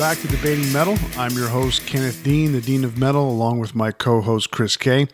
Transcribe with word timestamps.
Back 0.00 0.16
to 0.20 0.28
Debating 0.28 0.72
Metal. 0.72 0.96
I'm 1.18 1.32
your 1.32 1.48
host, 1.48 1.86
Kenneth 1.86 2.24
Dean, 2.24 2.52
the 2.52 2.62
Dean 2.62 2.84
of 2.84 2.96
Metal, 2.96 3.30
along 3.30 3.58
with 3.58 3.74
my 3.74 3.92
co 3.92 4.22
host, 4.22 4.50
Chris 4.50 4.78
Kay. 4.78 5.08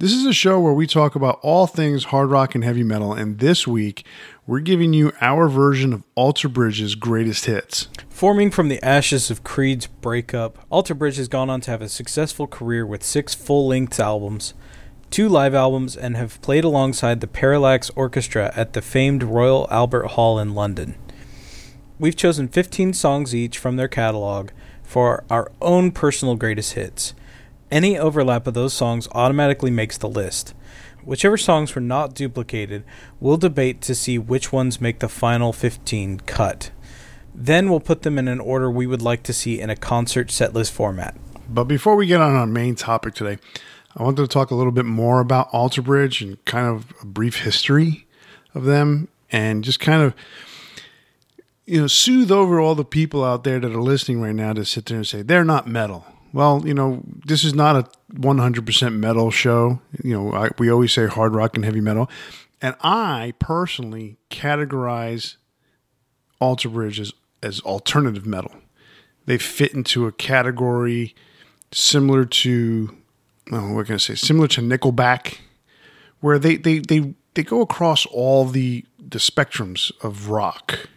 This 0.00 0.10
is 0.10 0.26
a 0.26 0.32
show 0.32 0.58
where 0.58 0.72
we 0.72 0.88
talk 0.88 1.14
about 1.14 1.38
all 1.40 1.68
things 1.68 2.06
hard 2.06 2.30
rock 2.30 2.56
and 2.56 2.64
heavy 2.64 2.82
metal, 2.82 3.12
and 3.12 3.38
this 3.38 3.64
week 3.64 4.04
we're 4.44 4.58
giving 4.58 4.92
you 4.92 5.12
our 5.20 5.48
version 5.48 5.92
of 5.92 6.02
Alter 6.16 6.48
Bridge's 6.48 6.96
greatest 6.96 7.44
hits. 7.44 7.86
Forming 8.10 8.50
from 8.50 8.68
the 8.68 8.84
ashes 8.84 9.30
of 9.30 9.44
Creed's 9.44 9.86
breakup, 9.86 10.58
Alter 10.68 10.94
Bridge 10.94 11.16
has 11.16 11.28
gone 11.28 11.48
on 11.48 11.60
to 11.60 11.70
have 11.70 11.80
a 11.80 11.88
successful 11.88 12.48
career 12.48 12.84
with 12.84 13.04
six 13.04 13.34
full 13.34 13.68
length 13.68 14.00
albums, 14.00 14.52
two 15.10 15.28
live 15.28 15.54
albums, 15.54 15.96
and 15.96 16.16
have 16.16 16.42
played 16.42 16.64
alongside 16.64 17.20
the 17.20 17.28
Parallax 17.28 17.88
Orchestra 17.94 18.52
at 18.56 18.72
the 18.72 18.82
famed 18.82 19.22
Royal 19.22 19.68
Albert 19.70 20.08
Hall 20.08 20.40
in 20.40 20.56
London. 20.56 20.96
We've 21.96 22.16
chosen 22.16 22.48
15 22.48 22.92
songs 22.92 23.34
each 23.34 23.56
from 23.56 23.76
their 23.76 23.86
catalog 23.86 24.50
for 24.82 25.22
our 25.30 25.52
own 25.62 25.92
personal 25.92 26.34
greatest 26.34 26.72
hits. 26.72 27.14
Any 27.70 27.96
overlap 27.96 28.48
of 28.48 28.54
those 28.54 28.72
songs 28.72 29.06
automatically 29.12 29.70
makes 29.70 29.96
the 29.96 30.08
list. 30.08 30.54
Whichever 31.04 31.36
songs 31.36 31.74
were 31.74 31.80
not 31.80 32.14
duplicated, 32.14 32.82
we'll 33.20 33.36
debate 33.36 33.80
to 33.82 33.94
see 33.94 34.18
which 34.18 34.52
ones 34.52 34.80
make 34.80 34.98
the 34.98 35.08
final 35.08 35.52
15 35.52 36.20
cut. 36.20 36.72
Then 37.32 37.70
we'll 37.70 37.80
put 37.80 38.02
them 38.02 38.18
in 38.18 38.26
an 38.26 38.40
order 38.40 38.70
we 38.70 38.86
would 38.88 39.02
like 39.02 39.22
to 39.24 39.32
see 39.32 39.60
in 39.60 39.70
a 39.70 39.76
concert 39.76 40.28
setlist 40.28 40.72
format. 40.72 41.14
But 41.48 41.64
before 41.64 41.94
we 41.94 42.06
get 42.06 42.20
on 42.20 42.34
our 42.34 42.46
main 42.46 42.74
topic 42.74 43.14
today, 43.14 43.38
I 43.96 44.02
wanted 44.02 44.22
to 44.22 44.28
talk 44.28 44.50
a 44.50 44.56
little 44.56 44.72
bit 44.72 44.84
more 44.84 45.20
about 45.20 45.48
Alter 45.52 45.82
Bridge 45.82 46.22
and 46.22 46.44
kind 46.44 46.66
of 46.66 46.92
a 47.02 47.06
brief 47.06 47.42
history 47.42 48.06
of 48.52 48.64
them 48.64 49.08
and 49.30 49.62
just 49.62 49.78
kind 49.78 50.02
of 50.02 50.14
you 51.66 51.80
know, 51.80 51.86
soothe 51.86 52.30
over 52.30 52.60
all 52.60 52.74
the 52.74 52.84
people 52.84 53.24
out 53.24 53.44
there 53.44 53.58
that 53.58 53.72
are 53.72 53.82
listening 53.82 54.20
right 54.20 54.34
now 54.34 54.52
to 54.52 54.64
sit 54.64 54.86
there 54.86 54.98
and 54.98 55.06
say 55.06 55.22
they're 55.22 55.44
not 55.44 55.66
metal. 55.66 56.06
Well, 56.32 56.62
you 56.66 56.74
know, 56.74 57.02
this 57.24 57.44
is 57.44 57.54
not 57.54 57.76
a 57.76 57.88
100% 58.12 58.96
metal 58.96 59.30
show. 59.30 59.80
You 60.02 60.14
know, 60.14 60.34
I, 60.34 60.50
we 60.58 60.70
always 60.70 60.92
say 60.92 61.06
hard 61.06 61.34
rock 61.34 61.54
and 61.54 61.64
heavy 61.64 61.80
metal. 61.80 62.10
And 62.60 62.74
I 62.80 63.34
personally 63.38 64.16
categorize 64.30 65.36
Alter 66.40 66.68
Bridge 66.68 66.98
as, 66.98 67.12
as 67.42 67.60
alternative 67.60 68.26
metal. 68.26 68.52
They 69.26 69.38
fit 69.38 69.74
into 69.74 70.06
a 70.06 70.12
category 70.12 71.14
similar 71.72 72.24
to, 72.24 72.96
oh, 73.52 73.74
what 73.74 73.86
can 73.86 73.94
I 73.94 73.98
say, 73.98 74.14
similar 74.14 74.48
to 74.48 74.60
Nickelback, 74.60 75.38
where 76.20 76.38
they, 76.38 76.56
they, 76.56 76.80
they, 76.80 77.14
they 77.34 77.42
go 77.42 77.60
across 77.60 78.06
all 78.06 78.44
the, 78.44 78.84
the 78.98 79.18
spectrums 79.18 79.92
of 80.02 80.28
rock 80.28 80.88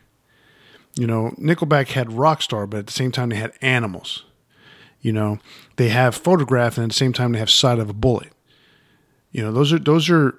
you 0.97 1.07
know, 1.07 1.33
Nickelback 1.37 1.89
had 1.89 2.07
Rockstar, 2.07 2.69
but 2.69 2.77
at 2.79 2.87
the 2.87 2.93
same 2.93 3.11
time 3.11 3.29
they 3.29 3.35
had 3.35 3.53
Animals. 3.61 4.25
You 4.99 5.13
know, 5.13 5.39
they 5.75 5.89
have 5.89 6.15
Photograph, 6.15 6.77
and 6.77 6.85
at 6.85 6.89
the 6.89 6.95
same 6.95 7.13
time 7.13 7.31
they 7.31 7.39
have 7.39 7.49
Side 7.49 7.79
of 7.79 7.89
a 7.89 7.93
Bullet. 7.93 8.31
You 9.31 9.43
know, 9.43 9.51
those 9.51 9.71
are 9.71 9.79
those 9.79 10.09
are 10.09 10.35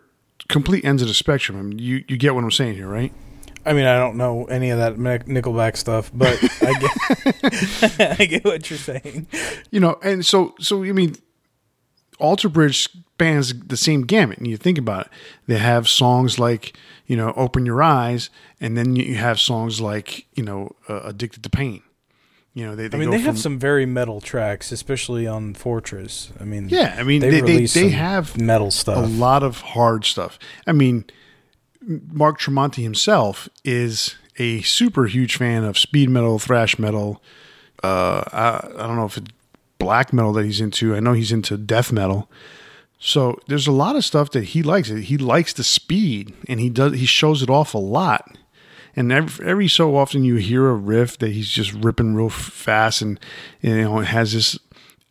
complete 0.48 0.84
ends 0.84 1.00
of 1.02 1.08
the 1.08 1.14
spectrum. 1.14 1.58
I 1.58 1.62
mean, 1.62 1.78
you 1.78 2.04
you 2.08 2.16
get 2.16 2.34
what 2.34 2.42
I'm 2.44 2.50
saying 2.50 2.74
here, 2.74 2.88
right? 2.88 3.12
I 3.64 3.72
mean, 3.72 3.86
I 3.86 3.98
don't 3.98 4.16
know 4.16 4.46
any 4.46 4.70
of 4.70 4.78
that 4.78 4.96
Nickelback 4.96 5.76
stuff, 5.76 6.10
but 6.12 6.38
I 6.62 6.72
get 6.78 8.20
I 8.20 8.24
get 8.24 8.44
what 8.44 8.68
you're 8.68 8.78
saying. 8.78 9.26
You 9.70 9.80
know, 9.80 9.98
and 10.02 10.26
so 10.26 10.54
so 10.58 10.82
I 10.82 10.92
mean, 10.92 11.16
Alter 12.18 12.48
Bridge 12.48 12.88
spans 13.18 13.52
the 13.66 13.76
same 13.76 14.02
gamut. 14.02 14.38
And 14.38 14.46
you 14.46 14.56
think 14.56 14.78
about 14.78 15.06
it, 15.06 15.12
they 15.46 15.58
have 15.58 15.88
songs 15.88 16.38
like, 16.38 16.76
you 17.08 17.16
know, 17.16 17.32
Open 17.36 17.66
Your 17.66 17.82
Eyes, 17.82 18.30
and 18.60 18.76
then 18.76 18.94
you 18.94 19.16
have 19.16 19.40
songs 19.40 19.80
like, 19.80 20.26
you 20.34 20.44
know, 20.44 20.76
uh, 20.88 21.00
Addicted 21.04 21.42
to 21.42 21.50
Pain. 21.50 21.82
You 22.52 22.66
know, 22.66 22.76
they, 22.76 22.86
they 22.88 22.96
I 22.96 23.00
mean, 23.00 23.10
they 23.10 23.16
from, 23.16 23.24
have 23.24 23.38
some 23.38 23.58
very 23.58 23.86
metal 23.86 24.20
tracks, 24.20 24.72
especially 24.72 25.26
on 25.26 25.54
Fortress. 25.54 26.30
I 26.38 26.44
mean, 26.44 26.68
yeah, 26.68 26.96
I 26.98 27.02
mean, 27.02 27.20
they, 27.20 27.40
they, 27.40 27.64
they, 27.64 27.88
have 27.90 28.38
metal 28.38 28.70
stuff, 28.70 28.98
a 28.98 29.08
lot 29.08 29.42
of 29.42 29.60
hard 29.60 30.04
stuff. 30.04 30.38
I 30.66 30.72
mean, 30.72 31.04
Mark 31.80 32.38
Tremonti 32.40 32.82
himself 32.82 33.48
is 33.64 34.16
a 34.38 34.60
super 34.62 35.06
huge 35.06 35.36
fan 35.36 35.64
of 35.64 35.78
speed 35.78 36.10
metal, 36.10 36.38
thrash 36.38 36.78
metal. 36.78 37.22
Uh, 37.82 38.22
I, 38.32 38.68
I 38.76 38.86
don't 38.86 38.96
know 38.96 39.06
if 39.06 39.16
it's 39.16 39.30
black 39.78 40.12
metal 40.12 40.32
that 40.34 40.44
he's 40.44 40.60
into. 40.60 40.94
I 40.94 41.00
know 41.00 41.14
he's 41.14 41.32
into 41.32 41.56
death 41.56 41.90
metal. 41.90 42.30
So 42.98 43.38
there's 43.46 43.66
a 43.66 43.72
lot 43.72 43.96
of 43.96 44.04
stuff 44.04 44.30
that 44.32 44.44
he 44.44 44.62
likes. 44.62 44.88
He 44.88 45.16
likes 45.16 45.52
the 45.52 45.64
speed, 45.64 46.34
and 46.48 46.60
he 46.60 46.68
does. 46.68 46.94
He 46.94 47.06
shows 47.06 47.42
it 47.42 47.50
off 47.50 47.74
a 47.74 47.78
lot. 47.78 48.36
And 48.96 49.12
every, 49.12 49.46
every 49.46 49.68
so 49.68 49.96
often 49.96 50.24
you 50.24 50.36
hear 50.36 50.68
a 50.68 50.74
riff 50.74 51.18
that 51.18 51.30
he's 51.30 51.48
just 51.48 51.72
ripping 51.72 52.14
real 52.14 52.28
fast, 52.30 53.00
and 53.00 53.20
you 53.60 53.82
know 53.82 54.00
it 54.00 54.06
has 54.06 54.32
this 54.32 54.58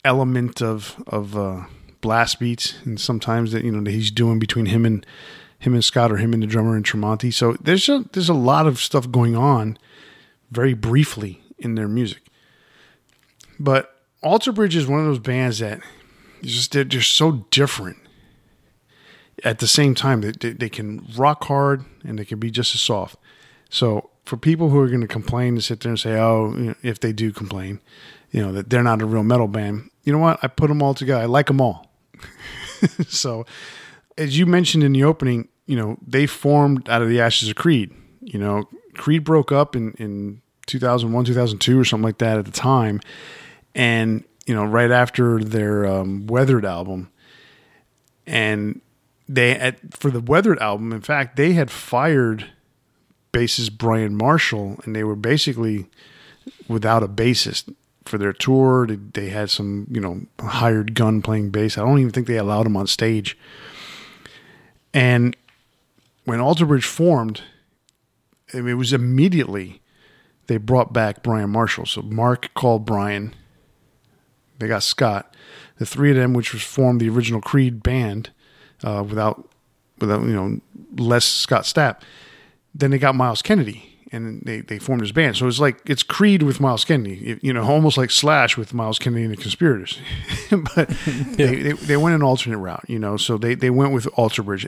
element 0.04 0.62
of 0.62 1.02
of 1.08 1.38
uh, 1.38 1.64
blast 2.02 2.40
beats, 2.40 2.76
and 2.84 3.00
sometimes 3.00 3.54
that 3.54 3.64
you 3.64 3.72
know 3.72 3.82
that 3.82 3.92
he's 3.92 4.12
doing 4.12 4.38
between 4.38 4.66
him 4.66 4.86
and 4.86 5.06
him 5.60 5.74
and 5.74 5.84
Scott 5.84 6.12
or 6.12 6.18
him 6.18 6.34
and 6.34 6.44
the 6.44 6.48
drummer 6.48 6.76
and 6.76 6.86
Tremonti. 6.86 7.34
So 7.34 7.54
there's 7.54 7.88
a 7.88 8.04
there's 8.12 8.30
a 8.30 8.34
lot 8.34 8.68
of 8.68 8.80
stuff 8.80 9.10
going 9.10 9.38
on, 9.38 9.78
very 10.52 10.74
briefly 10.74 11.42
in 11.58 11.76
their 11.76 11.88
music. 11.88 12.22
But 13.60 13.96
Alter 14.22 14.52
Bridge 14.52 14.76
is 14.76 14.88
one 14.88 15.00
of 15.00 15.06
those 15.06 15.20
bands 15.20 15.60
that 15.60 15.80
just 16.42 16.72
they're 16.72 16.84
just 16.84 17.14
so 17.14 17.46
different. 17.52 17.98
At 19.44 19.60
the 19.60 19.68
same 19.68 19.94
time, 19.94 20.22
they, 20.22 20.32
they, 20.32 20.68
can 20.68 21.06
rock 21.16 21.44
hard 21.44 21.86
and 22.04 22.18
they 22.18 22.26
can 22.26 22.40
be 22.40 22.50
just 22.50 22.74
as 22.74 22.82
soft. 22.82 23.18
So 23.70 24.10
for 24.26 24.36
people 24.36 24.70
who 24.70 24.80
are 24.80 24.88
going 24.88 25.02
to 25.02 25.08
complain 25.08 25.56
to 25.56 25.62
sit 25.62 25.82
there 25.82 25.92
and 25.92 26.00
say, 26.00 26.18
oh, 26.18 26.54
you 26.58 26.64
know, 26.64 26.76
if 26.82 27.00
they 27.00 27.14
do 27.14 27.32
complain, 27.32 27.80
you 28.32 28.42
know 28.42 28.52
that 28.52 28.70
they're 28.70 28.84
not 28.84 29.02
a 29.02 29.06
real 29.06 29.24
metal 29.24 29.48
band. 29.48 29.90
You 30.04 30.14
know 30.14 30.20
what? 30.20 30.40
I 30.44 30.48
put 30.48 30.68
them 30.68 30.82
all 30.82 30.94
together. 30.94 31.22
I 31.22 31.26
like 31.26 31.48
them 31.48 31.62
all. 31.62 31.92
so, 33.08 33.46
as 34.18 34.38
you 34.38 34.46
mentioned 34.46 34.84
in 34.84 34.94
the 34.94 35.04
opening, 35.04 35.48
you 35.66 35.76
know 35.78 35.98
they 36.06 36.26
formed 36.26 36.90
out 36.90 37.02
of 37.02 37.10
the 37.10 37.22
ashes 37.22 37.50
of 37.50 37.56
Creed. 37.56 37.94
You 38.22 38.40
know, 38.40 38.68
Creed 38.96 39.24
broke 39.24 39.52
up 39.52 39.76
in 39.76 39.94
in 39.94 40.42
2001, 40.66 41.26
2002, 41.26 41.80
or 41.80 41.86
something 41.86 42.04
like 42.04 42.18
that 42.18 42.38
at 42.38 42.46
the 42.46 42.52
time, 42.52 43.00
and 43.74 44.24
you 44.48 44.56
know 44.56 44.66
right 44.66 44.90
after 44.90 45.44
their 45.44 45.86
um, 45.86 46.26
Weathered 46.26 46.66
album, 46.66 47.12
and 48.26 48.82
they 49.30 49.52
at, 49.52 49.94
for 49.94 50.10
the 50.10 50.22
Weathered 50.22 50.58
album, 50.60 50.92
in 50.92 51.02
fact, 51.02 51.36
they 51.36 51.52
had 51.54 51.70
fired 51.70 52.50
bassist 53.34 53.78
Brian 53.78 54.16
Marshall, 54.16 54.80
and 54.84 54.96
they 54.96 55.04
were 55.04 55.18
basically 55.18 55.88
without 56.68 57.04
a 57.04 57.08
bassist 57.08 57.74
for 58.06 58.18
their 58.18 58.34
tour. 58.34 58.88
They, 58.88 58.96
they 58.96 59.30
had 59.30 59.50
some 59.50 59.86
you 59.92 60.00
know 60.00 60.22
hired 60.40 60.96
gun 60.96 61.22
playing 61.22 61.52
bass. 61.52 61.78
I 61.78 61.82
don't 61.82 62.00
even 62.00 62.12
think 62.12 62.28
they 62.28 62.38
allowed 62.38 62.66
him 62.66 62.78
on 62.78 62.88
stage. 62.88 63.38
And 64.94 65.36
when 66.24 66.40
Alter 66.40 66.66
Bridge 66.66 66.86
formed, 66.86 67.42
it 68.54 68.62
was 68.62 68.94
immediately 68.94 69.82
they 70.48 70.58
brought 70.58 70.94
back 70.94 71.22
Brian 71.22 71.50
Marshall. 71.50 71.86
So 71.86 72.02
Mark 72.02 72.54
called 72.54 72.86
Brian 72.86 73.36
they 74.60 74.68
got 74.68 74.84
Scott. 74.84 75.36
The 75.78 75.86
three 75.86 76.10
of 76.12 76.18
them, 76.18 76.34
which 76.34 76.54
was 76.54 76.64
formed 76.64 77.00
the 77.00 77.10
original 77.10 77.42
Creed 77.42 77.84
band, 77.84 78.32
uh, 78.84 79.04
without 79.08 79.50
without 80.00 80.22
you 80.24 80.34
know 80.34 80.60
less 80.98 81.26
Scott 81.26 81.64
Stapp. 81.64 82.02
Then 82.74 82.92
they 82.92 83.00
got 83.00 83.16
Myles 83.16 83.42
Kennedy, 83.42 83.98
and 84.12 84.42
they, 84.44 84.62
they 84.62 84.80
formed 84.80 85.02
his 85.02 85.12
band. 85.12 85.36
So 85.36 85.48
it's 85.48 85.60
like 85.60 85.82
it's 85.90 86.04
Creed 86.04 86.44
with 86.44 86.60
Myles 86.60 86.86
Kennedy, 86.86 87.40
you 87.42 87.54
know, 87.54 87.64
almost 87.64 87.98
like 87.98 88.12
Slash 88.12 88.58
with 88.58 88.74
Myles 88.74 89.00
Kennedy 89.00 89.24
and 89.24 89.34
the 89.34 89.38
Conspirators. 89.38 90.00
but 90.52 90.90
yeah. 90.90 91.34
they, 91.36 91.56
they, 91.62 91.72
they 91.74 91.98
went 91.98 92.16
an 92.16 92.24
alternate 92.24 92.58
route, 92.58 92.86
you 92.88 93.00
know. 93.00 93.18
So 93.18 93.38
they 93.38 93.56
they 93.56 93.70
went 93.70 93.94
with 93.94 94.08
Alter 94.14 94.44
Bridge. 94.44 94.68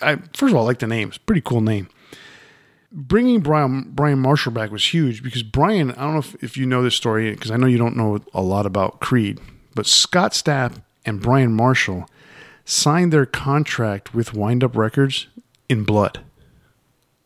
I 0.00 0.16
first 0.16 0.52
of 0.52 0.54
all 0.54 0.62
I 0.62 0.66
like 0.66 0.78
the 0.80 0.86
name; 0.86 1.08
it's 1.08 1.16
a 1.16 1.20
pretty 1.20 1.42
cool 1.42 1.60
name. 1.60 1.88
Bringing 2.96 3.40
Brian 3.40 3.90
Brian 3.90 4.20
Marshall 4.20 4.52
back 4.52 4.70
was 4.70 4.94
huge 4.94 5.22
because 5.22 5.42
Brian, 5.42 5.90
I 5.92 6.02
don't 6.02 6.12
know 6.12 6.20
if, 6.20 6.44
if 6.44 6.56
you 6.56 6.64
know 6.64 6.80
this 6.80 6.94
story 6.94 7.32
because 7.32 7.50
I 7.50 7.56
know 7.56 7.66
you 7.66 7.76
don't 7.76 7.96
know 7.96 8.20
a 8.32 8.40
lot 8.40 8.66
about 8.66 9.00
Creed, 9.00 9.40
but 9.74 9.84
Scott 9.84 10.30
Stapp 10.30 10.80
and 11.04 11.20
Brian 11.20 11.52
Marshall 11.52 12.08
signed 12.64 13.12
their 13.12 13.26
contract 13.26 14.14
with 14.14 14.32
Wind 14.32 14.62
Up 14.62 14.76
Records 14.76 15.26
in 15.68 15.82
blood. 15.82 16.20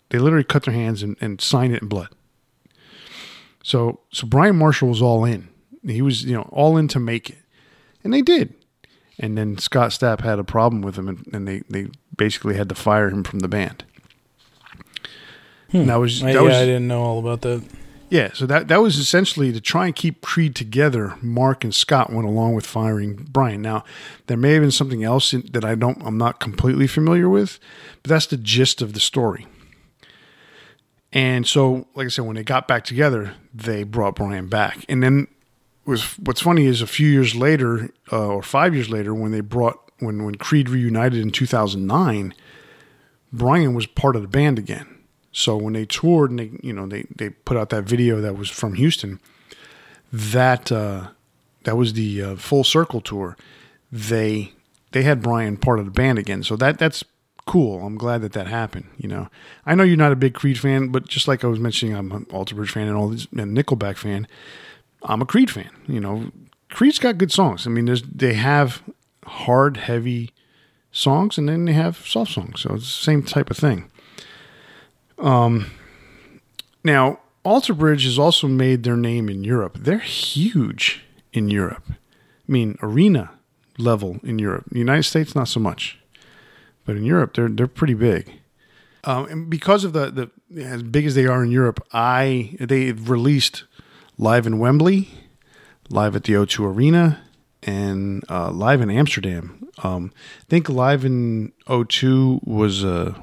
They 0.09 0.19
literally 0.19 0.45
cut 0.45 0.63
their 0.63 0.73
hands 0.73 1.03
and, 1.03 1.17
and 1.21 1.39
signed 1.39 1.75
it 1.75 1.83
in 1.83 1.89
blood. 1.89 2.09
So 3.63 4.01
so 4.11 4.27
Brian 4.27 4.57
Marshall 4.57 4.89
was 4.89 5.03
all 5.03 5.27
in. 5.27 5.49
He 5.85 6.01
was, 6.01 6.25
you 6.25 6.35
know, 6.35 6.49
all 6.51 6.79
in 6.79 6.89
to 6.89 6.99
make 6.99 7.29
it. 7.29 7.39
And 8.03 8.15
they 8.15 8.23
did. 8.23 8.55
And 9.19 9.37
then 9.37 9.59
Scott 9.59 9.91
Stapp 9.91 10.23
had 10.23 10.39
a 10.39 10.45
problem 10.45 10.81
with 10.81 10.97
him 10.97 11.09
and, 11.09 11.29
and 11.33 11.47
they, 11.47 11.63
they 11.69 11.89
basically 12.17 12.57
had 12.57 12.71
to 12.71 12.75
fire 12.75 13.11
him 13.11 13.23
from 13.23 13.41
the 13.41 13.49
band. 13.49 13.85
Hmm. 15.71 15.87
That 15.87 15.97
was 15.97 16.21
that 16.21 16.35
yeah, 16.35 16.41
was, 16.41 16.55
I 16.55 16.65
didn't 16.65 16.89
know 16.89 17.03
all 17.03 17.19
about 17.19 17.43
that. 17.43 17.63
Yeah, 18.11 18.33
so 18.33 18.47
that 18.47 18.69
that 18.69 18.81
was 18.81 18.97
essentially 18.97 19.53
to 19.53 19.61
try 19.61 19.87
and 19.87 19.95
keep 19.95 20.23
Creed 20.23 20.55
together. 20.55 21.15
Mark 21.21 21.63
and 21.63 21.75
Scott 21.75 22.11
went 22.11 22.27
along 22.27 22.55
with 22.55 22.65
firing 22.65 23.29
Brian. 23.31 23.61
Now, 23.61 23.85
there 24.27 24.37
may 24.37 24.53
have 24.53 24.63
been 24.63 24.71
something 24.71 25.05
else 25.05 25.35
in, 25.35 25.47
that 25.53 25.65
I 25.65 25.75
don't, 25.75 26.01
I'm 26.03 26.17
not 26.17 26.41
completely 26.41 26.87
familiar 26.87 27.29
with, 27.29 27.59
but 28.03 28.09
that's 28.09 28.27
the 28.27 28.39
gist 28.39 28.81
of 28.81 28.95
the 28.95 29.01
story. 29.01 29.47
And 31.13 31.47
so, 31.47 31.87
like 31.95 32.07
I 32.07 32.09
said, 32.09 32.25
when 32.25 32.37
they 32.37 32.45
got 32.45 32.67
back 32.67 32.85
together, 32.85 33.35
they 33.55 33.83
brought 33.83 34.17
Brian 34.17 34.49
back. 34.49 34.85
And 34.89 35.03
then 35.03 35.29
was 35.85 36.19
what's 36.19 36.43
funny 36.43 36.67
is 36.67 36.81
a 36.83 36.87
few 36.87 37.09
years 37.09 37.35
later, 37.35 37.91
uh, 38.13 38.29
or 38.29 38.43
five 38.43 38.75
years 38.75 38.89
later, 38.89 39.15
when 39.15 39.33
they 39.33 39.41
brought 39.41 39.91
when 39.99 40.25
when 40.25 40.37
Creed 40.37 40.69
reunited 40.69 41.21
in 41.21 41.31
2009, 41.31 42.35
Brian 43.33 43.75
was 43.75 43.87
part 43.87 44.17
of 44.17 44.23
the 44.23 44.29
band 44.29 44.59
again. 44.59 44.98
So 45.33 45.57
when 45.57 45.75
they 45.75 45.85
toured 45.85 46.31
and 46.31 46.39
they 46.39 46.51
you 46.63 46.73
know 46.73 46.87
they 46.87 47.07
they 47.15 47.31
put 47.31 47.57
out 47.57 47.71
that 47.71 47.85
video 47.85 48.21
that 48.21 48.37
was 48.37 48.49
from 48.51 48.75
Houston, 48.75 49.21
that 50.13 50.73
uh, 50.73 51.09
that 51.65 51.77
was 51.77 51.93
the 51.93 52.23
uh, 52.23 52.37
full 52.37 52.65
circle 52.65 53.01
tour. 53.01 53.37
They 53.93 54.53
they 54.93 55.03
had 55.03 55.23
Brian 55.23 55.57
part 55.57 55.79
of 55.79 55.85
the 55.85 55.91
band 55.91 56.19
again. 56.19 56.43
So 56.43 56.57
that 56.57 56.79
that's 56.79 57.05
cool. 57.47 57.85
I'm 57.85 57.97
glad 57.97 58.21
that 58.23 58.33
that 58.33 58.47
happened. 58.47 58.87
You 58.97 59.09
know, 59.09 59.29
I 59.67 59.75
know 59.75 59.83
you're 59.83 59.97
not 59.97 60.13
a 60.13 60.17
big 60.17 60.35
Creed 60.35 60.59
fan, 60.59 60.89
but 60.89 61.09
just 61.09 61.29
like 61.29 61.45
I 61.45 61.47
was 61.49 61.59
mentioning, 61.59 61.95
I'm 61.95 62.13
an 62.13 62.27
Alter 62.31 62.55
Bridge 62.55 62.71
fan 62.71 62.89
and 62.89 62.97
all 62.97 63.09
these 63.09 63.27
and 63.37 63.57
Nickelback 63.57 63.97
fan. 63.97 64.27
I'm 65.03 65.23
a 65.23 65.27
Creed 65.27 65.51
fan. 65.51 65.71
You 65.87 66.01
know, 66.01 66.31
Creed's 66.71 66.99
got 66.99 67.19
good 67.19 67.33
songs. 67.33 67.67
I 67.67 67.71
mean, 67.71 67.87
there's 67.87 68.03
they 68.03 68.35
have 68.35 68.83
hard, 69.25 69.77
heavy 69.77 70.33
songs, 70.91 71.39
and 71.39 71.49
then 71.49 71.65
they 71.65 71.73
have 71.73 72.07
soft 72.07 72.33
songs. 72.33 72.63
So 72.63 72.75
it's 72.75 72.85
the 72.85 73.05
same 73.05 73.23
type 73.23 73.51
of 73.51 73.57
thing. 73.57 73.91
Um, 75.19 75.71
now 76.85 77.21
Alter 77.45 77.75
Bridge 77.75 78.05
has 78.05 78.19
also 78.19 78.47
made 78.47 78.83
their 78.83 78.97
name 78.97 79.29
in 79.29 79.45
Europe. 79.45 79.79
They're 79.81 79.99
huge 79.99 81.05
in 81.33 81.49
Europe. 81.51 81.85
I 81.89 82.53
mean, 82.53 82.79
arena 82.83 83.31
level 83.79 84.21
in 84.23 84.39
Europe. 84.39 84.65
The 84.71 84.79
United 84.79 85.05
States, 85.05 85.35
not 85.35 85.49
so 85.49 85.61
much, 85.61 85.99
but 86.85 86.97
in 86.97 87.05
Europe, 87.05 87.35
they're 87.35 87.49
they're 87.49 87.67
pretty 87.67 87.95
big. 87.95 88.33
Um, 89.05 89.27
and 89.27 89.51
because 89.51 89.85
of 89.85 89.93
the 89.93 90.11
the 90.11 90.63
as 90.63 90.83
big 90.83 91.07
as 91.07 91.15
they 91.15 91.27
are 91.27 91.43
in 91.43 91.51
Europe, 91.51 91.81
I 91.93 92.57
they 92.61 92.93
released 92.93 93.65
live 94.19 94.47
in 94.47 94.59
Wembley, 94.59 95.09
live 95.89 96.17
at 96.17 96.25
the 96.25 96.35
O2 96.35 96.75
Arena, 96.75 97.21
and 97.63 98.25
uh, 98.29 98.51
live 98.51 98.81
in 98.81 98.91
Amsterdam. 98.91 99.69
Um, 99.83 100.13
I 100.41 100.45
think 100.49 100.69
live 100.69 101.05
in 101.05 101.53
O2 101.67 102.47
was 102.47 102.85
a. 102.85 103.23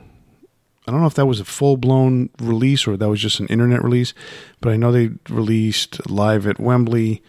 I 0.87 0.91
don't 0.91 1.01
know 1.01 1.07
if 1.07 1.15
that 1.15 1.25
was 1.25 1.39
a 1.39 1.45
full 1.45 1.77
blown 1.77 2.29
release 2.39 2.87
or 2.87 2.95
that 2.97 3.09
was 3.09 3.19
just 3.19 3.39
an 3.39 3.47
internet 3.47 3.83
release, 3.83 4.13
but 4.61 4.71
I 4.71 4.77
know 4.77 4.91
they 4.91 5.11
released 5.29 6.09
live 6.09 6.45
at 6.45 6.59
Wembley 6.59 7.23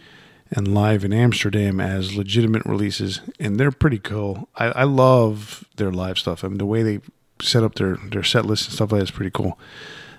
and 0.51 0.73
live 0.73 1.03
in 1.03 1.11
Amsterdam 1.11 1.79
as 1.79 2.15
legitimate 2.15 2.65
releases, 2.65 3.21
and 3.39 3.59
they're 3.59 3.71
pretty 3.71 3.99
cool. 3.99 4.47
I, 4.55 4.67
I 4.67 4.83
love 4.83 5.65
their 5.75 5.91
live 5.91 6.17
stuff. 6.17 6.43
I 6.43 6.47
mean, 6.47 6.57
the 6.57 6.65
way 6.65 6.83
they 6.83 6.99
set 7.41 7.63
up 7.63 7.75
their 7.75 7.97
their 7.97 8.23
set 8.23 8.45
list 8.45 8.67
and 8.67 8.75
stuff 8.75 8.91
like 8.91 8.99
that 8.99 9.03
is 9.05 9.11
pretty 9.11 9.31
cool. 9.31 9.59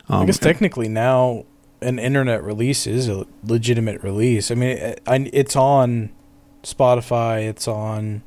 Um, 0.09 0.23
I 0.23 0.27
guess 0.27 0.39
technically 0.39 0.89
now 0.89 1.47
an 1.81 1.99
internet 1.99 2.43
release 2.43 2.87
is 2.87 3.09
a 3.09 3.27
legitimate 3.45 4.03
release. 4.03 4.51
I 4.51 4.55
mean, 4.55 4.77
it, 4.77 5.01
it's 5.07 5.57
on 5.57 6.11
Spotify, 6.63 7.49
it's 7.49 7.69
on 7.69 8.23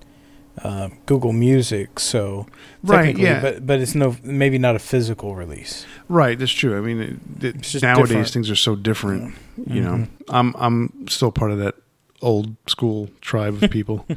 uh, 0.64 0.90
Google 1.06 1.34
Music, 1.34 2.00
so 2.00 2.46
right, 2.84 3.18
yeah, 3.18 3.42
but 3.42 3.66
but 3.66 3.80
it's 3.80 3.96
no 3.96 4.16
maybe 4.24 4.58
not 4.58 4.76
a 4.76 4.80
physical 4.80 5.36
release. 5.36 5.86
Right, 6.10 6.38
that's 6.38 6.52
true. 6.52 6.78
I 6.78 6.82
mean, 6.82 7.22
it, 7.42 7.44
it, 7.44 7.82
nowadays 7.82 8.10
different. 8.10 8.30
things 8.30 8.52
are 8.52 8.56
so 8.56 8.76
different. 8.76 9.34
Mm-hmm. 9.60 9.74
You 9.74 9.82
know, 9.82 10.08
I'm 10.30 10.54
I'm 10.58 11.08
still 11.08 11.32
part 11.32 11.52
of 11.52 11.60
that 11.60 11.76
old 12.22 12.56
school 12.68 13.10
tribe 13.22 13.64
of 13.64 13.72
people. 13.72 14.06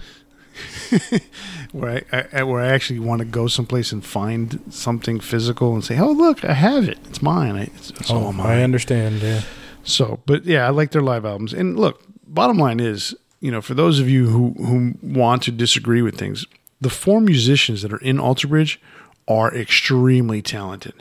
where 1.72 2.04
I, 2.12 2.26
I, 2.32 2.42
where 2.44 2.60
I 2.60 2.68
actually 2.68 3.00
want 3.00 3.20
to 3.20 3.24
go 3.24 3.48
someplace 3.48 3.90
and 3.90 4.04
find 4.04 4.60
something 4.70 5.20
physical 5.20 5.74
and 5.74 5.84
say, 5.84 5.98
"Oh, 5.98 6.12
look, 6.12 6.44
I 6.44 6.52
have 6.52 6.88
it. 6.88 6.98
It's 7.08 7.22
mine. 7.22 7.56
It's, 7.56 7.90
it's 7.90 8.10
oh, 8.10 8.26
all 8.26 8.32
mine." 8.32 8.46
I 8.46 8.62
understand. 8.62 9.20
Yeah. 9.22 9.42
So, 9.84 10.20
but 10.26 10.44
yeah, 10.44 10.66
I 10.66 10.70
like 10.70 10.92
their 10.92 11.02
live 11.02 11.24
albums. 11.24 11.52
And 11.52 11.78
look, 11.78 12.02
bottom 12.26 12.58
line 12.58 12.80
is, 12.80 13.14
you 13.44 13.50
know, 13.50 13.60
for 13.60 13.74
those 13.74 14.00
of 14.00 14.08
you 14.08 14.30
who 14.30 14.54
who 14.64 14.94
want 15.02 15.42
to 15.42 15.50
disagree 15.52 16.00
with 16.00 16.16
things, 16.16 16.46
the 16.80 16.88
four 16.88 17.20
musicians 17.20 17.82
that 17.82 17.92
are 17.92 17.98
in 17.98 18.18
Alter 18.18 18.48
Bridge 18.48 18.80
are 19.28 19.54
extremely 19.54 20.40
talented. 20.40 20.94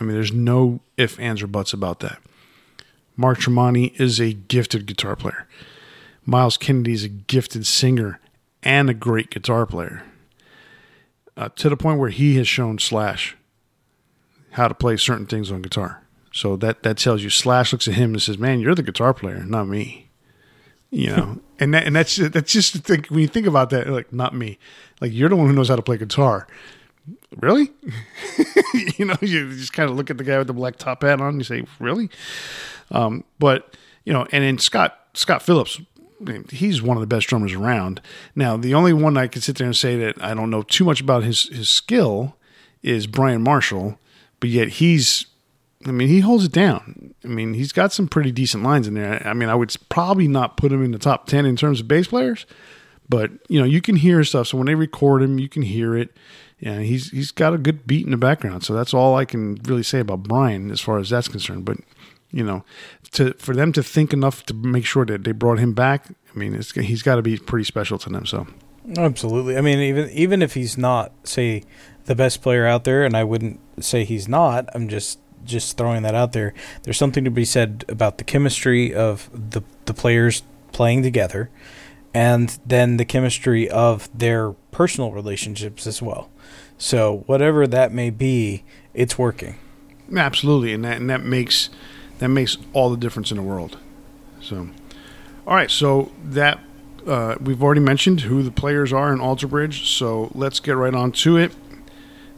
I 0.00 0.02
mean, 0.02 0.14
there's 0.14 0.32
no 0.32 0.80
if, 0.96 1.16
ands, 1.20 1.42
or 1.42 1.46
buts 1.46 1.72
about 1.72 2.00
that. 2.00 2.18
Mark 3.16 3.38
Tremonti 3.38 3.98
is 4.00 4.18
a 4.18 4.32
gifted 4.32 4.84
guitar 4.86 5.14
player. 5.14 5.46
Myles 6.26 6.56
Kennedy 6.56 6.92
is 6.92 7.04
a 7.04 7.08
gifted 7.08 7.64
singer 7.68 8.18
and 8.64 8.90
a 8.90 8.94
great 8.94 9.30
guitar 9.30 9.64
player. 9.64 10.02
Uh, 11.36 11.50
to 11.50 11.68
the 11.68 11.76
point 11.76 12.00
where 12.00 12.10
he 12.10 12.34
has 12.34 12.48
shown 12.48 12.80
Slash 12.80 13.36
how 14.50 14.66
to 14.66 14.74
play 14.74 14.96
certain 14.96 15.26
things 15.26 15.52
on 15.52 15.62
guitar. 15.62 16.02
So 16.32 16.56
that 16.56 16.82
that 16.82 16.98
tells 16.98 17.22
you 17.22 17.30
Slash 17.30 17.72
looks 17.72 17.86
at 17.86 17.94
him 17.94 18.10
and 18.10 18.20
says, 18.20 18.38
"Man, 18.38 18.58
you're 18.58 18.74
the 18.74 18.82
guitar 18.82 19.14
player, 19.14 19.44
not 19.44 19.68
me." 19.68 20.09
You 20.92 21.16
know, 21.16 21.40
and 21.60 21.72
that, 21.72 21.86
and 21.86 21.94
that's 21.94 22.16
that's 22.16 22.52
just 22.52 22.72
the 22.72 22.80
thing 22.80 23.04
when 23.10 23.20
you 23.20 23.28
think 23.28 23.46
about 23.46 23.70
that, 23.70 23.88
like 23.88 24.12
not 24.12 24.34
me, 24.34 24.58
like 25.00 25.12
you're 25.12 25.28
the 25.28 25.36
one 25.36 25.46
who 25.46 25.52
knows 25.52 25.68
how 25.68 25.76
to 25.76 25.82
play 25.82 25.96
guitar. 25.96 26.48
Really? 27.38 27.70
you 28.98 29.04
know, 29.04 29.16
you 29.20 29.52
just 29.52 29.72
kind 29.72 29.88
of 29.88 29.96
look 29.96 30.10
at 30.10 30.18
the 30.18 30.24
guy 30.24 30.38
with 30.38 30.48
the 30.48 30.52
black 30.52 30.76
top 30.76 31.02
hat 31.02 31.20
on, 31.20 31.28
and 31.28 31.38
you 31.38 31.44
say, 31.44 31.64
"Really?" 31.78 32.10
Um, 32.90 33.24
but 33.38 33.76
you 34.04 34.12
know, 34.12 34.26
and 34.32 34.42
then 34.42 34.58
Scott 34.58 34.98
Scott 35.14 35.42
Phillips 35.42 35.80
he's 36.50 36.82
one 36.82 36.96
of 36.96 37.00
the 37.00 37.06
best 37.06 37.28
drummers 37.28 37.52
around. 37.52 38.00
Now, 38.34 38.56
the 38.56 38.74
only 38.74 38.92
one 38.92 39.16
I 39.16 39.26
can 39.26 39.42
sit 39.42 39.56
there 39.56 39.66
and 39.66 39.76
say 39.76 39.96
that 39.96 40.22
I 40.22 40.34
don't 40.34 40.50
know 40.50 40.62
too 40.62 40.84
much 40.84 41.00
about 41.00 41.22
his 41.22 41.44
his 41.44 41.68
skill 41.68 42.36
is 42.82 43.06
Brian 43.06 43.42
Marshall, 43.42 43.98
but 44.38 44.50
yet 44.50 44.68
he's 44.68 45.26
I 45.86 45.92
mean, 45.92 46.08
he 46.08 46.20
holds 46.20 46.44
it 46.44 46.52
down. 46.52 47.14
I 47.24 47.28
mean, 47.28 47.54
he's 47.54 47.72
got 47.72 47.92
some 47.92 48.06
pretty 48.06 48.32
decent 48.32 48.62
lines 48.62 48.86
in 48.86 48.94
there. 48.94 49.26
I 49.26 49.32
mean, 49.32 49.48
I 49.48 49.54
would 49.54 49.74
probably 49.88 50.28
not 50.28 50.56
put 50.56 50.72
him 50.72 50.84
in 50.84 50.90
the 50.90 50.98
top 50.98 51.26
10 51.26 51.46
in 51.46 51.56
terms 51.56 51.80
of 51.80 51.88
bass 51.88 52.08
players, 52.08 52.44
but 53.08 53.30
you 53.48 53.58
know, 53.58 53.66
you 53.66 53.80
can 53.80 53.96
hear 53.96 54.22
stuff. 54.24 54.48
So 54.48 54.58
when 54.58 54.66
they 54.66 54.74
record 54.74 55.22
him, 55.22 55.38
you 55.38 55.48
can 55.48 55.62
hear 55.62 55.96
it. 55.96 56.10
And 56.62 56.84
he's 56.84 57.10
he's 57.10 57.32
got 57.32 57.54
a 57.54 57.58
good 57.58 57.86
beat 57.86 58.04
in 58.04 58.10
the 58.10 58.18
background. 58.18 58.64
So 58.64 58.74
that's 58.74 58.92
all 58.92 59.16
I 59.16 59.24
can 59.24 59.54
really 59.64 59.82
say 59.82 60.00
about 60.00 60.24
Brian 60.24 60.70
as 60.70 60.80
far 60.80 60.98
as 60.98 61.08
that's 61.08 61.28
concerned. 61.28 61.64
But 61.64 61.78
you 62.30 62.44
know, 62.44 62.64
to 63.12 63.32
for 63.34 63.54
them 63.54 63.72
to 63.72 63.82
think 63.82 64.12
enough 64.12 64.44
to 64.46 64.54
make 64.54 64.84
sure 64.84 65.06
that 65.06 65.24
they 65.24 65.32
brought 65.32 65.58
him 65.58 65.72
back. 65.72 66.08
I 66.10 66.38
mean, 66.38 66.52
he's 66.54 67.02
got 67.02 67.16
to 67.16 67.22
be 67.22 67.38
pretty 67.38 67.64
special 67.64 67.98
to 67.98 68.10
them. 68.10 68.26
So, 68.26 68.46
absolutely. 68.96 69.56
I 69.56 69.62
mean, 69.62 69.78
even 69.78 70.10
even 70.10 70.42
if 70.42 70.54
he's 70.54 70.76
not, 70.76 71.12
say, 71.24 71.64
the 72.04 72.14
best 72.14 72.42
player 72.42 72.66
out 72.66 72.84
there, 72.84 73.04
and 73.04 73.16
I 73.16 73.24
wouldn't 73.24 73.60
say 73.82 74.04
he's 74.04 74.28
not. 74.28 74.68
I'm 74.74 74.88
just 74.88 75.18
just 75.50 75.76
throwing 75.76 76.02
that 76.02 76.14
out 76.14 76.32
there. 76.32 76.54
There's 76.82 76.96
something 76.96 77.24
to 77.24 77.30
be 77.30 77.44
said 77.44 77.84
about 77.88 78.18
the 78.18 78.24
chemistry 78.24 78.94
of 78.94 79.28
the 79.32 79.62
the 79.84 79.94
players 79.94 80.42
playing 80.72 81.02
together, 81.02 81.50
and 82.14 82.58
then 82.64 82.96
the 82.96 83.04
chemistry 83.04 83.68
of 83.68 84.08
their 84.16 84.52
personal 84.70 85.12
relationships 85.12 85.86
as 85.86 86.00
well. 86.00 86.30
So 86.78 87.24
whatever 87.26 87.66
that 87.66 87.92
may 87.92 88.10
be, 88.10 88.64
it's 88.94 89.18
working. 89.18 89.58
Absolutely, 90.16 90.72
and 90.72 90.84
that 90.84 90.96
and 90.96 91.10
that 91.10 91.22
makes 91.22 91.68
that 92.18 92.28
makes 92.28 92.56
all 92.72 92.90
the 92.90 92.96
difference 92.96 93.30
in 93.30 93.36
the 93.36 93.42
world. 93.42 93.78
So, 94.40 94.68
all 95.46 95.54
right, 95.54 95.70
so 95.70 96.10
that 96.24 96.60
uh, 97.06 97.36
we've 97.40 97.62
already 97.62 97.80
mentioned 97.80 98.22
who 98.22 98.42
the 98.42 98.50
players 98.50 98.92
are 98.92 99.12
in 99.12 99.20
Alter 99.20 99.46
Bridge. 99.46 99.88
So 99.88 100.30
let's 100.34 100.60
get 100.60 100.76
right 100.76 100.94
on 100.94 101.12
to 101.12 101.36
it. 101.36 101.54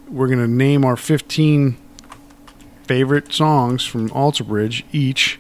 We're 0.09 0.29
gonna 0.29 0.49
name 0.49 0.85
our 0.85 0.97
15 0.97 1.77
favorite 2.85 3.33
songs 3.33 3.85
from 3.85 4.11
Alter 4.13 4.45
Bridge 4.45 4.85
each, 4.93 5.39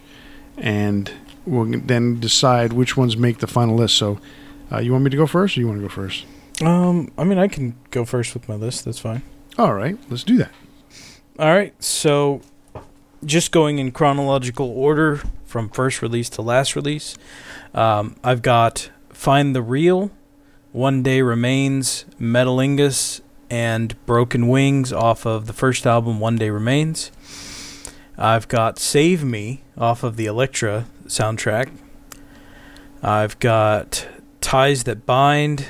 and 0.56 1.12
we'll 1.44 1.78
then 1.80 2.20
decide 2.20 2.72
which 2.72 2.96
ones 2.96 3.16
make 3.16 3.38
the 3.38 3.46
final 3.46 3.76
list. 3.76 3.96
So, 3.96 4.18
uh, 4.70 4.78
you 4.78 4.92
want 4.92 5.04
me 5.04 5.10
to 5.10 5.16
go 5.16 5.26
first, 5.26 5.56
or 5.56 5.60
you 5.60 5.68
want 5.68 5.78
to 5.80 5.82
go 5.82 5.88
first? 5.88 6.24
Um, 6.62 7.10
I 7.18 7.24
mean, 7.24 7.38
I 7.38 7.48
can 7.48 7.76
go 7.90 8.04
first 8.04 8.34
with 8.34 8.48
my 8.48 8.54
list. 8.54 8.84
That's 8.84 8.98
fine. 8.98 9.22
All 9.58 9.74
right, 9.74 9.98
let's 10.08 10.24
do 10.24 10.36
that. 10.38 10.52
All 11.38 11.52
right, 11.52 11.74
so 11.82 12.42
just 13.24 13.52
going 13.52 13.78
in 13.78 13.92
chronological 13.92 14.66
order 14.66 15.22
from 15.44 15.68
first 15.68 16.02
release 16.02 16.28
to 16.30 16.42
last 16.42 16.76
release, 16.76 17.16
um, 17.74 18.16
I've 18.22 18.42
got 18.42 18.90
Find 19.10 19.54
the 19.54 19.62
Real, 19.62 20.10
One 20.72 21.02
Day 21.02 21.22
Remains, 21.22 22.04
Metalingus, 22.20 23.20
and 23.50 23.94
Broken 24.06 24.48
Wings 24.48 24.92
off 24.92 25.26
of 25.26 25.46
the 25.46 25.52
first 25.52 25.86
album, 25.86 26.20
One 26.20 26.36
Day 26.36 26.50
Remains. 26.50 27.10
I've 28.18 28.46
got 28.46 28.78
Save 28.78 29.24
Me 29.24 29.62
off 29.76 30.02
of 30.02 30.16
the 30.16 30.26
Elektra 30.26 30.86
soundtrack. 31.06 31.70
I've 33.02 33.38
got 33.38 34.06
Ties 34.40 34.84
That 34.84 35.06
Bind, 35.06 35.68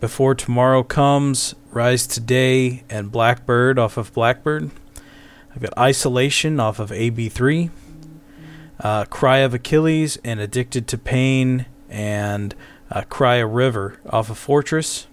Before 0.00 0.34
Tomorrow 0.34 0.84
Comes, 0.84 1.54
Rise 1.72 2.06
Today, 2.06 2.84
and 2.88 3.10
Blackbird 3.10 3.78
off 3.78 3.96
of 3.96 4.12
Blackbird. 4.12 4.70
I've 5.54 5.60
got 5.60 5.76
Isolation 5.76 6.60
off 6.60 6.78
of 6.78 6.90
AB3, 6.90 7.70
uh, 8.80 9.04
Cry 9.06 9.38
of 9.38 9.52
Achilles, 9.52 10.18
and 10.24 10.40
Addicted 10.40 10.86
to 10.88 10.98
Pain, 10.98 11.66
and 11.90 12.54
uh, 12.90 13.02
Cry 13.02 13.36
a 13.36 13.46
River 13.46 13.98
off 14.08 14.30
of 14.30 14.38
Fortress, 14.38 15.08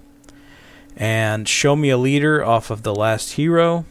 and 0.96 1.48
Show 1.48 1.76
Me 1.76 1.90
a 1.90 1.98
Leader 1.98 2.46
off 2.46 2.70
of 2.70 2.84
The 2.84 2.94
Last 2.94 3.34
Hero, 3.34 3.86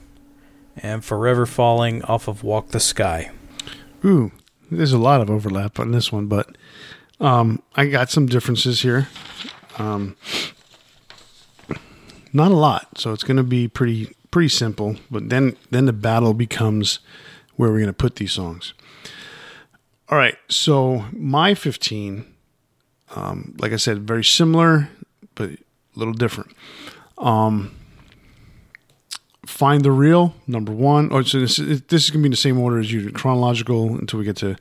and 0.82 1.04
Forever 1.04 1.47
Falling 1.47 2.02
off 2.04 2.28
of 2.28 2.42
Walk 2.42 2.68
the 2.68 2.80
Sky. 2.80 3.30
Ooh, 4.04 4.32
there's 4.70 4.92
a 4.92 4.99
lot 4.99 5.20
of 5.20 5.30
overlap 5.30 5.78
on 5.78 5.92
this 5.92 6.12
one, 6.12 6.26
but 6.26 6.56
um, 7.20 7.62
I 7.75 7.87
got 7.87 8.11
some 8.11 8.26
differences 8.26 8.82
here. 8.82 9.08
Um, 9.78 10.16
not 12.32 12.50
a 12.50 12.56
lot, 12.56 12.99
so 12.99 13.12
it's 13.12 13.25
going 13.25 13.37
to 13.37 13.42
be 13.42 13.68
pretty 13.68 14.14
pretty 14.30 14.49
simple. 14.49 14.97
But 15.11 15.28
then 15.28 15.56
then 15.70 15.87
the 15.87 15.92
battle 15.92 16.35
becomes 16.35 17.00
where 17.56 17.70
we're 17.70 17.78
going 17.78 17.87
to 17.87 17.92
put 17.92 18.16
these 18.16 18.32
songs. 18.32 18.75
All 20.11 20.16
right, 20.16 20.37
so 20.49 21.04
my 21.12 21.54
15, 21.54 22.25
um, 23.14 23.54
like 23.58 23.73
I 23.73 23.76
said, 23.76 24.06
very 24.06 24.25
similar, 24.25 24.88
but 25.35 25.50
a 25.50 25.58
little 25.97 26.14
different. 26.14 26.52
Um, 27.18 27.77
Find 29.59 29.83
the 29.85 29.91
Real, 29.91 30.37
number 30.47 30.71
one. 30.71 31.09
Oh, 31.11 31.23
so 31.23 31.41
this, 31.41 31.57
this 31.57 32.05
is 32.05 32.11
going 32.11 32.21
to 32.21 32.23
be 32.23 32.27
in 32.27 32.31
the 32.31 32.37
same 32.37 32.61
order 32.61 32.79
as 32.79 32.93
you, 32.93 33.11
chronological 33.11 33.97
until 33.97 34.21
we 34.21 34.25
get 34.25 34.37
to 34.37 34.55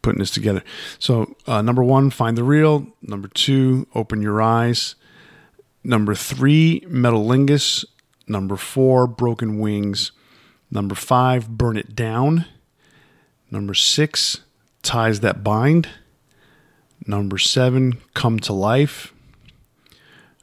putting 0.00 0.20
this 0.20 0.30
together. 0.30 0.62
So, 1.00 1.34
uh, 1.48 1.60
number 1.60 1.82
one, 1.82 2.10
Find 2.10 2.38
the 2.38 2.44
Real. 2.44 2.86
Number 3.02 3.26
two, 3.26 3.88
Open 3.96 4.22
Your 4.22 4.40
Eyes. 4.40 4.94
Number 5.82 6.14
three, 6.14 6.82
Metalingus. 6.82 7.84
Number 8.28 8.54
four, 8.54 9.08
Broken 9.08 9.58
Wings. 9.58 10.12
Number 10.70 10.94
five, 10.94 11.48
Burn 11.48 11.76
It 11.76 11.96
Down. 11.96 12.44
Number 13.50 13.74
six, 13.74 14.42
Ties 14.84 15.18
That 15.18 15.42
Bind. 15.42 15.88
Number 17.08 17.38
seven, 17.38 17.98
Come 18.14 18.38
to 18.38 18.52
Life. 18.52 19.12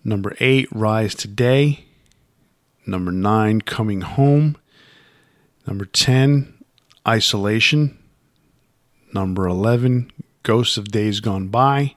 Number 0.04 0.36
eight, 0.42 0.68
Rise 0.74 1.16
Today. 1.16 1.85
Number 2.86 3.12
nine, 3.12 3.62
Coming 3.62 4.02
Home. 4.02 4.58
Number 5.66 5.86
10, 5.86 6.54
Isolation. 7.08 7.98
Number 9.14 9.48
11, 9.48 10.12
Ghosts 10.44 10.78
of 10.78 10.90
Days 10.90 11.20
Gone 11.20 11.48
By. 11.48 11.96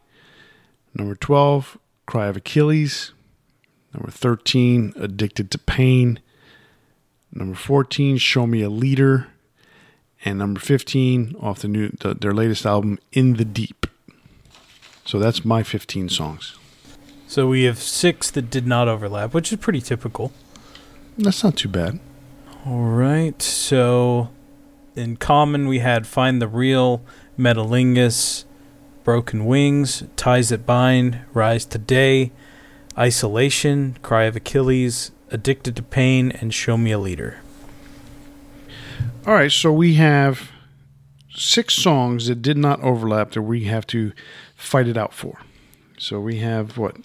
Number 0.95 1.15
12, 1.15 1.79
Cry 2.07 2.27
of 2.29 2.37
Achilles. 2.37 3.13
Number 3.93 4.11
13, 4.11 4.95
Addicted 4.97 5.51
to 5.51 5.59
Pain. 5.59 6.21
Number 7.33 7.57
14, 7.57 8.17
Show 8.19 8.47
Me 8.47 8.63
a 8.63 8.71
Leader. 8.71 9.29
And 10.25 10.39
number 10.39 10.61
15, 10.61 11.37
off 11.41 11.61
the 11.61 11.69
new 11.69 11.91
the, 11.91 12.15
their 12.15 12.33
latest 12.33 12.65
album, 12.67 12.99
In 13.13 13.35
the 13.35 13.45
Deep. 13.45 13.87
So 15.05 15.19
that's 15.19 15.45
my 15.45 15.63
15 15.63 16.09
songs. 16.09 16.57
So 17.27 17.47
we 17.47 17.65
have 17.65 17.79
six 17.79 18.31
that 18.31 18.51
did 18.51 18.67
not 18.67 18.89
overlap, 18.89 19.35
which 19.35 19.53
is 19.53 19.59
pretty 19.59 19.81
typical. 19.81 20.33
That's 21.19 21.43
not 21.43 21.57
too 21.57 21.69
bad. 21.69 21.99
All 22.65 22.85
right. 22.85 23.41
So 23.43 24.31
in 24.95 25.17
common, 25.17 25.67
we 25.67 25.81
had 25.81 26.07
Find 26.07 26.41
the 26.41 26.47
Real, 26.47 27.03
Metalingus, 27.37 28.45
Broken 29.03 29.45
Wings, 29.45 30.05
Ties 30.17 30.51
That 30.51 30.65
Bind, 30.65 31.21
Rise 31.35 31.65
Today, 31.65 32.31
Isolation, 32.97 33.97
Cry 34.03 34.25
of 34.25 34.37
Achilles, 34.37 35.11
Addicted 35.31 35.77
to 35.77 35.83
Pain, 35.83 36.31
and 36.33 36.55
Show 36.55 36.77
Me 36.77 36.93
a 36.93 36.99
Leader. 36.99 37.39
All 39.27 39.35
right. 39.35 39.53
So 39.53 39.73
we 39.73 39.95
have 39.95 40.51
six 41.31 41.75
songs 41.75 42.29
that 42.29 42.43
did 42.43 42.57
not 42.57 42.81
overlap 42.81 43.33
that 43.33 43.43
we 43.43 43.65
have 43.65 43.87
to 43.89 44.13
fight 44.55 44.87
it 44.87 44.97
out 44.97 45.13
for. 45.13 45.41
So 45.99 46.21
we 46.21 46.39
have 46.39 46.79
what? 46.79 46.97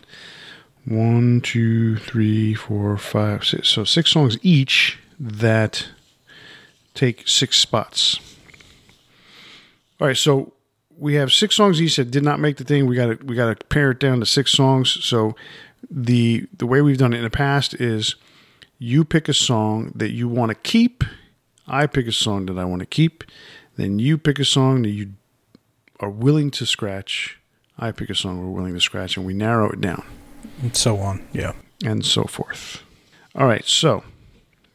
One, 0.85 1.41
two, 1.41 1.97
three, 1.97 2.53
four, 2.53 2.97
five, 2.97 3.45
six. 3.45 3.69
So 3.69 3.83
six 3.83 4.11
songs 4.11 4.37
each 4.41 4.99
that 5.19 5.87
take 6.93 7.27
six 7.27 7.57
spots. 7.57 8.19
All 10.01 10.07
right, 10.07 10.17
so 10.17 10.53
we 10.97 11.15
have 11.15 11.31
six 11.31 11.55
songs 11.55 11.81
each 11.81 11.95
that 11.95 12.11
did 12.11 12.23
not 12.23 12.39
make 12.39 12.57
the 12.57 12.63
thing. 12.63 12.85
We 12.85 12.95
got 12.95 13.19
to 13.19 13.25
we 13.25 13.35
got 13.35 13.57
to 13.57 13.65
pare 13.67 13.91
it 13.91 13.99
down 13.99 14.19
to 14.19 14.25
six 14.25 14.51
songs. 14.51 15.03
So 15.03 15.35
the 15.89 16.47
the 16.57 16.65
way 16.65 16.81
we've 16.81 16.97
done 16.97 17.13
it 17.13 17.17
in 17.17 17.23
the 17.23 17.29
past 17.29 17.73
is 17.75 18.15
you 18.77 19.05
pick 19.05 19.29
a 19.29 19.33
song 19.33 19.91
that 19.95 20.11
you 20.11 20.27
want 20.27 20.49
to 20.49 20.55
keep. 20.55 21.03
I 21.67 21.87
pick 21.87 22.07
a 22.07 22.11
song 22.11 22.47
that 22.47 22.57
I 22.57 22.65
want 22.65 22.81
to 22.81 22.85
keep. 22.85 23.23
Then 23.77 23.99
you 23.99 24.17
pick 24.17 24.39
a 24.39 24.45
song 24.45 24.81
that 24.81 24.89
you 24.89 25.13
are 25.99 26.09
willing 26.09 26.51
to 26.51 26.65
scratch. 26.65 27.39
I 27.77 27.91
pick 27.91 28.09
a 28.09 28.15
song 28.15 28.39
we're 28.39 28.51
willing 28.51 28.73
to 28.73 28.81
scratch, 28.81 29.17
and 29.17 29.25
we 29.25 29.33
narrow 29.33 29.69
it 29.69 29.81
down, 29.81 30.03
And 30.61 30.75
so 30.75 30.97
on. 30.99 31.25
Yeah. 31.33 31.53
and 31.85 32.05
so 32.05 32.23
forth. 32.23 32.81
All 33.35 33.47
right, 33.47 33.65
so 33.65 34.03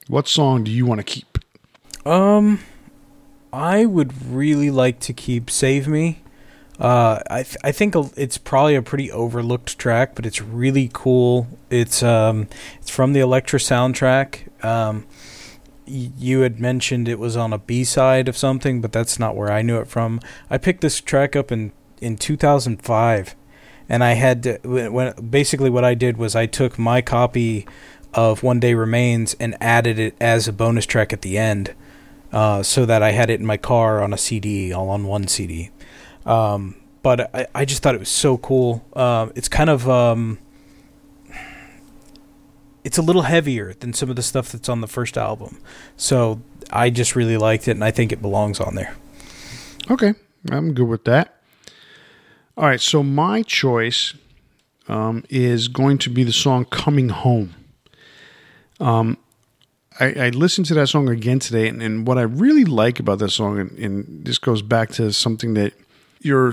what 0.08 0.26
song 0.28 0.64
do 0.64 0.70
you 0.70 0.84
want 0.86 0.98
to 0.98 1.04
keep? 1.04 1.38
Um, 2.04 2.60
I 3.52 3.86
would 3.86 4.26
really 4.26 4.70
like 4.70 4.98
to 5.00 5.12
keep 5.12 5.50
"Save 5.50 5.86
Me." 5.88 6.22
Uh, 6.78 7.20
I 7.30 7.42
th- 7.42 7.56
I 7.64 7.72
think 7.72 7.94
it's 8.16 8.38
probably 8.38 8.74
a 8.74 8.82
pretty 8.82 9.10
overlooked 9.10 9.78
track, 9.78 10.14
but 10.14 10.24
it's 10.26 10.40
really 10.40 10.90
cool. 10.92 11.48
It's 11.70 12.02
um, 12.02 12.48
it's 12.80 12.90
from 12.90 13.12
the 13.12 13.20
Elektra 13.20 13.58
soundtrack. 13.58 14.64
Um, 14.64 15.06
y- 15.86 16.10
you 16.16 16.40
had 16.40 16.60
mentioned 16.60 17.08
it 17.08 17.18
was 17.18 17.36
on 17.36 17.52
a 17.52 17.58
B 17.58 17.84
side 17.84 18.28
of 18.28 18.36
something, 18.36 18.80
but 18.80 18.92
that's 18.92 19.18
not 19.18 19.34
where 19.36 19.50
I 19.52 19.62
knew 19.62 19.78
it 19.78 19.88
from. 19.88 20.20
I 20.50 20.58
picked 20.58 20.80
this 20.82 21.00
track 21.00 21.34
up 21.36 21.50
in 21.52 21.72
in 22.00 22.16
2005, 22.16 23.34
and 23.88 24.04
I 24.04 24.12
had 24.12 24.42
to, 24.42 24.58
when 24.64 25.12
basically 25.30 25.70
what 25.70 25.84
I 25.84 25.94
did 25.94 26.16
was 26.16 26.36
I 26.36 26.46
took 26.46 26.78
my 26.78 27.00
copy 27.00 27.66
of 28.14 28.42
One 28.42 28.60
Day 28.60 28.74
Remains 28.74 29.34
and 29.34 29.56
added 29.60 29.98
it 29.98 30.14
as 30.20 30.48
a 30.48 30.52
bonus 30.52 30.86
track 30.86 31.12
at 31.12 31.22
the 31.22 31.38
end 31.38 31.74
uh, 32.32 32.62
so 32.62 32.84
that 32.86 33.02
I 33.02 33.12
had 33.12 33.30
it 33.30 33.40
in 33.40 33.46
my 33.46 33.56
car 33.56 34.02
on 34.02 34.12
a 34.12 34.18
CD, 34.18 34.72
all 34.72 34.90
on 34.90 35.06
one 35.06 35.28
CD. 35.28 35.70
Um, 36.26 36.76
but 37.02 37.34
I, 37.34 37.46
I 37.54 37.64
just 37.64 37.82
thought 37.82 37.94
it 37.94 38.00
was 38.00 38.10
so 38.10 38.36
cool. 38.36 38.84
Um, 38.94 39.32
it's 39.34 39.48
kind 39.48 39.70
of 39.70 39.88
um, 39.88 40.38
it's 42.84 42.98
a 42.98 43.02
little 43.02 43.22
heavier 43.22 43.72
than 43.74 43.92
some 43.92 44.10
of 44.10 44.16
the 44.16 44.22
stuff 44.22 44.50
that's 44.50 44.68
on 44.68 44.80
the 44.80 44.86
first 44.86 45.16
album, 45.16 45.58
so 45.96 46.42
I 46.70 46.90
just 46.90 47.16
really 47.16 47.36
liked 47.36 47.68
it, 47.68 47.72
and 47.72 47.84
I 47.84 47.90
think 47.90 48.12
it 48.12 48.20
belongs 48.20 48.60
on 48.60 48.74
there. 48.74 48.94
Okay, 49.90 50.14
I'm 50.50 50.74
good 50.74 50.88
with 50.88 51.04
that. 51.04 51.37
All 52.58 52.64
right, 52.64 52.80
so 52.80 53.04
my 53.04 53.44
choice 53.44 54.14
um, 54.88 55.22
is 55.30 55.68
going 55.68 55.96
to 55.98 56.10
be 56.10 56.24
the 56.24 56.32
song 56.32 56.64
"Coming 56.64 57.08
Home." 57.08 57.54
Um, 58.80 59.16
I, 60.00 60.06
I 60.06 60.28
listened 60.30 60.66
to 60.66 60.74
that 60.74 60.88
song 60.88 61.08
again 61.08 61.38
today, 61.38 61.68
and, 61.68 61.80
and 61.80 62.04
what 62.04 62.18
I 62.18 62.22
really 62.22 62.64
like 62.64 62.98
about 62.98 63.20
that 63.20 63.30
song, 63.30 63.60
and, 63.60 63.78
and 63.78 64.24
this 64.24 64.38
goes 64.38 64.60
back 64.60 64.90
to 64.94 65.12
something 65.12 65.54
that 65.54 65.72
you're 66.20 66.50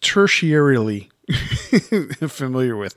tertiarily 0.00 1.08
familiar 2.30 2.76
with, 2.76 2.94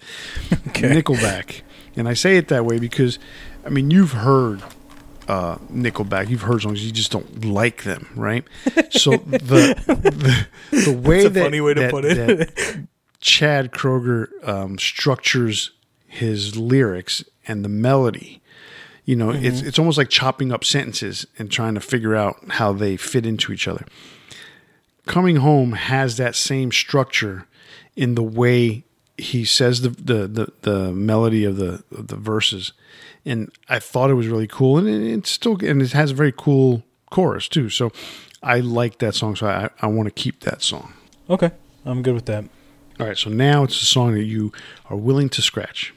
Nickelback, 0.73 1.61
and 1.95 2.09
I 2.09 2.15
say 2.15 2.35
it 2.35 2.49
that 2.49 2.65
way 2.65 2.79
because, 2.79 3.17
I 3.65 3.69
mean, 3.69 3.91
you've 3.91 4.11
heard 4.11 4.61
uh, 5.27 5.57
Nickelback. 5.71 6.29
You've 6.29 6.41
heard 6.43 6.61
songs, 6.61 6.85
you 6.85 6.91
just 6.91 7.11
don't 7.11 7.45
like 7.45 7.83
them, 7.83 8.07
right? 8.15 8.43
So 8.91 9.11
the 9.11 10.47
the, 10.71 10.81
the 10.85 10.91
way 10.97 11.23
That's 11.23 11.33
that, 11.35 11.43
funny 11.43 11.61
way 11.61 11.73
to 11.73 11.81
that- 11.81 11.91
put 11.91 12.05
it. 12.05 12.79
Chad 13.21 13.71
Kroeger 13.71 14.27
um, 14.47 14.77
structures 14.77 15.71
his 16.07 16.55
lyrics 16.55 17.23
and 17.47 17.65
the 17.65 17.69
melody, 17.69 18.41
you 19.03 19.15
know, 19.15 19.31
it's 19.31 19.57
Mm-hmm. 19.59 19.67
it's 19.67 19.79
almost 19.79 19.97
like 19.97 20.09
chopping 20.09 20.51
up 20.51 20.63
sentences 20.63 21.25
and 21.39 21.51
trying 21.51 21.73
to 21.73 21.81
figure 21.81 22.15
out 22.15 22.37
how 22.49 22.71
they 22.71 22.97
fit 22.97 23.25
into 23.25 23.51
each 23.51 23.67
other. 23.67 23.85
Coming 25.07 25.37
Home 25.37 25.73
has 25.73 26.17
that 26.17 26.35
same 26.35 26.71
structure 26.71 27.45
in 27.95 28.15
the 28.15 28.23
way 28.23 28.83
he 29.17 29.43
says 29.45 29.81
the 29.81 29.89
the 29.89 30.27
the, 30.27 30.51
the 30.61 30.91
melody 30.93 31.45
of 31.45 31.57
the 31.57 31.83
of 31.91 32.07
the 32.07 32.15
verses, 32.15 32.73
and 33.25 33.51
I 33.69 33.79
thought 33.79 34.09
it 34.09 34.13
was 34.13 34.27
really 34.27 34.47
cool, 34.47 34.77
and 34.77 34.87
it, 34.87 35.01
it's 35.01 35.31
still 35.31 35.57
and 35.63 35.81
it 35.81 35.91
has 35.91 36.11
a 36.11 36.13
very 36.13 36.31
cool 36.31 36.83
chorus 37.09 37.47
too. 37.47 37.69
So 37.69 37.91
I 38.43 38.59
like 38.59 38.99
that 38.99 39.15
song, 39.15 39.35
so 39.35 39.47
I 39.47 39.69
I 39.81 39.87
want 39.87 40.07
to 40.07 40.11
keep 40.11 40.41
that 40.41 40.61
song. 40.61 40.93
Okay, 41.29 41.51
I'm 41.85 42.01
good 42.03 42.13
with 42.13 42.25
that. 42.25 42.45
All 42.99 43.07
right, 43.07 43.17
so 43.17 43.29
now 43.29 43.63
it's 43.63 43.81
a 43.81 43.85
song 43.85 44.13
that 44.13 44.23
you 44.23 44.53
are 44.89 44.95
willing 44.95 45.27
to 45.29 45.41
scratch, 45.41 45.93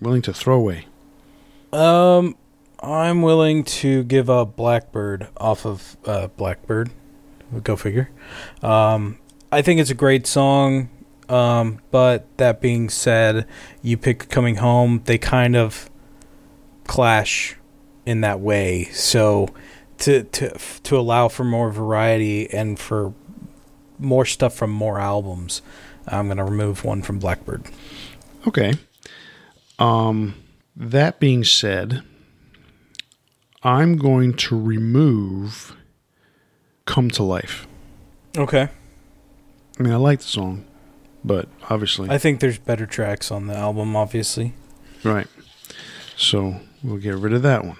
willing 0.00 0.22
to 0.22 0.32
throw 0.32 0.56
away. 0.56 0.86
Um, 1.72 2.36
I'm 2.80 3.22
willing 3.22 3.62
to 3.64 4.02
give 4.04 4.28
up 4.28 4.56
Blackbird 4.56 5.28
off 5.36 5.64
of 5.64 5.96
uh, 6.04 6.26
Blackbird. 6.28 6.90
Go 7.62 7.76
figure. 7.76 8.10
Um, 8.62 9.18
I 9.52 9.62
think 9.62 9.80
it's 9.80 9.90
a 9.90 9.94
great 9.94 10.26
song. 10.26 10.88
Um, 11.28 11.80
but 11.90 12.26
that 12.38 12.60
being 12.60 12.88
said, 12.88 13.46
you 13.80 13.96
pick 13.96 14.28
Coming 14.28 14.56
Home. 14.56 15.02
They 15.04 15.18
kind 15.18 15.56
of 15.56 15.88
clash 16.84 17.56
in 18.06 18.20
that 18.22 18.40
way. 18.40 18.84
So 18.92 19.48
to 19.98 20.24
to 20.24 20.58
to 20.82 20.98
allow 20.98 21.28
for 21.28 21.44
more 21.44 21.70
variety 21.70 22.50
and 22.50 22.78
for 22.78 23.14
more 23.98 24.24
stuff 24.24 24.54
from 24.54 24.70
more 24.70 24.98
albums, 24.98 25.62
I'm 26.06 26.28
gonna 26.28 26.44
remove 26.44 26.84
one 26.84 27.02
from 27.02 27.18
Blackbird. 27.18 27.64
Okay. 28.46 28.74
Um, 29.78 30.34
that 30.76 31.20
being 31.20 31.44
said, 31.44 32.02
I'm 33.62 33.96
going 33.96 34.34
to 34.34 34.60
remove 34.60 35.76
"Come 36.84 37.10
to 37.10 37.22
Life." 37.22 37.66
Okay. 38.36 38.68
I 39.78 39.82
mean, 39.82 39.92
I 39.92 39.96
like 39.96 40.18
the 40.20 40.26
song, 40.26 40.64
but 41.24 41.48
obviously, 41.70 42.10
I 42.10 42.18
think 42.18 42.40
there's 42.40 42.58
better 42.58 42.86
tracks 42.86 43.30
on 43.30 43.46
the 43.46 43.56
album, 43.56 43.94
obviously. 43.96 44.54
right. 45.04 45.26
So 46.16 46.60
we'll 46.82 46.98
get 46.98 47.16
rid 47.16 47.32
of 47.32 47.42
that 47.42 47.64
one. 47.64 47.78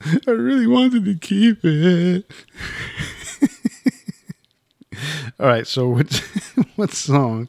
I 0.26 0.30
really 0.30 0.66
wanted 0.66 1.04
to 1.04 1.14
keep 1.14 1.64
it. 1.64 2.30
All 5.38 5.46
right, 5.46 5.66
so 5.66 5.88
what 5.88 6.14
what 6.76 6.92
song? 6.92 7.48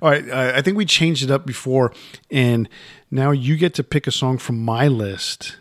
All 0.00 0.10
right, 0.10 0.30
I, 0.30 0.58
I 0.58 0.62
think 0.62 0.76
we 0.76 0.86
changed 0.86 1.22
it 1.22 1.30
up 1.30 1.44
before, 1.46 1.92
and 2.30 2.68
now 3.10 3.30
you 3.30 3.56
get 3.56 3.74
to 3.74 3.84
pick 3.84 4.06
a 4.06 4.10
song 4.10 4.38
from 4.38 4.64
my 4.64 4.88
list 4.88 5.56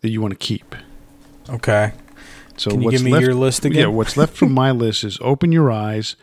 that 0.00 0.10
you 0.10 0.20
want 0.20 0.32
to 0.32 0.38
keep. 0.38 0.74
Okay. 1.48 1.92
So 2.56 2.70
Can 2.70 2.82
you 2.82 2.90
give 2.90 3.02
me 3.02 3.12
left, 3.12 3.24
your 3.24 3.34
list 3.34 3.64
again? 3.64 3.78
Yeah, 3.82 3.86
what's 3.86 4.16
left 4.16 4.36
from 4.36 4.52
my 4.52 4.70
list 4.70 5.04
is 5.04 5.18
"Open 5.22 5.52
Your 5.52 5.70
Eyes," 5.70 6.16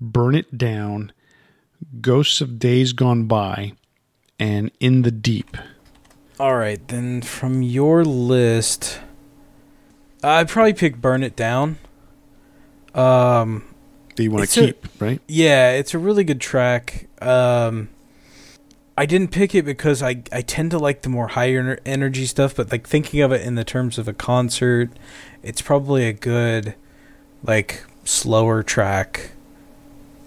"Burn 0.00 0.34
It 0.34 0.56
Down," 0.56 1.12
"Ghosts 2.00 2.40
of 2.40 2.58
Days 2.58 2.92
Gone 2.92 3.24
By," 3.24 3.72
and 4.38 4.70
"In 4.80 5.02
the 5.02 5.10
Deep." 5.10 5.56
All 6.42 6.56
right, 6.56 6.88
then 6.88 7.22
from 7.22 7.62
your 7.62 8.04
list, 8.04 8.98
I'd 10.24 10.48
probably 10.48 10.72
pick 10.72 11.00
"Burn 11.00 11.22
It 11.22 11.36
Down." 11.36 11.78
Um, 12.96 13.62
That 14.16 14.24
you 14.24 14.32
want 14.32 14.48
to 14.50 14.60
a- 14.60 14.66
keep, 14.66 14.86
right? 15.00 15.20
yeah, 15.28 15.70
it's 15.70 15.94
a 15.94 16.00
really 16.00 16.24
good 16.24 16.40
track. 16.40 17.06
Um, 17.20 17.90
I 18.98 19.06
didn't 19.06 19.28
pick 19.30 19.54
it 19.54 19.64
because 19.64 20.02
I 20.02 20.24
I 20.32 20.42
tend 20.42 20.72
to 20.72 20.80
like 20.80 21.02
the 21.02 21.08
more 21.08 21.28
higher 21.28 21.78
energy 21.86 22.26
stuff, 22.26 22.56
but 22.56 22.72
like 22.72 22.88
thinking 22.88 23.20
of 23.20 23.30
it 23.30 23.42
in 23.46 23.54
the 23.54 23.62
terms 23.62 23.96
of 23.96 24.08
a 24.08 24.12
concert, 24.12 24.90
it's 25.44 25.62
probably 25.62 26.08
a 26.08 26.12
good 26.12 26.74
like 27.44 27.84
slower 28.02 28.64
track. 28.64 29.30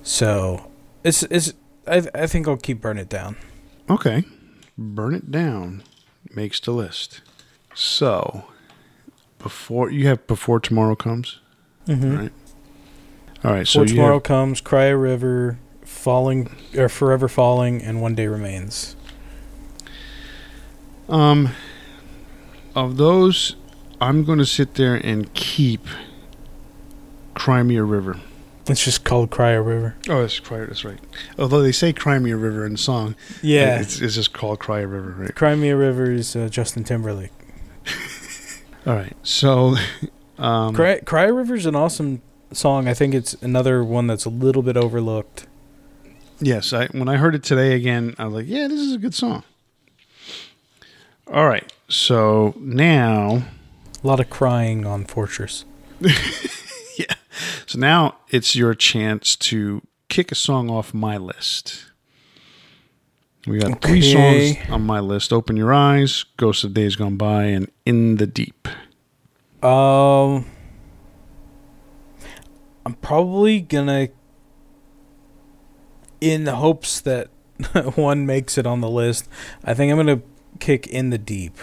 So 0.01 0.72
it's 1.03 1.24
it's 1.24 1.51
I 1.86 2.07
I 2.15 2.25
think 2.25 2.48
I'll 2.48 2.55
keep 2.55 2.79
"Burn 2.79 2.98
It 2.98 3.10
Down." 3.10 3.36
Okay. 3.89 4.24
Burn 4.77 5.13
it 5.13 5.29
down 5.29 5.84
makes 6.34 6.60
the 6.60 6.72
list. 6.72 7.22
So, 7.74 8.46
before 9.39 9.91
you 9.91 10.08
have 10.08 10.25
before 10.27 10.60
tomorrow 10.60 10.96
comes. 10.96 11.39
Mm-hmm. 11.88 12.17
Right. 12.17 12.32
All 13.44 13.51
right. 13.51 13.67
So 13.67 13.82
Before 13.82 13.84
you 13.84 13.96
tomorrow 13.96 14.13
have, 14.15 14.24
comes, 14.24 14.62
cry 14.62 14.86
a 14.86 14.98
river, 14.98 15.60
falling 15.84 16.55
or 16.75 16.89
forever 16.89 17.27
falling, 17.27 17.82
and 17.82 18.01
one 18.01 18.15
day 18.15 18.27
remains. 18.27 18.96
um 21.08 21.50
of 22.76 22.97
those, 22.97 23.56
I'm 24.02 24.23
going 24.26 24.39
to 24.39 24.45
sit 24.45 24.73
there 24.73 24.95
and 24.95 25.34
keep 25.34 25.88
Crimea 27.36 27.84
River. 27.84 28.19
It's 28.67 28.84
just 28.84 29.04
called 29.04 29.30
cry 29.30 29.51
river. 29.54 29.95
Oh, 30.10 30.21
that's 30.21 30.39
quite 30.39 30.65
that's 30.67 30.84
right. 30.84 30.97
Although 31.38 31.62
they 31.62 31.71
say 31.71 31.93
Crimea 31.93 32.36
River 32.36 32.65
in 32.65 32.71
the 32.73 32.78
song, 32.80 33.15
Yeah, 33.43 33.80
it's, 33.80 34.01
it's 34.01 34.15
just 34.15 34.34
called 34.34 34.60
Cry 34.60 34.80
River, 34.82 35.12
right? 35.19 35.36
cry 35.36 35.54
me 35.56 35.69
a 35.69 35.75
river 35.78 36.10
is 36.12 36.36
uh, 36.36 36.49
Justin 36.49 36.84
Timberlake. 36.84 37.32
All 38.88 38.95
right. 38.95 39.15
So, 39.23 39.75
um, 40.39 40.73
Cry, 40.75 40.99
cry 40.99 41.25
river 41.25 41.56
is 41.56 41.65
an 41.67 41.75
awesome 41.75 42.21
song. 42.51 42.88
I 42.88 42.93
think 42.95 43.13
it's 43.13 43.34
another 43.36 43.84
one 43.84 44.08
that's 44.08 44.25
a 44.25 44.30
little 44.30 44.62
bit 44.63 44.78
overlooked. 44.78 45.45
Yes, 46.39 46.73
I 46.73 46.88
when 46.88 47.08
I 47.08 47.17
heard 47.17 47.34
it 47.36 47.43
today 47.43 47.73
again, 47.73 48.13
I 48.17 48.25
was 48.25 48.34
like, 48.34 48.45
"Yeah, 48.47 48.67
this 48.67 48.80
is 48.80 48.93
a 48.93 48.97
good 48.97 49.13
song." 49.13 49.43
All 51.32 51.47
right, 51.47 51.71
so 51.88 52.54
now, 52.60 53.43
A 54.04 54.08
lot 54.08 54.19
of 54.19 54.30
crying 54.30 54.86
on 54.86 55.06
Fortress. 55.06 55.65
so 57.65 57.80
now 57.80 58.15
it's 58.30 58.56
your 58.56 58.74
chance 58.74 59.36
to 59.36 59.82
kick 60.10 60.32
a 60.32 60.36
song 60.36 60.69
off 60.69 60.93
my 60.93 61.17
list. 61.17 61.86
We 63.48 63.60
got 63.60 63.82
three 63.82 64.02
songs 64.02 64.58
on 64.71 64.82
my 64.84 65.00
list: 65.00 65.32
"Open 65.32 65.56
Your 65.56 65.71
Eyes," 65.74 66.26
"Ghosts 66.38 66.63
of 66.63 66.74
Days 66.74 66.95
Gone 66.95 67.15
By," 67.15 67.45
and 67.45 67.69
"In 67.86 68.15
the 68.15 68.26
Deep." 68.26 68.67
Um, 69.62 70.45
I'm 72.86 72.93
probably 73.02 73.62
gonna, 73.62 74.10
in 76.21 76.43
the 76.43 76.56
hopes 76.56 77.02
that 77.02 77.30
one 77.95 78.26
makes 78.26 78.58
it 78.58 78.67
on 78.67 78.82
the 78.82 78.89
list. 78.89 79.28
I 79.63 79.74
think 79.74 79.91
I'm 79.91 79.98
gonna 79.98 80.21
kick 80.60 80.88
in 80.88 81.10
the 81.10 81.17
deep, 81.17 81.58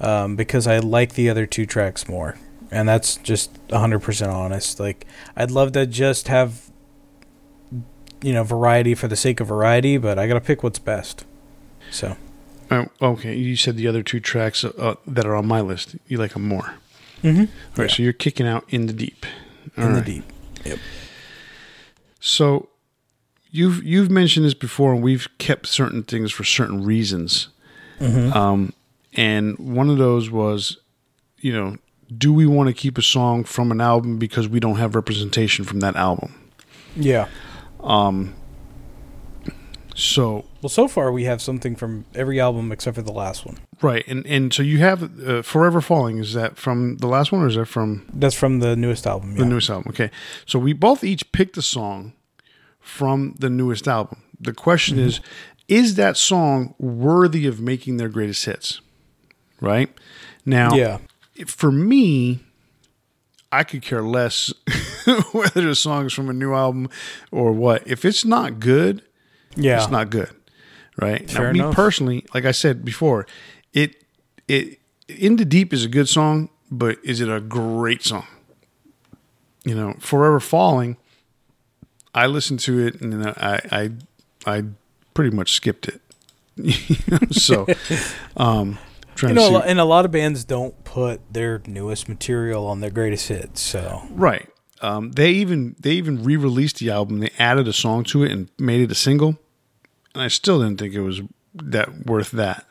um, 0.00 0.36
because 0.36 0.66
I 0.66 0.78
like 0.78 1.14
the 1.14 1.30
other 1.30 1.46
two 1.46 1.66
tracks 1.66 2.08
more, 2.08 2.36
and 2.70 2.88
that's 2.88 3.16
just 3.16 3.50
100 3.68 4.00
percent 4.00 4.30
honest. 4.30 4.78
Like 4.80 5.06
I'd 5.36 5.50
love 5.50 5.72
to 5.72 5.86
just 5.86 6.28
have, 6.28 6.70
you 8.22 8.32
know, 8.32 8.44
variety 8.44 8.94
for 8.94 9.08
the 9.08 9.16
sake 9.16 9.40
of 9.40 9.48
variety, 9.48 9.96
but 9.96 10.18
I 10.18 10.26
gotta 10.26 10.40
pick 10.40 10.62
what's 10.62 10.78
best. 10.78 11.24
So 11.90 12.16
Oh, 12.70 12.86
okay, 13.00 13.34
you 13.34 13.56
said 13.56 13.76
the 13.76 13.88
other 13.88 14.02
two 14.02 14.20
tracks 14.20 14.62
uh, 14.64 14.96
that 15.06 15.24
are 15.24 15.34
on 15.34 15.46
my 15.46 15.60
list. 15.60 15.96
You 16.06 16.18
like 16.18 16.34
them 16.34 16.46
more. 16.46 16.74
mm-hmm. 17.22 17.40
All 17.40 17.46
right, 17.76 17.90
so 17.90 18.02
you're 18.02 18.12
kicking 18.12 18.46
out 18.46 18.64
"In 18.68 18.86
the 18.86 18.92
Deep." 18.92 19.24
All 19.76 19.84
in 19.84 19.94
right. 19.94 20.04
the 20.04 20.12
deep. 20.14 20.24
Yep. 20.64 20.78
So 22.20 22.68
you've 23.50 23.82
you've 23.84 24.10
mentioned 24.10 24.44
this 24.44 24.54
before, 24.54 24.92
and 24.92 25.02
we've 25.02 25.28
kept 25.38 25.66
certain 25.66 26.02
things 26.02 26.32
for 26.32 26.44
certain 26.44 26.84
reasons. 26.84 27.48
Mm-hmm. 28.00 28.36
Um, 28.36 28.72
and 29.14 29.58
one 29.58 29.88
of 29.88 29.98
those 29.98 30.30
was, 30.30 30.78
you 31.38 31.52
know, 31.52 31.76
do 32.16 32.32
we 32.32 32.46
want 32.46 32.68
to 32.68 32.72
keep 32.72 32.96
a 32.98 33.02
song 33.02 33.44
from 33.44 33.70
an 33.70 33.80
album 33.80 34.18
because 34.18 34.48
we 34.48 34.60
don't 34.60 34.76
have 34.76 34.94
representation 34.94 35.64
from 35.64 35.80
that 35.80 35.94
album? 35.96 36.34
Yeah. 36.96 37.28
Um, 37.80 38.34
so 39.94 40.44
Well, 40.62 40.68
so 40.70 40.86
far 40.88 41.10
we 41.12 41.24
have 41.24 41.42
something 41.42 41.74
from 41.76 42.04
every 42.14 42.40
album 42.40 42.70
except 42.72 42.94
for 42.96 43.02
the 43.02 43.12
last 43.12 43.44
one. 43.44 43.58
right, 43.82 44.04
and 44.06 44.26
and 44.26 44.52
so 44.52 44.62
you 44.62 44.78
have 44.78 45.02
uh, 45.28 45.42
"Forever 45.42 45.80
Falling." 45.80 46.18
Is 46.18 46.34
that 46.34 46.56
from 46.56 46.96
the 46.98 47.06
last 47.08 47.32
one, 47.32 47.42
or 47.42 47.48
is 47.48 47.56
that 47.56 47.66
from 47.66 48.06
That's 48.12 48.34
from 48.34 48.60
the 48.60 48.76
newest 48.76 49.06
album. 49.06 49.34
the 49.34 49.42
Yeah. 49.42 49.48
newest 49.48 49.70
album? 49.70 49.86
Okay, 49.90 50.10
so 50.46 50.58
we 50.58 50.72
both 50.72 51.02
each 51.04 51.30
picked 51.32 51.56
a 51.56 51.62
song 51.62 52.12
from 52.80 53.34
the 53.38 53.50
newest 53.50 53.86
album. 53.88 54.22
The 54.40 54.52
question 54.52 54.98
is, 54.98 55.20
is 55.66 55.96
that 55.96 56.16
song 56.16 56.74
worthy 56.78 57.46
of 57.46 57.60
making 57.60 57.96
their 57.96 58.08
greatest 58.08 58.44
hits? 58.44 58.80
Right 59.60 59.90
now, 60.46 60.74
yeah. 60.74 60.98
For 61.46 61.70
me, 61.72 62.40
I 63.52 63.64
could 63.64 63.82
care 63.82 64.02
less 64.02 64.52
whether 65.32 65.62
the 65.62 65.74
song 65.74 66.06
is 66.06 66.12
from 66.12 66.28
a 66.28 66.32
new 66.32 66.52
album 66.54 66.88
or 67.30 67.52
what. 67.52 67.86
If 67.86 68.04
it's 68.04 68.24
not 68.24 68.60
good, 68.60 69.02
Yeah. 69.56 69.78
it's 69.82 69.90
not 69.90 70.10
good, 70.10 70.30
right? 71.00 71.30
Fair 71.30 71.46
now, 71.46 71.52
me 71.52 71.58
enough. 71.60 71.74
personally, 71.74 72.26
like 72.34 72.44
I 72.44 72.52
said 72.52 72.84
before, 72.84 73.26
it 73.72 74.04
it 74.48 74.78
in 75.08 75.36
the 75.36 75.44
deep 75.44 75.72
is 75.72 75.84
a 75.84 75.88
good 75.88 76.08
song, 76.08 76.50
but 76.70 76.98
is 77.02 77.20
it 77.20 77.28
a 77.30 77.40
great 77.40 78.02
song? 78.04 78.26
You 79.64 79.74
know, 79.74 79.94
Forever 80.00 80.40
Falling. 80.40 80.96
I 82.14 82.26
listened 82.26 82.60
to 82.60 82.78
it 82.86 83.00
and 83.00 83.26
I 83.26 83.60
I 83.70 83.90
I 84.46 84.64
pretty 85.14 85.34
much 85.34 85.52
skipped 85.52 85.88
it. 85.88 86.00
So, 87.30 87.66
um, 88.36 88.78
you 89.22 89.34
know, 89.34 89.46
a 89.46 89.48
to 89.48 89.54
lo- 89.54 89.60
and 89.60 89.80
a 89.80 89.84
lot 89.84 90.04
of 90.04 90.10
bands 90.10 90.44
don't 90.44 90.84
put 90.84 91.20
their 91.32 91.60
newest 91.66 92.08
material 92.08 92.66
on 92.66 92.80
their 92.80 92.90
greatest 92.90 93.28
hits. 93.28 93.60
So 93.60 94.02
Right. 94.10 94.48
Um, 94.80 95.10
they 95.10 95.30
even 95.32 95.74
they 95.80 95.92
even 95.92 96.22
re-released 96.22 96.78
the 96.78 96.90
album. 96.90 97.18
They 97.18 97.30
added 97.38 97.66
a 97.66 97.72
song 97.72 98.04
to 98.04 98.22
it 98.22 98.30
and 98.30 98.48
made 98.58 98.80
it 98.80 98.92
a 98.92 98.94
single. 98.94 99.38
And 100.14 100.22
I 100.22 100.28
still 100.28 100.60
didn't 100.60 100.78
think 100.78 100.94
it 100.94 101.00
was 101.00 101.20
that 101.54 102.06
worth 102.06 102.30
that. 102.32 102.64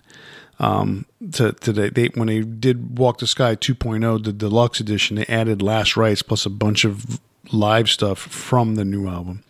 Um, 0.60 1.06
to 1.34 1.52
today, 1.52 1.90
they 1.90 2.08
when 2.16 2.28
they 2.28 2.42
did 2.42 2.98
Walk 2.98 3.20
the 3.20 3.28
Sky 3.28 3.56
2.0, 3.56 4.24
the 4.24 4.34
deluxe 4.34 4.80
edition, 4.80 5.18
they 5.18 5.26
added 5.26 5.62
Last 5.62 5.96
Rites 5.98 6.22
plus 6.22 6.46
a 6.46 6.50
bunch 6.50 6.84
of 6.86 7.20
live 7.52 7.90
stuff 7.90 8.20
from 8.20 8.76
the 8.76 8.86
new 8.86 9.08
album. 9.08 9.44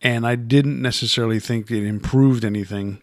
And 0.00 0.26
I 0.26 0.36
didn't 0.36 0.80
necessarily 0.80 1.40
think 1.40 1.70
it 1.70 1.86
improved 1.86 2.44
anything. 2.44 3.00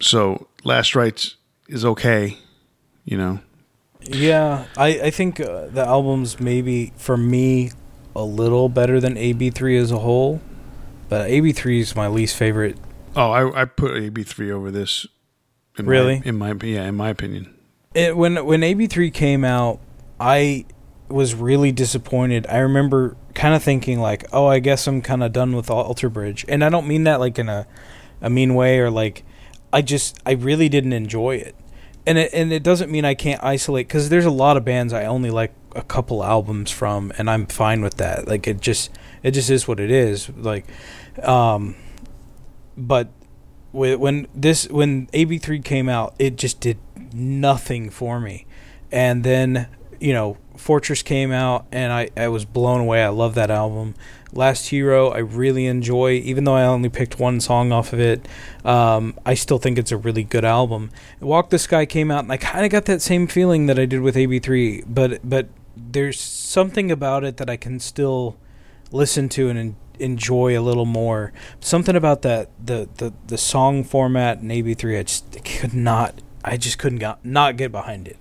So 0.00 0.48
Last 0.64 0.94
Rites 0.94 1.36
is 1.70 1.84
okay, 1.84 2.36
you 3.04 3.16
know. 3.16 3.40
yeah, 4.02 4.66
I 4.76 4.88
I 5.00 5.10
think 5.10 5.40
uh, 5.40 5.66
the 5.66 5.84
album's 5.86 6.40
maybe 6.40 6.92
for 6.96 7.16
me 7.16 7.70
a 8.14 8.24
little 8.24 8.68
better 8.68 9.00
than 9.00 9.14
AB3 9.14 9.80
as 9.80 9.92
a 9.92 9.98
whole, 9.98 10.40
but 11.08 11.30
AB3 11.30 11.80
is 11.80 11.96
my 11.96 12.08
least 12.08 12.36
favorite. 12.36 12.76
Oh, 13.16 13.30
I, 13.30 13.62
I 13.62 13.64
put 13.64 13.92
AB3 13.92 14.50
over 14.50 14.70
this. 14.70 15.06
In 15.78 15.86
Really? 15.86 16.20
My, 16.20 16.26
in 16.26 16.36
my 16.36 16.54
yeah, 16.62 16.84
in 16.84 16.96
my 16.96 17.08
opinion. 17.08 17.54
It, 17.94 18.16
when 18.16 18.44
when 18.44 18.60
AB3 18.60 19.12
came 19.14 19.44
out, 19.44 19.80
I 20.18 20.66
was 21.08 21.34
really 21.34 21.72
disappointed. 21.72 22.46
I 22.48 22.58
remember 22.58 23.16
kind 23.34 23.54
of 23.54 23.62
thinking 23.62 24.00
like, 24.00 24.24
"Oh, 24.32 24.46
I 24.46 24.58
guess 24.58 24.86
I'm 24.86 25.02
kind 25.02 25.22
of 25.22 25.32
done 25.32 25.56
with 25.56 25.70
Alter 25.70 26.08
Bridge," 26.08 26.44
and 26.48 26.64
I 26.64 26.68
don't 26.68 26.86
mean 26.86 27.04
that 27.04 27.20
like 27.20 27.38
in 27.38 27.48
a 27.48 27.66
a 28.20 28.30
mean 28.30 28.54
way 28.54 28.78
or 28.78 28.90
like. 28.90 29.24
I 29.72 29.82
just 29.82 30.18
I 30.26 30.32
really 30.32 30.68
didn't 30.68 30.92
enjoy 30.94 31.36
it, 31.36 31.54
and 32.06 32.18
it 32.18 32.32
and 32.32 32.52
it 32.52 32.62
doesn't 32.62 32.90
mean 32.90 33.04
I 33.04 33.14
can't 33.14 33.42
isolate 33.42 33.88
because 33.88 34.08
there's 34.08 34.24
a 34.24 34.30
lot 34.30 34.56
of 34.56 34.64
bands 34.64 34.92
I 34.92 35.04
only 35.04 35.30
like 35.30 35.54
a 35.74 35.82
couple 35.82 36.24
albums 36.24 36.70
from, 36.70 37.12
and 37.18 37.30
I'm 37.30 37.46
fine 37.46 37.82
with 37.82 37.96
that. 37.98 38.26
Like 38.26 38.46
it 38.46 38.60
just 38.60 38.90
it 39.22 39.32
just 39.32 39.50
is 39.50 39.68
what 39.68 39.80
it 39.80 39.90
is. 39.90 40.28
Like, 40.30 40.66
um, 41.22 41.76
but 42.76 43.10
when 43.72 44.26
this 44.34 44.68
when 44.68 45.06
AB3 45.08 45.64
came 45.64 45.88
out, 45.88 46.14
it 46.18 46.36
just 46.36 46.60
did 46.60 46.78
nothing 47.12 47.90
for 47.90 48.20
me, 48.20 48.46
and 48.90 49.22
then 49.24 49.68
you 50.00 50.12
know 50.12 50.38
Fortress 50.56 51.02
came 51.02 51.32
out, 51.32 51.66
and 51.70 51.92
I 51.92 52.10
I 52.16 52.28
was 52.28 52.44
blown 52.44 52.80
away. 52.80 53.02
I 53.02 53.08
love 53.08 53.34
that 53.34 53.50
album. 53.50 53.94
Last 54.32 54.68
Hero, 54.68 55.10
I 55.10 55.18
really 55.18 55.66
enjoy, 55.66 56.12
even 56.12 56.44
though 56.44 56.54
I 56.54 56.64
only 56.64 56.88
picked 56.88 57.18
one 57.18 57.40
song 57.40 57.72
off 57.72 57.92
of 57.92 58.00
it. 58.00 58.26
Um, 58.64 59.18
I 59.26 59.34
still 59.34 59.58
think 59.58 59.78
it's 59.78 59.90
a 59.90 59.96
really 59.96 60.22
good 60.22 60.44
album. 60.44 60.90
Walk 61.20 61.50
the 61.50 61.58
Sky 61.58 61.84
came 61.86 62.10
out, 62.10 62.24
and 62.24 62.32
I 62.32 62.36
kind 62.36 62.64
of 62.64 62.70
got 62.70 62.84
that 62.84 63.02
same 63.02 63.26
feeling 63.26 63.66
that 63.66 63.78
I 63.78 63.86
did 63.86 64.00
with 64.00 64.14
AB3, 64.14 64.84
but 64.86 65.20
but 65.28 65.48
there's 65.76 66.20
something 66.20 66.90
about 66.90 67.24
it 67.24 67.38
that 67.38 67.50
I 67.50 67.56
can 67.56 67.80
still 67.80 68.36
listen 68.92 69.28
to 69.30 69.48
and 69.48 69.58
en- 69.58 69.76
enjoy 69.98 70.58
a 70.58 70.62
little 70.62 70.86
more. 70.86 71.32
Something 71.60 71.96
about 71.96 72.22
that 72.22 72.50
the 72.64 72.88
the 72.96 73.12
the 73.26 73.38
song 73.38 73.84
format 73.84 74.38
in 74.38 74.48
AB3, 74.48 74.98
I 74.98 75.02
just 75.02 75.44
could 75.44 75.74
not. 75.74 76.20
I 76.44 76.56
just 76.56 76.78
couldn't 76.78 77.00
got, 77.00 77.24
not 77.24 77.56
get 77.56 77.70
behind 77.70 78.08
it. 78.08 78.16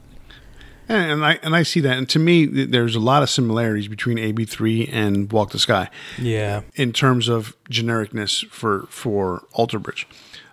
And 0.89 1.23
I 1.23 1.39
and 1.43 1.55
I 1.55 1.63
see 1.63 1.81
that, 1.81 1.97
and 1.97 2.09
to 2.09 2.19
me, 2.19 2.45
there's 2.45 2.95
a 2.95 2.99
lot 2.99 3.21
of 3.21 3.29
similarities 3.29 3.87
between 3.87 4.17
AB3 4.17 4.89
and 4.91 5.31
Walk 5.31 5.51
the 5.51 5.59
Sky. 5.59 5.89
Yeah, 6.17 6.61
in 6.73 6.93
terms 6.93 7.27
of 7.27 7.55
genericness 7.69 8.45
for 8.47 8.87
for 8.89 9.43
Alter 9.53 9.77
Bridge. 9.77 10.07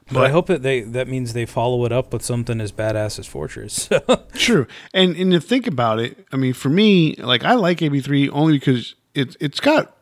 But, 0.09 0.14
but 0.14 0.25
I 0.25 0.29
hope 0.29 0.46
that 0.46 0.62
they 0.62 0.83
that 0.83 1.09
means 1.09 1.33
they 1.33 1.46
follow 1.46 1.85
it 1.85 1.92
up 1.92 2.12
with 2.12 2.22
something 2.22 2.61
as 2.61 2.70
badass 2.70 3.18
as 3.18 3.27
Fortress. 3.27 3.88
True, 4.35 4.66
and 4.92 5.16
and 5.16 5.33
to 5.33 5.40
think 5.40 5.66
about 5.66 5.99
it, 5.99 6.27
I 6.31 6.37
mean, 6.37 6.53
for 6.53 6.68
me, 6.68 7.14
like 7.16 7.42
I 7.44 7.55
like 7.55 7.79
AB3 7.79 8.29
only 8.33 8.53
because 8.53 8.94
it 9.14 9.37
it's 9.40 9.59
got 9.59 9.96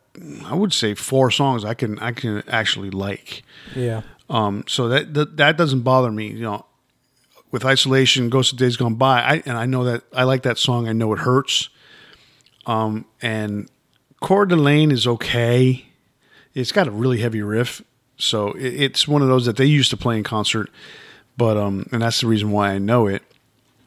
I 0.45 0.53
would 0.53 0.73
say 0.73 0.93
four 0.93 1.31
songs 1.31 1.65
I 1.65 1.73
can 1.73 1.97
I 1.99 2.11
can 2.11 2.43
actually 2.47 2.89
like. 2.89 3.43
Yeah. 3.75 4.01
Um. 4.29 4.63
So 4.67 4.89
that 4.89 5.13
that, 5.13 5.37
that 5.37 5.57
doesn't 5.57 5.81
bother 5.81 6.11
me. 6.11 6.27
You 6.27 6.41
know, 6.41 6.65
with 7.55 7.63
isolation, 7.63 8.27
Ghost 8.27 8.51
of 8.51 8.57
Days 8.57 8.75
Gone 8.75 8.95
By, 8.95 9.21
I, 9.21 9.43
and 9.45 9.57
I 9.57 9.65
know 9.65 9.85
that 9.85 10.03
I 10.13 10.25
like 10.25 10.43
that 10.43 10.57
song. 10.57 10.89
I 10.89 10.91
know 10.91 11.13
it 11.13 11.19
hurts. 11.19 11.69
Um, 12.65 13.05
and 13.21 13.69
Coeur 14.19 14.45
d'Alene 14.45 14.91
is 14.91 15.07
okay. 15.07 15.85
It's 16.53 16.73
got 16.73 16.89
a 16.89 16.91
really 16.91 17.21
heavy 17.21 17.41
riff, 17.41 17.81
so 18.17 18.51
it, 18.51 18.73
it's 18.81 19.07
one 19.07 19.21
of 19.21 19.29
those 19.29 19.45
that 19.45 19.55
they 19.55 19.63
used 19.63 19.89
to 19.91 19.95
play 19.95 20.17
in 20.17 20.23
concert. 20.25 20.69
But 21.37 21.55
um, 21.55 21.87
and 21.93 22.01
that's 22.01 22.19
the 22.19 22.27
reason 22.27 22.51
why 22.51 22.71
I 22.71 22.77
know 22.77 23.07
it. 23.07 23.23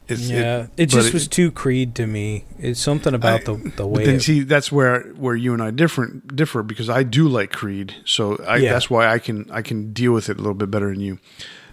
It's, 0.07 0.27
yeah, 0.27 0.63
it, 0.63 0.69
it 0.77 0.85
just 0.87 1.13
was 1.13 1.27
too 1.27 1.51
Creed 1.51 1.93
to 1.93 2.07
me. 2.07 2.45
It's 2.57 2.79
something 2.79 3.13
about 3.13 3.41
I, 3.41 3.43
the 3.43 3.71
the 3.75 3.87
way. 3.87 4.03
then 4.03 4.15
it, 4.15 4.23
see, 4.23 4.39
that's 4.39 4.71
where 4.71 5.01
where 5.09 5.35
you 5.35 5.53
and 5.53 5.61
I 5.61 5.69
different 5.69 6.35
differ 6.35 6.63
because 6.63 6.89
I 6.89 7.03
do 7.03 7.27
like 7.27 7.51
Creed, 7.51 7.97
so 8.03 8.43
I, 8.47 8.55
yeah. 8.55 8.73
that's 8.73 8.89
why 8.89 9.13
I 9.13 9.19
can 9.19 9.47
I 9.51 9.61
can 9.61 9.93
deal 9.93 10.11
with 10.11 10.27
it 10.27 10.37
a 10.37 10.39
little 10.39 10.55
bit 10.55 10.71
better 10.71 10.89
than 10.89 11.01
you. 11.01 11.19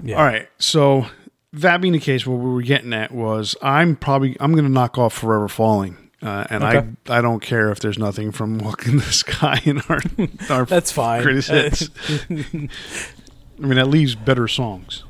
Yeah. 0.02 0.16
All 0.16 0.24
right, 0.26 0.46
so 0.58 1.06
that 1.60 1.80
being 1.80 1.92
the 1.92 2.00
case, 2.00 2.26
what 2.26 2.38
we 2.38 2.50
were 2.50 2.62
getting 2.62 2.92
at 2.92 3.12
was 3.12 3.56
I'm 3.62 3.96
probably 3.96 4.36
I'm 4.40 4.52
going 4.52 4.64
to 4.64 4.70
knock 4.70 4.98
off 4.98 5.14
Forever 5.14 5.48
Falling, 5.48 5.96
uh, 6.22 6.44
and 6.50 6.64
okay. 6.64 6.88
I 7.08 7.18
I 7.18 7.20
don't 7.20 7.40
care 7.40 7.70
if 7.70 7.80
there's 7.80 7.98
nothing 7.98 8.32
from 8.32 8.58
Walking 8.64 8.96
the 8.96 9.02
Sky 9.04 9.60
in 9.64 9.80
our 9.88 10.00
our 10.50 10.64
that's 10.66 10.92
fine 10.92 11.22
greatest 11.22 11.50
I 13.58 13.62
mean, 13.62 13.76
that 13.76 13.88
leaves 13.88 14.14
better 14.14 14.48
songs. 14.48 15.04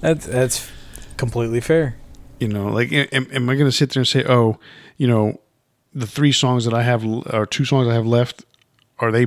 That's 0.00 0.26
that's 0.26 0.70
completely 1.16 1.60
fair. 1.60 1.96
You 2.40 2.48
know, 2.48 2.68
like, 2.68 2.92
am, 2.92 3.26
am 3.32 3.48
I 3.50 3.54
going 3.54 3.66
to 3.66 3.72
sit 3.72 3.90
there 3.90 4.00
and 4.00 4.08
say, 4.08 4.24
oh, 4.24 4.58
you 4.96 5.06
know, 5.06 5.40
the 5.92 6.06
three 6.06 6.32
songs 6.32 6.64
that 6.64 6.72
I 6.72 6.82
have 6.82 7.04
or 7.04 7.46
two 7.46 7.64
songs 7.64 7.88
I 7.88 7.94
have 7.94 8.06
left 8.06 8.44
are 9.00 9.10
they 9.10 9.26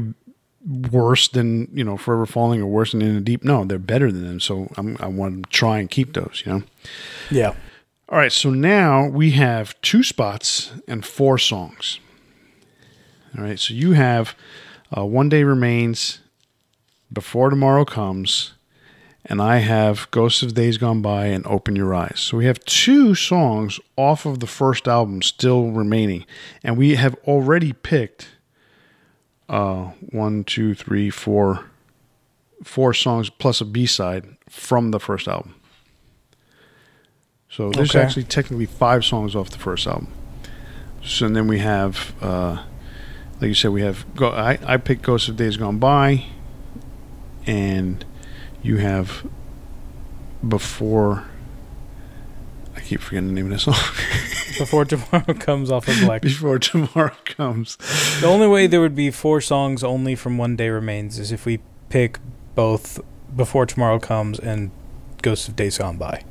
worse 0.66 1.28
than 1.28 1.68
you 1.74 1.84
know 1.84 1.98
Forever 1.98 2.26
Falling 2.26 2.62
or 2.62 2.68
worse 2.68 2.92
than 2.92 3.02
In 3.02 3.16
the 3.16 3.22
Deep. 3.22 3.44
No, 3.44 3.66
they're 3.66 3.80
better 3.80 4.12
than 4.12 4.26
them. 4.26 4.40
So 4.40 4.72
I'm, 4.78 4.98
I 5.00 5.08
want 5.08 5.44
to 5.44 5.50
try 5.50 5.80
and 5.80 5.90
keep 5.90 6.14
those. 6.14 6.44
You 6.46 6.52
know. 6.52 6.64
Yeah. 7.30 7.56
All 8.10 8.18
right. 8.18 8.32
So 8.32 8.50
now 8.50 9.08
we 9.08 9.32
have 9.32 9.80
two 9.82 10.04
spots 10.04 10.72
and 10.88 11.06
four 11.06 11.38
songs. 11.38 12.00
All 13.38 13.44
right. 13.44 13.60
So 13.60 13.74
you 13.74 13.94
have 13.94 14.36
uh, 14.96 15.06
One 15.06 15.30
Day 15.30 15.44
Remains, 15.44 16.20
Before 17.12 17.50
Tomorrow 17.50 17.86
Comes, 17.86 18.54
and 19.26 19.42
I 19.42 19.58
have 19.58 20.10
Ghosts 20.12 20.44
of 20.44 20.54
Days 20.54 20.78
Gone 20.78 21.02
By 21.02 21.28
and 21.28 21.46
Open 21.48 21.76
Your 21.76 21.94
Eyes. 21.94 22.20
So 22.20 22.38
we 22.38 22.46
have 22.46 22.64
two 22.66 23.16
songs 23.16 23.80
off 23.96 24.26
of 24.26 24.40
the 24.40 24.48
first 24.48 24.88
album 24.88 25.22
still 25.22 25.72
remaining, 25.72 26.26
and 26.64 26.78
we 26.78 26.96
have 26.96 27.16
already 27.26 27.72
picked 27.72 28.28
uh, 29.52 29.92
one, 30.12 30.46
two, 30.46 30.74
three, 30.74 31.10
four, 31.10 31.66
four 32.64 32.94
songs 32.94 33.30
plus 33.30 33.60
a 33.60 33.66
B 33.66 33.86
side 33.86 34.38
from 34.50 34.92
the 34.92 35.00
first 35.00 35.28
album. 35.28 35.56
So 37.50 37.70
there's 37.70 37.92
okay. 37.92 38.02
actually 38.02 38.24
technically 38.24 38.66
five 38.66 39.04
songs 39.04 39.36
off 39.36 39.50
the 39.50 39.58
first 39.58 39.86
album. 39.86 40.08
So 41.04 41.26
and 41.26 41.36
then 41.36 41.48
we 41.48 41.60
have, 41.60 42.14
uh, 42.22 42.64
like 43.42 43.50
you 43.50 43.54
said, 43.54 43.72
we 43.72 43.82
have. 43.82 44.06
Go, 44.16 44.30
I 44.30 44.58
I 44.66 44.78
picked 44.78 45.02
Ghosts 45.02 45.28
of 45.28 45.36
Days 45.36 45.58
Gone 45.58 45.78
By, 45.78 46.26
and 47.46 48.06
you 48.64 48.78
have 48.78 49.28
before 50.48 51.26
I 52.74 52.80
keep 52.80 53.02
forgetting 53.02 53.28
the 53.28 53.34
name 53.34 53.46
of 53.46 53.52
this 53.52 53.64
song. 53.64 53.76
Before 54.58 54.86
tomorrow 54.86 55.34
comes 55.40 55.72
off 55.72 55.88
of 55.88 56.00
Black. 56.02 56.22
Before 56.22 56.60
tomorrow 56.60 57.16
comes. 57.26 57.78
The 58.22 58.28
only 58.28 58.48
way 58.48 58.68
there 58.68 58.82
would 58.82 58.96
be 58.96 59.12
four 59.12 59.42
songs 59.42 59.84
only 59.84 60.16
from 60.16 60.38
One 60.38 60.56
Day 60.56 60.70
Remains 60.70 61.20
is 61.20 61.32
if 61.32 61.46
we 61.46 61.60
pick 61.90 62.20
both 62.56 63.00
Before 63.36 63.66
Tomorrow 63.66 64.00
Comes 64.00 64.40
and 64.40 64.72
Ghosts 65.22 65.48
of 65.48 65.56
Days 65.56 65.78
Gone 65.78 65.98
By. 65.98 66.24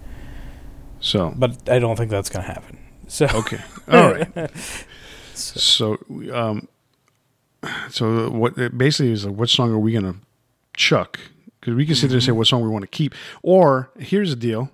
So, 1.00 1.32
but 1.36 1.68
I 1.68 1.78
don't 1.78 1.96
think 1.96 2.10
that's 2.10 2.28
going 2.28 2.44
to 2.44 2.52
happen. 2.52 2.78
So 3.08 3.26
okay, 3.34 3.60
all 3.90 4.12
right. 4.12 4.50
so, 5.34 5.96
so, 5.98 6.34
um, 6.34 6.68
so 7.88 8.30
what? 8.30 8.56
It 8.56 8.78
Basically, 8.78 9.10
is 9.10 9.24
like, 9.24 9.34
what 9.34 9.48
song 9.48 9.72
are 9.72 9.78
we 9.78 9.92
going 9.92 10.04
to 10.04 10.18
chuck? 10.74 11.18
Because 11.58 11.74
we 11.74 11.86
can 11.86 11.94
sit 11.94 12.08
there 12.08 12.16
and 12.16 12.22
say 12.22 12.30
mm-hmm. 12.30 12.38
what 12.38 12.46
song 12.46 12.62
we 12.62 12.68
want 12.68 12.82
to 12.82 12.88
keep. 12.88 13.14
Or 13.42 13.90
here's 13.98 14.30
the 14.30 14.36
deal: 14.36 14.70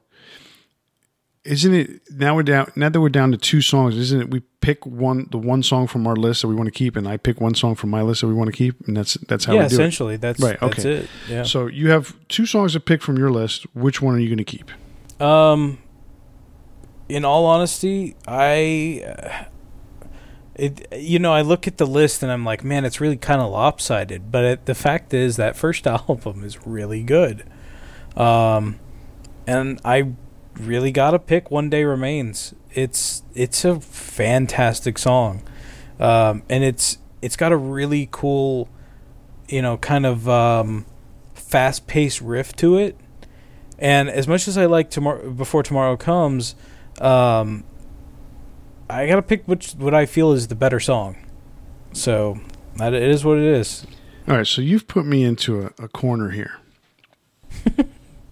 isn't 1.46 1.74
it 1.74 2.00
now 2.10 2.34
we're 2.34 2.42
down 2.42 2.70
now 2.74 2.88
that 2.88 3.00
we're 3.00 3.08
down 3.08 3.30
to 3.30 3.38
two 3.38 3.60
songs 3.60 3.96
isn't 3.96 4.20
it 4.20 4.30
we 4.30 4.40
pick 4.60 4.84
one 4.84 5.28
the 5.30 5.38
one 5.38 5.62
song 5.62 5.86
from 5.86 6.06
our 6.06 6.16
list 6.16 6.42
that 6.42 6.48
we 6.48 6.54
want 6.54 6.66
to 6.66 6.72
keep 6.72 6.96
and 6.96 7.06
i 7.06 7.16
pick 7.16 7.40
one 7.40 7.54
song 7.54 7.74
from 7.74 7.88
my 7.88 8.02
list 8.02 8.20
that 8.20 8.26
we 8.26 8.34
want 8.34 8.48
to 8.48 8.56
keep 8.56 8.86
and 8.86 8.96
that's 8.96 9.14
that's 9.28 9.44
how 9.44 9.54
yeah 9.54 9.62
we 9.62 9.68
do 9.68 9.74
essentially 9.74 10.14
it. 10.16 10.20
that's 10.20 10.40
right 10.40 10.60
okay. 10.62 10.68
that's 10.68 10.84
it 10.84 11.10
yeah. 11.28 11.42
So 11.44 11.66
you 11.66 11.90
have 11.90 12.16
two 12.28 12.46
songs 12.46 12.72
to 12.72 12.80
pick 12.80 13.00
from 13.00 13.16
your 13.16 13.30
list 13.30 13.64
which 13.74 14.02
one 14.02 14.14
are 14.14 14.18
you 14.18 14.28
going 14.28 14.38
to 14.38 14.44
keep? 14.44 14.70
Um 15.20 15.78
in 17.08 17.24
all 17.24 17.46
honesty 17.46 18.16
i 18.26 19.14
it 20.56 20.92
you 20.92 21.20
know 21.20 21.32
i 21.32 21.40
look 21.40 21.68
at 21.68 21.76
the 21.76 21.86
list 21.86 22.22
and 22.24 22.32
i'm 22.32 22.44
like 22.44 22.64
man 22.64 22.84
it's 22.84 23.00
really 23.00 23.16
kind 23.16 23.40
of 23.40 23.50
lopsided 23.50 24.32
but 24.32 24.44
it, 24.44 24.66
the 24.66 24.74
fact 24.74 25.14
is 25.14 25.36
that 25.36 25.56
first 25.56 25.86
album 25.86 26.42
is 26.42 26.66
really 26.66 27.04
good. 27.04 27.44
Um 28.16 28.80
and 29.46 29.80
i 29.84 30.12
really 30.58 30.90
gotta 30.90 31.18
pick 31.18 31.50
"One 31.50 31.70
Day 31.70 31.84
Remains." 31.84 32.54
It's 32.72 33.22
it's 33.34 33.64
a 33.64 33.80
fantastic 33.80 34.98
song, 34.98 35.42
um, 35.98 36.42
and 36.48 36.64
it's 36.64 36.98
it's 37.22 37.36
got 37.36 37.52
a 37.52 37.56
really 37.56 38.08
cool, 38.10 38.68
you 39.48 39.62
know, 39.62 39.76
kind 39.78 40.06
of 40.06 40.28
um, 40.28 40.86
fast 41.34 41.86
paced 41.86 42.20
riff 42.20 42.54
to 42.56 42.76
it. 42.76 42.96
And 43.78 44.08
as 44.08 44.26
much 44.26 44.48
as 44.48 44.56
I 44.56 44.66
like 44.66 44.90
tomorrow 44.90 45.30
before 45.30 45.62
tomorrow 45.62 45.96
comes, 45.96 46.54
um, 47.00 47.64
I 48.88 49.06
gotta 49.06 49.22
pick 49.22 49.46
which 49.46 49.72
what 49.72 49.94
I 49.94 50.06
feel 50.06 50.32
is 50.32 50.48
the 50.48 50.54
better 50.54 50.80
song. 50.80 51.16
So 51.92 52.38
that 52.76 52.94
it 52.94 53.02
is 53.02 53.24
what 53.24 53.38
it 53.38 53.44
is. 53.44 53.86
All 54.28 54.36
right, 54.36 54.46
so 54.46 54.60
you've 54.60 54.88
put 54.88 55.06
me 55.06 55.22
into 55.24 55.62
a, 55.62 55.84
a 55.84 55.88
corner 55.88 56.30
here. 56.30 56.58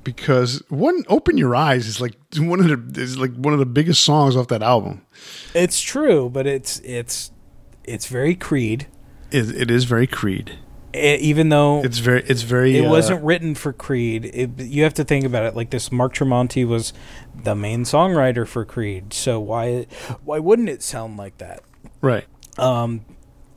Because 0.04 0.62
one 0.68 1.04
open 1.08 1.38
your 1.38 1.56
eyes 1.56 1.86
is 1.86 2.00
like 2.00 2.14
one 2.36 2.60
of 2.60 2.94
the 2.94 3.00
is 3.00 3.18
like 3.18 3.34
one 3.34 3.52
of 3.52 3.58
the 3.58 3.66
biggest 3.66 4.04
songs 4.04 4.36
off 4.36 4.48
that 4.48 4.62
album. 4.62 5.04
It's 5.54 5.80
true 5.80 6.30
but 6.30 6.46
it's 6.46 6.80
it's 6.80 7.32
it's 7.84 8.06
very 8.06 8.34
creed. 8.34 8.86
It, 9.30 9.50
it 9.54 9.70
is 9.70 9.84
very 9.84 10.06
creed. 10.06 10.58
It, 10.92 11.20
even 11.20 11.48
though 11.48 11.82
it's 11.82 11.98
very 11.98 12.22
it's 12.22 12.42
very 12.42 12.76
it 12.76 12.86
uh, 12.86 12.90
wasn't 12.90 13.24
written 13.24 13.54
for 13.56 13.72
creed 13.72 14.26
it, 14.26 14.60
you 14.60 14.84
have 14.84 14.94
to 14.94 15.04
think 15.04 15.24
about 15.24 15.44
it 15.44 15.56
like 15.56 15.70
this 15.70 15.90
mark 15.90 16.14
tremonti 16.14 16.64
was 16.66 16.92
the 17.34 17.56
main 17.56 17.82
songwriter 17.82 18.46
for 18.46 18.64
creed 18.64 19.12
so 19.12 19.40
why 19.40 19.86
why 20.22 20.38
wouldn't 20.38 20.68
it 20.68 20.82
sound 20.82 21.16
like 21.16 21.38
that? 21.38 21.62
Right. 22.00 22.26
Um 22.58 23.04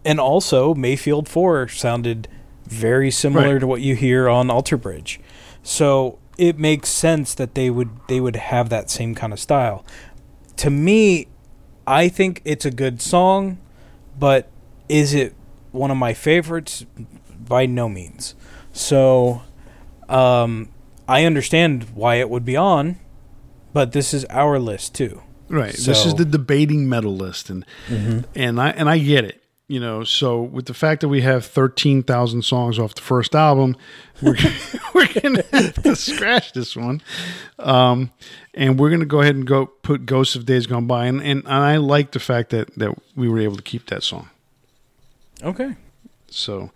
and 0.04 0.20
also 0.20 0.74
mayfield 0.74 1.30
4 1.30 1.68
sounded 1.68 2.28
very 2.66 3.12
similar 3.12 3.54
right. 3.54 3.60
to 3.60 3.68
what 3.68 3.82
you 3.82 3.96
hear 3.96 4.28
on 4.30 4.50
alter 4.50 4.78
bridge. 4.78 5.20
So 5.64 6.20
it 6.38 6.58
makes 6.58 6.90
sense 6.90 7.34
that 7.36 7.56
they 7.56 7.70
would 7.70 7.90
they 8.08 8.20
would 8.20 8.36
have 8.36 8.70
that 8.70 8.90
same 8.90 9.16
kind 9.16 9.34
of 9.34 9.40
style. 9.40 9.86
To 10.58 10.70
me, 10.70 11.28
I 11.86 12.10
think 12.10 12.42
it's 12.46 12.66
a 12.66 12.72
good 12.72 13.02
song, 13.02 13.60
but 14.20 14.50
is 14.90 15.14
it 15.14 15.36
one 15.72 15.92
of 15.92 15.98
my 15.98 16.14
favorites? 16.14 16.86
By 17.40 17.66
no 17.66 17.88
means. 17.88 18.36
So, 18.74 19.42
um, 20.10 20.70
I 21.08 21.24
understand 21.24 21.86
why 21.96 22.16
it 22.16 22.30
would 22.30 22.44
be 22.44 22.58
on, 22.58 22.98
but 23.74 23.94
this 23.94 24.14
is 24.14 24.26
our 24.26 24.60
list 24.60 24.96
too. 24.96 25.22
Right. 25.50 25.72
this 25.72 26.06
is 26.06 26.16
the 26.16 26.26
debating 26.26 26.90
metal 26.90 27.16
list, 27.16 27.50
and 27.50 27.66
and 28.36 28.60
I 28.60 28.70
and 28.72 28.90
I 28.90 28.98
get 28.98 29.24
it. 29.24 29.42
You 29.70 29.82
know, 29.82 30.06
so 30.06 30.42
with 30.42 30.66
the 30.66 30.74
fact 30.74 31.02
that 31.02 31.10
we 31.10 31.22
have 31.22 31.46
thirteen 31.46 32.02
thousand 32.02 32.44
songs 32.44 32.80
off 32.80 32.96
the 32.96 33.02
first 33.02 33.36
album, 33.36 33.76
we're 34.22 34.38
we're 34.94 35.12
gonna 35.22 35.44
have 35.52 35.84
to 35.84 35.94
scratch 35.96 36.54
this 36.54 36.74
one, 36.74 37.02
um, 37.60 38.12
and 38.54 38.80
we're 38.80 38.90
gonna 38.90 39.06
go 39.06 39.20
ahead 39.20 39.36
and 39.36 39.46
go 39.46 39.66
put 39.66 40.06
"Ghosts 40.06 40.36
of 40.36 40.46
Days 40.46 40.68
Gone 40.68 40.88
By," 40.88 41.08
and, 41.08 41.22
and 41.22 41.46
I 41.50 41.78
like 41.78 42.12
the 42.12 42.20
fact 42.20 42.52
that 42.52 42.74
that 42.78 42.98
we 43.18 43.28
were 43.28 43.40
able 43.40 43.58
to 43.58 43.62
keep 43.62 43.88
that 43.88 44.04
song. 44.04 44.30
Okay. 45.44 45.76
So, 46.30 46.72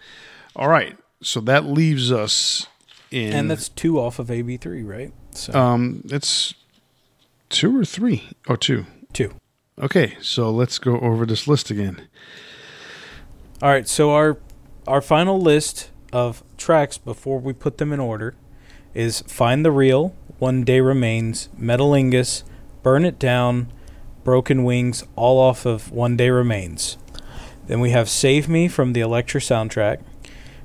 all 0.54 0.68
right, 0.68 0.98
so 1.22 1.40
that 1.42 1.66
leaves 1.66 2.12
us 2.12 2.68
in, 3.10 3.34
And 3.34 3.52
that's 3.52 3.70
two 3.70 4.00
off 4.00 4.20
of 4.20 4.28
AB3, 4.28 4.88
right? 4.88 5.14
So 5.32 5.54
um, 5.54 6.02
it's 6.06 6.54
two 7.50 7.78
or 7.80 7.86
three 7.86 8.30
or 8.48 8.58
two. 8.58 8.86
two. 9.14 9.34
Okay, 9.80 10.18
so 10.22 10.52
let's 10.52 10.78
go 10.80 11.00
over 11.00 11.26
this 11.26 11.48
list 11.48 11.70
again. 11.72 12.08
All 13.63 13.69
right, 13.69 13.88
so 13.88 14.10
our 14.10 14.39
our 14.88 15.02
final 15.02 15.39
list 15.39 15.91
of 16.12 16.43
tracks 16.58 16.97
before 16.97 17.39
we 17.39 17.54
put 17.54 17.78
them 17.78 17.93
in 17.93 18.00
order 18.00 18.34
is 18.95 19.21
Find 19.28 19.63
the 19.63 19.69
Real, 19.69 20.15
One 20.39 20.63
Day 20.63 20.80
Remains, 20.80 21.47
Metalingus, 21.60 22.41
Burn 22.82 23.06
It 23.06 23.19
Down, 23.19 23.71
Broken 24.24 24.63
Wings, 24.63 25.04
all 25.15 25.39
off 25.39 25.67
of 25.67 25.91
One 25.91 26.17
Day 26.17 26.32
Remains. 26.32 26.97
Then 27.67 27.80
we 27.80 27.91
have 27.91 28.10
Save 28.10 28.50
Me 28.50 28.67
from 28.67 28.93
the 28.93 29.02
Elektra 29.02 29.39
soundtrack. 29.39 30.02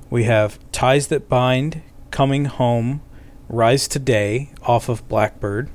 We 0.09 0.23
have 0.23 0.57
Ties 0.71 1.09
That 1.09 1.29
Bind, 1.29 1.83
Coming 2.09 2.45
Home, 2.45 3.03
Rise 3.47 3.87
Today 3.87 4.49
off 4.63 4.89
of 4.89 5.07
Blackbird. 5.07 5.69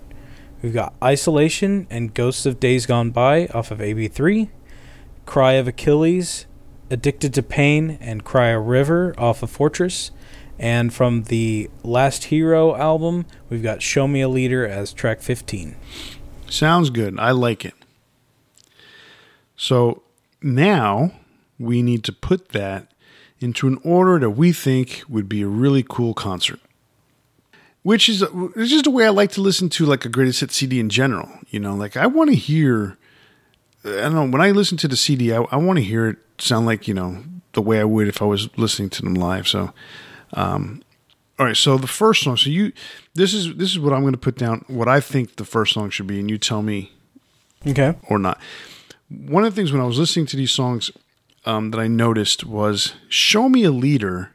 We've 0.60 0.74
got 0.74 0.94
Isolation 1.00 1.86
and 1.88 2.14
Ghosts 2.14 2.46
of 2.46 2.58
Days 2.58 2.84
Gone 2.84 3.12
By 3.12 3.46
off 3.54 3.70
of 3.70 3.78
AB3. 3.78 4.50
Cry 5.24 5.52
of 5.52 5.68
Achilles, 5.68 6.46
Addicted 6.92 7.32
to 7.32 7.42
Pain, 7.42 7.96
and 8.02 8.22
Cry 8.22 8.48
a 8.48 8.60
River 8.60 9.14
off 9.16 9.42
of 9.42 9.50
Fortress. 9.50 10.10
And 10.58 10.92
from 10.92 11.22
the 11.22 11.70
Last 11.82 12.24
Hero 12.24 12.76
album, 12.76 13.24
we've 13.48 13.62
got 13.62 13.80
Show 13.80 14.06
Me 14.06 14.20
a 14.20 14.28
Leader 14.28 14.68
as 14.68 14.92
track 14.92 15.22
15. 15.22 15.74
Sounds 16.50 16.90
good. 16.90 17.18
I 17.18 17.30
like 17.30 17.64
it. 17.64 17.72
So 19.56 20.02
now 20.42 21.12
we 21.58 21.80
need 21.80 22.04
to 22.04 22.12
put 22.12 22.50
that 22.50 22.92
into 23.40 23.66
an 23.68 23.78
order 23.82 24.18
that 24.18 24.32
we 24.32 24.52
think 24.52 25.02
would 25.08 25.30
be 25.30 25.40
a 25.40 25.48
really 25.48 25.82
cool 25.88 26.12
concert. 26.12 26.60
Which 27.82 28.06
is 28.10 28.20
it's 28.20 28.70
just 28.70 28.84
the 28.84 28.90
way 28.90 29.06
I 29.06 29.08
like 29.08 29.32
to 29.32 29.40
listen 29.40 29.70
to 29.70 29.86
like 29.86 30.04
a 30.04 30.10
greatest 30.10 30.40
hit 30.40 30.52
CD 30.52 30.78
in 30.78 30.90
general. 30.90 31.30
You 31.48 31.58
know, 31.58 31.74
like 31.74 31.96
I 31.96 32.06
want 32.06 32.28
to 32.28 32.36
hear. 32.36 32.98
I 33.84 33.88
don't 34.02 34.14
know 34.14 34.26
when 34.28 34.40
I 34.40 34.50
listen 34.52 34.78
to 34.78 34.88
the 34.88 34.96
CD, 34.96 35.32
I, 35.32 35.42
I 35.50 35.56
want 35.56 35.78
to 35.78 35.84
hear 35.84 36.08
it 36.08 36.16
sound 36.38 36.66
like 36.66 36.86
you 36.88 36.94
know 36.94 37.24
the 37.52 37.62
way 37.62 37.80
I 37.80 37.84
would 37.84 38.08
if 38.08 38.22
I 38.22 38.24
was 38.24 38.48
listening 38.56 38.90
to 38.90 39.02
them 39.02 39.14
live. 39.14 39.46
So, 39.48 39.72
um, 40.34 40.82
all 41.38 41.46
right. 41.46 41.56
So 41.56 41.76
the 41.78 41.86
first 41.86 42.22
song. 42.22 42.36
So 42.36 42.50
you, 42.50 42.72
this 43.14 43.34
is 43.34 43.54
this 43.56 43.70
is 43.70 43.78
what 43.78 43.92
I'm 43.92 44.00
going 44.02 44.12
to 44.12 44.18
put 44.18 44.36
down. 44.36 44.64
What 44.68 44.88
I 44.88 45.00
think 45.00 45.36
the 45.36 45.44
first 45.44 45.72
song 45.74 45.90
should 45.90 46.06
be, 46.06 46.20
and 46.20 46.30
you 46.30 46.38
tell 46.38 46.62
me 46.62 46.92
Okay. 47.66 47.94
or 48.08 48.18
not. 48.18 48.38
One 49.08 49.44
of 49.44 49.52
the 49.52 49.56
things 49.60 49.72
when 49.72 49.80
I 49.82 49.86
was 49.86 49.98
listening 49.98 50.26
to 50.26 50.36
these 50.36 50.52
songs 50.52 50.90
um, 51.44 51.70
that 51.72 51.78
I 51.80 51.88
noticed 51.88 52.44
was 52.44 52.94
"Show 53.08 53.48
Me 53.48 53.64
a 53.64 53.70
Leader" 53.72 54.30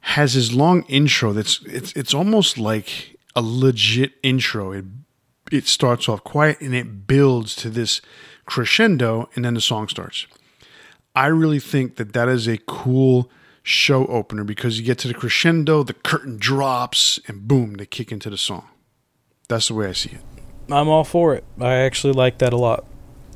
has 0.00 0.34
his 0.34 0.52
long 0.52 0.82
intro. 0.88 1.32
That's 1.32 1.60
it's 1.64 1.92
it's 1.94 2.12
almost 2.12 2.58
like 2.58 3.16
a 3.36 3.40
legit 3.42 4.12
intro. 4.22 4.72
It 4.72 4.84
it 5.52 5.66
starts 5.66 6.08
off 6.08 6.24
quiet 6.24 6.60
and 6.60 6.74
it 6.74 7.06
builds 7.06 7.54
to 7.56 7.70
this 7.70 8.00
crescendo, 8.46 9.28
and 9.34 9.44
then 9.44 9.54
the 9.54 9.60
song 9.60 9.88
starts. 9.88 10.26
I 11.14 11.26
really 11.26 11.60
think 11.60 11.96
that 11.96 12.12
that 12.12 12.28
is 12.28 12.48
a 12.48 12.58
cool 12.66 13.30
show 13.62 14.06
opener 14.06 14.44
because 14.44 14.78
you 14.78 14.84
get 14.84 14.98
to 14.98 15.08
the 15.08 15.14
crescendo, 15.14 15.82
the 15.82 15.94
curtain 15.94 16.36
drops, 16.36 17.18
and 17.26 17.46
boom, 17.48 17.74
they 17.74 17.86
kick 17.86 18.12
into 18.12 18.28
the 18.30 18.38
song. 18.38 18.68
That's 19.48 19.68
the 19.68 19.74
way 19.74 19.88
I 19.88 19.92
see 19.92 20.10
it. 20.10 20.20
I'm 20.72 20.88
all 20.88 21.04
for 21.04 21.34
it. 21.34 21.44
I 21.60 21.74
actually 21.74 22.14
like 22.14 22.38
that 22.38 22.52
a 22.52 22.56
lot. 22.56 22.84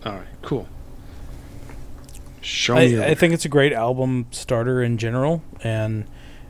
All 0.05 0.15
right, 0.15 0.27
cool. 0.43 0.69
Show 2.41 2.77
me. 2.77 2.99
I, 2.99 3.09
I 3.09 3.15
think 3.15 3.35
it's 3.35 3.45
a 3.45 3.49
great 3.49 3.73
album 3.73 4.27
starter 4.31 4.83
in 4.83 4.97
general, 4.97 5.43
and 5.63 6.07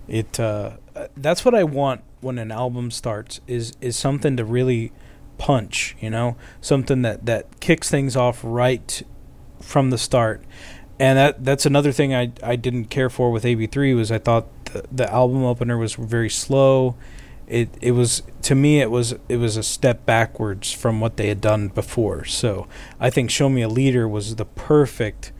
it 0.06 0.38
uh, 0.38 0.76
that's 1.16 1.44
what 1.44 1.54
I 1.54 1.64
want 1.64 2.02
when 2.20 2.38
an 2.38 2.52
album 2.52 2.90
starts 2.90 3.40
is 3.46 3.74
is 3.80 3.96
something 3.96 4.36
to 4.36 4.44
really 4.44 4.92
punch, 5.38 5.96
you 6.00 6.10
know, 6.10 6.36
something 6.60 7.02
that 7.02 7.26
that 7.26 7.60
kicks 7.60 7.90
things 7.90 8.16
off 8.16 8.40
right 8.42 9.02
from 9.60 9.90
the 9.90 9.98
start. 9.98 10.42
And 11.00 11.16
that 11.16 11.44
that's 11.44 11.64
another 11.64 11.92
thing 11.92 12.14
I 12.14 12.32
I 12.42 12.56
didn't 12.56 12.86
care 12.86 13.08
for 13.08 13.30
with 13.30 13.44
AB3 13.44 13.96
was 13.96 14.10
I 14.10 14.18
thought 14.18 14.46
the, 14.66 14.84
the 14.90 15.10
album 15.10 15.44
opener 15.44 15.78
was 15.78 15.94
very 15.94 16.30
slow. 16.30 16.96
It 17.46 17.70
it 17.80 17.92
was 17.92 18.22
to 18.42 18.54
me 18.54 18.80
it 18.80 18.90
was 18.90 19.14
it 19.28 19.36
was 19.36 19.56
a 19.56 19.62
step 19.62 20.04
backwards 20.04 20.72
from 20.72 21.00
what 21.00 21.16
they 21.16 21.28
had 21.28 21.40
done 21.40 21.68
before. 21.68 22.24
So 22.24 22.66
I 23.00 23.10
think 23.10 23.30
Show 23.30 23.48
Me 23.48 23.62
a 23.62 23.68
Leader 23.68 24.08
was 24.08 24.36
the 24.36 24.44
perfect 24.44 25.32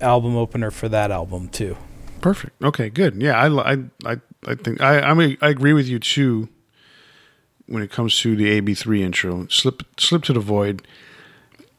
album 0.00 0.36
opener 0.36 0.70
for 0.70 0.88
that 0.88 1.10
album 1.10 1.48
too. 1.48 1.76
Perfect. 2.20 2.62
Okay, 2.62 2.88
good. 2.88 3.20
Yeah, 3.20 3.36
I, 3.36 3.72
I, 3.72 3.76
I, 4.04 4.16
I 4.46 4.54
think 4.54 4.80
I, 4.80 5.00
I 5.00 5.14
mean, 5.14 5.36
I 5.40 5.48
agree 5.48 5.72
with 5.72 5.88
you 5.88 5.98
too. 5.98 6.48
When 7.72 7.82
it 7.82 7.90
comes 7.90 8.18
to 8.20 8.36
the 8.36 8.50
AB 8.50 8.74
three 8.74 9.02
intro, 9.02 9.46
slip, 9.48 9.82
slip 9.98 10.24
to 10.24 10.34
the 10.34 10.40
void. 10.40 10.86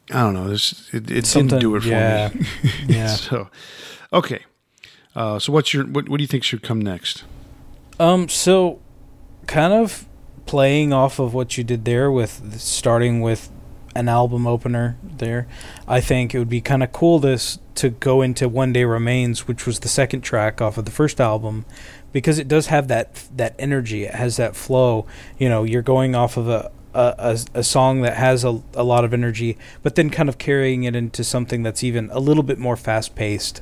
I 0.09 0.21
don't 0.21 0.33
know. 0.33 0.49
This 0.49 0.89
it, 0.91 1.09
it 1.11 1.25
didn't 1.25 1.59
do 1.59 1.75
it 1.75 1.81
for 1.81 1.89
yeah. 1.89 2.31
me. 2.33 2.45
Yeah. 2.87 3.07
so, 3.07 3.49
okay. 4.11 4.43
Uh, 5.15 5.37
so 5.37 5.53
what's 5.53 5.73
your 5.73 5.85
what? 5.85 6.09
What 6.09 6.17
do 6.17 6.23
you 6.23 6.27
think 6.27 6.43
should 6.43 6.63
come 6.63 6.81
next? 6.81 7.23
Um, 7.99 8.27
so 8.27 8.79
kind 9.45 9.73
of 9.73 10.07
playing 10.45 10.91
off 10.91 11.19
of 11.19 11.33
what 11.33 11.57
you 11.57 11.63
did 11.63 11.85
there 11.85 12.11
with 12.11 12.59
starting 12.59 13.21
with 13.21 13.49
an 13.95 14.09
album 14.09 14.47
opener 14.47 14.97
there, 15.03 15.47
I 15.87 16.01
think 16.01 16.33
it 16.33 16.39
would 16.39 16.49
be 16.49 16.61
kind 16.61 16.83
of 16.83 16.91
cool 16.91 17.19
this 17.19 17.59
to 17.75 17.89
go 17.89 18.21
into 18.21 18.49
One 18.49 18.73
Day 18.73 18.85
Remains, 18.85 19.47
which 19.47 19.65
was 19.65 19.79
the 19.79 19.87
second 19.87 20.21
track 20.21 20.61
off 20.61 20.77
of 20.77 20.85
the 20.85 20.91
first 20.91 21.21
album, 21.21 21.65
because 22.13 22.39
it 22.39 22.47
does 22.47 22.67
have 22.67 22.87
that 22.87 23.27
that 23.35 23.55
energy. 23.59 24.05
It 24.05 24.15
has 24.15 24.37
that 24.37 24.55
flow. 24.55 25.05
You 25.37 25.49
know, 25.49 25.63
you're 25.63 25.81
going 25.81 26.15
off 26.15 26.37
of 26.37 26.47
a 26.47 26.71
a, 26.93 27.15
a, 27.53 27.59
a 27.59 27.63
song 27.63 28.01
that 28.01 28.15
has 28.15 28.45
a, 28.45 28.61
a 28.75 28.83
lot 28.83 29.03
of 29.03 29.13
energy, 29.13 29.57
but 29.81 29.95
then 29.95 30.09
kind 30.09 30.29
of 30.29 30.37
carrying 30.37 30.83
it 30.83 30.95
into 30.95 31.23
something 31.23 31.63
that's 31.63 31.83
even 31.83 32.09
a 32.11 32.19
little 32.19 32.43
bit 32.43 32.59
more 32.59 32.77
fast 32.77 33.15
paced. 33.15 33.61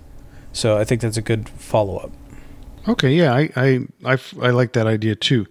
So 0.54 0.78
I 0.78 0.84
think 0.84 1.02
that's 1.02 1.18
a 1.18 1.22
good 1.22 1.48
follow 1.50 1.98
up. 1.98 2.12
Okay, 2.88 3.12
yeah, 3.12 3.34
I, 3.34 3.50
I 3.56 3.80
I, 4.04 4.18
I 4.42 4.50
like 4.50 4.74
that 4.74 4.88
idea 4.88 5.16
too. 5.16 5.48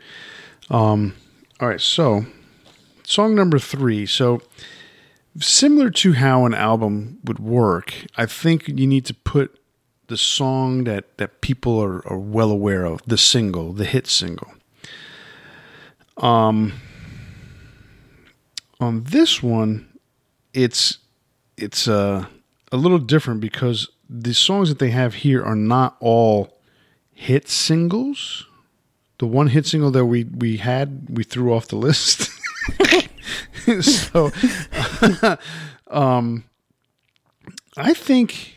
Um, 0.69 1.15
all 1.59 1.69
right, 1.69 1.81
so 1.81 2.27
song 3.05 3.35
number 3.35 3.59
three. 3.59 4.07
So 4.07 4.43
similar 5.39 5.91
to 5.91 6.15
how 6.15 6.45
an 6.45 6.55
album 6.55 7.19
would 7.25 7.39
work, 7.39 7.95
I 8.17 8.27
think 8.27 8.69
you 8.69 8.87
need 8.87 9.05
to 9.07 9.15
put 9.15 9.60
the 10.11 10.17
song 10.17 10.85
that 10.85 11.17
that 11.17 11.41
people 11.41 11.81
are, 11.81 12.07
are 12.07 12.19
well 12.19 12.51
aware 12.51 12.85
of, 12.85 13.01
the 13.07 13.17
single, 13.17 13.73
the 13.73 13.85
hit 13.85 14.07
single. 14.09 14.53
Um, 16.19 16.75
on 18.81 19.05
this 19.05 19.43
one, 19.43 19.89
it's 20.53 20.99
it's 21.57 21.87
uh, 21.87 22.27
a 22.73 22.77
little 22.77 22.99
different 22.99 23.41
because 23.41 23.89
the 24.09 24.35
songs 24.35 24.69
that 24.69 24.81
they 24.81 24.91
have 24.91 25.15
here 25.15 25.43
are 25.45 25.57
not 25.57 25.97
all 26.01 26.59
hit 27.13 27.49
singles. 27.49 28.47
The 29.19 29.27
one 29.27 29.47
hit 29.47 29.65
single 29.65 29.93
that 29.93 30.07
we 30.07 30.25
we 30.25 30.57
had, 30.57 31.07
we 31.09 31.23
threw 31.23 31.55
off 31.55 31.69
the 31.69 31.77
list. 31.77 32.31
so, 33.81 34.33
um, 35.89 36.45
I 37.77 37.95
think 37.95 38.57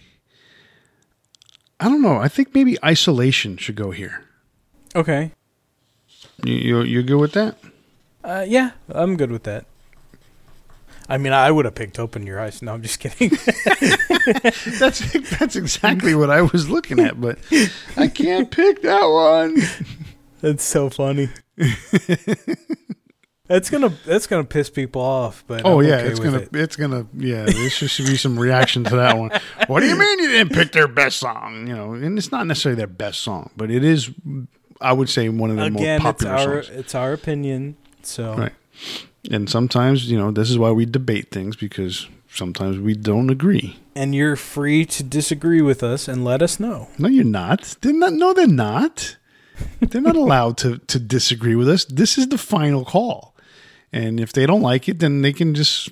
I 1.84 1.90
don't 1.90 2.02
know. 2.02 2.16
I 2.16 2.30
think 2.30 2.56
maybe 2.56 2.78
isolation 2.82 3.58
should 3.58 3.76
go 3.76 3.92
here. 3.92 4.24
Okay. 4.96 5.32
You 6.42 6.56
you 6.56 6.82
you 6.84 7.04
good 7.04 7.20
with 7.20 7.34
that? 7.34 7.58
Uh, 8.24 8.46
yeah, 8.48 8.72
I'm 8.88 9.18
good 9.18 9.32
with 9.32 9.44
that. 9.44 9.66
I 11.10 11.18
mean, 11.18 11.34
I 11.34 11.52
would 11.52 11.66
have 11.66 11.76
picked 11.76 12.00
"Open 12.00 12.26
Your 12.26 12.40
Eyes." 12.40 12.62
No, 12.62 12.74
I'm 12.74 12.82
just 12.82 13.02
kidding. 13.02 13.32
That's 14.80 15.02
that's 15.38 15.58
exactly 15.58 16.16
what 16.16 16.30
I 16.30 16.44
was 16.44 16.70
looking 16.70 17.02
at, 17.02 17.20
but 17.20 17.38
I 17.98 18.08
can't 18.08 18.50
pick 18.50 18.82
that 18.84 19.04
one. 19.04 19.58
That's 20.40 20.64
so 20.64 20.90
funny. 20.90 21.28
That's 23.50 23.70
gonna 23.70 23.90
that's 24.06 24.26
gonna 24.26 24.46
piss 24.46 24.70
people 24.70 25.02
off, 25.02 25.44
but 25.48 25.64
Oh 25.66 25.82
I'm 25.82 25.86
yeah, 25.88 25.96
okay 25.98 26.08
it's 26.08 26.20
gonna 26.22 26.38
it. 26.38 26.50
it's 26.56 26.76
gonna 26.78 27.06
yeah. 27.18 27.44
There 27.44 27.70
should 27.70 28.06
be 28.06 28.16
some 28.16 28.40
reaction 28.40 28.86
to 28.86 28.96
that 28.96 29.18
one. 29.18 29.32
What 29.68 29.82
do 29.82 29.88
you 29.88 29.98
mean 29.98 30.20
you 30.20 30.30
didn't 30.30 30.54
pick 30.54 30.72
their 30.72 30.88
best 30.88 31.18
song? 31.18 31.68
You 31.68 31.76
know, 31.76 31.94
and 31.94 32.18
it's 32.18 32.32
not 32.32 32.48
necessarily 32.48 32.78
their 32.78 32.88
best 32.88 33.20
song, 33.20 33.50
but 33.58 33.70
it 33.70 33.84
is. 33.84 34.12
I 34.80 34.94
would 34.94 35.10
say 35.10 35.28
one 35.28 35.50
of 35.50 35.58
their 35.58 35.66
again. 35.66 36.02
more 36.02 36.12
It's 36.12 36.24
popular 36.24 36.34
our 36.34 36.64
songs. 36.64 36.70
it's 36.80 36.96
our 36.96 37.12
opinion. 37.12 37.76
So 38.02 38.34
Right. 38.36 38.54
And 39.30 39.50
sometimes 39.50 40.10
you 40.10 40.18
know 40.18 40.32
this 40.32 40.50
is 40.50 40.58
why 40.58 40.72
we 40.72 40.86
debate 40.86 41.30
things 41.32 41.58
because 41.58 42.08
sometimes 42.30 42.80
we 42.80 42.94
don't 42.96 43.30
agree. 43.30 43.78
and 43.94 44.16
you're 44.16 44.38
free 44.38 44.86
to 44.86 45.04
disagree 45.04 45.62
with 45.62 45.84
us 45.84 46.08
and 46.08 46.24
let 46.24 46.42
us 46.42 46.62
know. 46.62 46.88
No, 46.98 47.10
you're 47.10 47.26
not. 47.26 47.76
They're 47.82 47.92
not. 47.94 48.14
No, 48.14 48.34
they're 48.34 48.48
not. 48.48 49.18
They're 49.82 50.02
not 50.02 50.16
allowed 50.26 50.56
to 50.60 50.78
to 50.78 50.98
disagree 50.98 51.56
with 51.56 51.68
us. 51.68 51.84
This 51.86 52.18
is 52.18 52.30
the 52.30 52.38
final 52.38 52.86
call. 52.86 53.33
And 53.94 54.20
if 54.20 54.34
they 54.34 54.46
don't 54.46 54.62
like 54.62 54.90
it, 54.90 55.00
then 55.00 55.22
they 55.22 55.32
can 55.32 55.54
just 55.54 55.90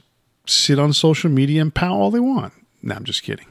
sit 0.47 0.79
on 0.79 0.91
social 0.91 1.29
media 1.29 1.61
and 1.61 1.73
pout 1.73 1.91
all 1.91 2.11
they 2.11 2.19
want. 2.19 2.51
No, 2.81 2.95
I'm 2.95 3.03
just 3.03 3.21
kidding. 3.21 3.45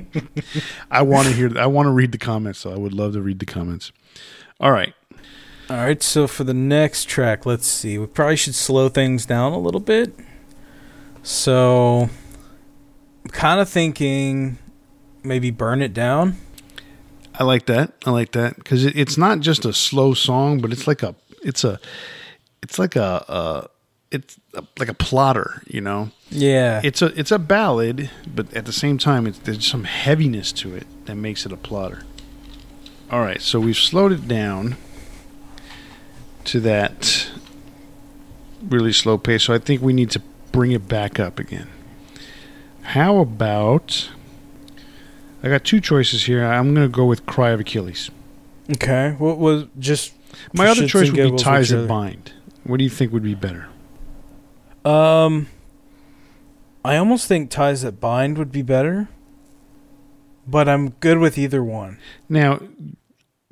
I 0.90 1.02
want 1.02 1.26
to 1.26 1.34
hear. 1.34 1.58
I 1.58 1.66
want 1.66 1.86
to 1.86 1.90
read 1.90 2.12
the 2.12 2.18
comments. 2.18 2.60
So 2.60 2.72
I 2.72 2.76
would 2.76 2.94
love 2.94 3.12
to 3.14 3.20
read 3.20 3.40
the 3.40 3.46
comments. 3.46 3.92
All 4.60 4.70
right. 4.70 4.94
All 5.70 5.78
right, 5.78 6.02
so 6.02 6.26
for 6.26 6.44
the 6.44 6.52
next 6.52 7.08
track, 7.08 7.46
let's 7.46 7.66
see. 7.66 7.96
We 7.96 8.06
probably 8.06 8.36
should 8.36 8.54
slow 8.54 8.90
things 8.90 9.24
down 9.24 9.54
a 9.54 9.58
little 9.58 9.80
bit. 9.80 10.14
So, 11.22 12.10
I'm 13.24 13.30
kind 13.30 13.62
of 13.62 13.68
thinking 13.70 14.58
maybe 15.22 15.50
burn 15.50 15.80
it 15.80 15.94
down. 15.94 16.36
I 17.32 17.44
like 17.44 17.64
that. 17.66 17.94
I 18.04 18.10
like 18.10 18.32
that 18.32 18.56
because 18.56 18.84
it, 18.84 18.94
it's 18.94 19.16
not 19.16 19.40
just 19.40 19.64
a 19.64 19.72
slow 19.72 20.12
song, 20.12 20.60
but 20.60 20.70
it's 20.70 20.86
like 20.86 21.02
a. 21.02 21.14
It's 21.42 21.64
a. 21.64 21.80
It's 22.64 22.78
like 22.78 22.96
a. 22.96 23.24
Uh, 23.28 23.66
it's 24.10 24.38
a, 24.54 24.64
like 24.78 24.88
a 24.88 24.94
plodder. 24.94 25.62
You 25.66 25.80
know. 25.80 26.10
Yeah. 26.30 26.80
it's 26.82 27.02
a 27.02 27.06
it's 27.18 27.30
a 27.30 27.38
ballad, 27.38 28.10
but 28.26 28.52
at 28.54 28.64
the 28.64 28.72
same 28.72 28.98
time, 28.98 29.26
it's, 29.26 29.38
there's 29.38 29.66
some 29.66 29.84
heaviness 29.84 30.50
to 30.52 30.74
it 30.74 30.86
that 31.04 31.14
makes 31.14 31.44
it 31.46 31.52
a 31.52 31.56
plodder. 31.56 32.02
All 33.10 33.20
right, 33.20 33.40
so 33.40 33.60
we've 33.60 33.76
slowed 33.76 34.12
it 34.12 34.26
down 34.26 34.76
to 36.46 36.58
that 36.60 37.30
really 38.62 38.92
slow 38.92 39.18
pace. 39.18 39.44
So 39.44 39.54
I 39.54 39.58
think 39.58 39.82
we 39.82 39.92
need 39.92 40.10
to 40.10 40.22
bring 40.52 40.72
it 40.72 40.88
back 40.88 41.20
up 41.20 41.38
again. 41.38 41.68
How 42.82 43.18
about? 43.18 44.10
I 45.42 45.48
got 45.48 45.64
two 45.64 45.80
choices 45.80 46.24
here. 46.24 46.44
I'm 46.44 46.74
going 46.74 46.86
to 46.86 46.92
go 46.92 47.04
with 47.04 47.26
"Cry 47.26 47.50
of 47.50 47.60
Achilles." 47.60 48.10
okay. 48.70 49.14
What 49.18 49.38
was 49.38 49.66
just 49.78 50.14
My 50.54 50.66
other 50.68 50.86
choice 50.88 51.10
would 51.10 51.36
be 51.36 51.36
"Ties 51.36 51.68
That 51.68 51.86
Bind." 51.86 52.32
What 52.64 52.78
do 52.78 52.84
you 52.84 52.90
think 52.90 53.12
would 53.12 53.22
be 53.22 53.34
better? 53.34 53.66
um 54.84 55.46
I 56.84 56.96
almost 56.98 57.26
think 57.28 57.50
ties 57.50 57.80
that 57.82 57.98
bind 58.00 58.36
would 58.36 58.52
be 58.52 58.60
better. 58.62 59.08
But 60.46 60.68
I'm 60.68 60.90
good 60.90 61.16
with 61.18 61.38
either 61.38 61.64
one. 61.64 61.98
Now, 62.28 62.60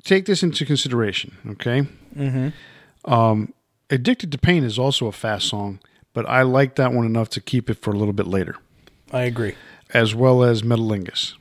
take 0.03 0.25
this 0.27 0.43
into 0.43 0.63
consideration, 0.63 1.35
okay? 1.49 1.87
Mm-hmm. 2.15 3.11
Um, 3.11 3.51
Addicted 3.89 4.31
to 4.33 4.37
Pain 4.37 4.63
is 4.63 4.77
also 4.77 5.07
a 5.07 5.11
fast 5.11 5.47
song, 5.49 5.79
but 6.13 6.29
I 6.29 6.43
like 6.43 6.75
that 6.75 6.93
one 6.93 7.07
enough 7.07 7.29
to 7.29 7.41
keep 7.41 7.67
it 7.71 7.79
for 7.79 7.89
a 7.91 7.97
little 7.97 8.13
bit 8.13 8.27
later, 8.27 8.57
I 9.11 9.23
agree. 9.23 9.55
as 9.91 10.13
well 10.13 10.43
as 10.43 10.61
Metalingus. 10.61 11.33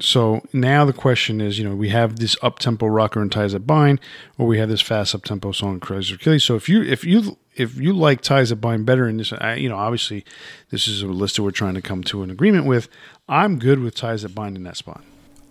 So 0.00 0.42
now 0.52 0.84
the 0.84 0.92
question 0.92 1.40
is, 1.40 1.58
you 1.58 1.68
know, 1.68 1.76
we 1.76 1.90
have 1.90 2.18
this 2.18 2.36
up 2.42 2.58
tempo 2.58 2.86
rocker 2.86 3.22
and 3.22 3.30
Ties 3.30 3.52
That 3.52 3.66
Bind, 3.66 4.00
or 4.36 4.46
we 4.46 4.58
have 4.58 4.68
this 4.68 4.80
fast 4.80 5.14
up 5.14 5.24
tempo 5.24 5.52
song, 5.52 5.76
of 5.76 5.90
Achilles. 5.90 6.42
So 6.42 6.56
if 6.56 6.68
you 6.68 6.82
if 6.82 7.04
you 7.04 7.38
if 7.54 7.76
you 7.76 7.92
like 7.92 8.20
Ties 8.20 8.50
That 8.50 8.56
Bind 8.56 8.84
better 8.84 9.08
in 9.08 9.18
this, 9.18 9.32
I, 9.32 9.54
you 9.54 9.68
know, 9.68 9.76
obviously 9.76 10.24
this 10.70 10.88
is 10.88 11.02
a 11.02 11.06
list 11.06 11.36
that 11.36 11.44
we're 11.44 11.52
trying 11.52 11.74
to 11.74 11.82
come 11.82 12.02
to 12.04 12.22
an 12.22 12.30
agreement 12.30 12.66
with. 12.66 12.88
I'm 13.28 13.58
good 13.58 13.78
with 13.78 13.94
Ties 13.94 14.22
That 14.22 14.34
Bind 14.34 14.56
in 14.56 14.64
that 14.64 14.76
spot. 14.76 15.02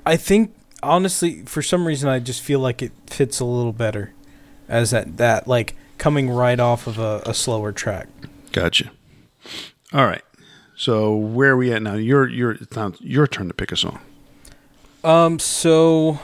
I 0.06 0.18
think 0.18 0.54
honestly, 0.82 1.44
for 1.46 1.62
some 1.62 1.88
reason, 1.88 2.10
I 2.10 2.20
just 2.20 2.42
feel 2.42 2.60
like 2.60 2.82
it 2.82 2.92
fits 3.08 3.40
a 3.40 3.46
little 3.46 3.74
better 3.74 4.12
as 4.68 4.92
that 4.92 5.18
that 5.18 5.48
like 5.48 5.76
coming 5.98 6.30
right 6.30 6.60
off 6.60 6.86
of 6.86 7.00
a, 7.00 7.24
a 7.26 7.34
slower 7.34 7.72
track. 7.72 8.10
Gotcha. 8.52 8.92
All 9.94 10.06
right. 10.06 10.24
So 10.76 11.16
where 11.16 11.52
are 11.52 11.58
we 11.58 11.72
at 11.72 11.82
now? 11.82 11.94
Your 11.94 12.28
your 12.28 12.52
it's 12.52 12.76
now 12.76 12.92
your 13.00 13.26
turn 13.26 13.48
to 13.48 13.54
pick 13.54 13.72
a 13.72 13.78
song. 13.78 14.02
Um, 15.04 15.40
so 15.40 16.20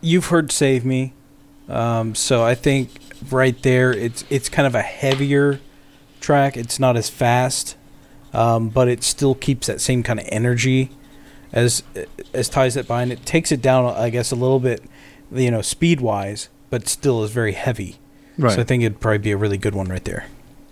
you've 0.00 0.26
heard 0.26 0.50
"Save 0.52 0.84
Me," 0.84 1.12
um, 1.68 2.14
so 2.14 2.42
I 2.44 2.54
think 2.54 2.90
right 3.30 3.60
there, 3.62 3.92
it's 3.92 4.24
it's 4.30 4.48
kind 4.48 4.66
of 4.66 4.74
a 4.74 4.82
heavier 4.82 5.60
track. 6.20 6.56
It's 6.56 6.78
not 6.80 6.96
as 6.96 7.08
fast, 7.08 7.76
um, 8.32 8.68
but 8.70 8.88
it 8.88 9.02
still 9.02 9.34
keeps 9.34 9.66
that 9.68 9.80
same 9.80 10.02
kind 10.02 10.18
of 10.18 10.26
energy 10.30 10.90
as 11.52 11.82
as 12.34 12.48
ties 12.48 12.74
that 12.74 12.88
bind. 12.88 13.12
It 13.12 13.24
takes 13.24 13.52
it 13.52 13.62
down, 13.62 13.86
I 13.86 14.10
guess, 14.10 14.32
a 14.32 14.36
little 14.36 14.60
bit, 14.60 14.82
you 15.32 15.50
know, 15.50 15.62
speed 15.62 16.00
wise, 16.00 16.48
but 16.70 16.88
still 16.88 17.22
is 17.22 17.30
very 17.30 17.52
heavy. 17.52 17.98
Right. 18.36 18.52
So 18.52 18.60
I 18.60 18.64
think 18.64 18.82
it'd 18.82 19.00
probably 19.00 19.18
be 19.18 19.32
a 19.32 19.36
really 19.36 19.58
good 19.58 19.74
one 19.74 19.88
right 19.88 20.04
there. 20.04 20.26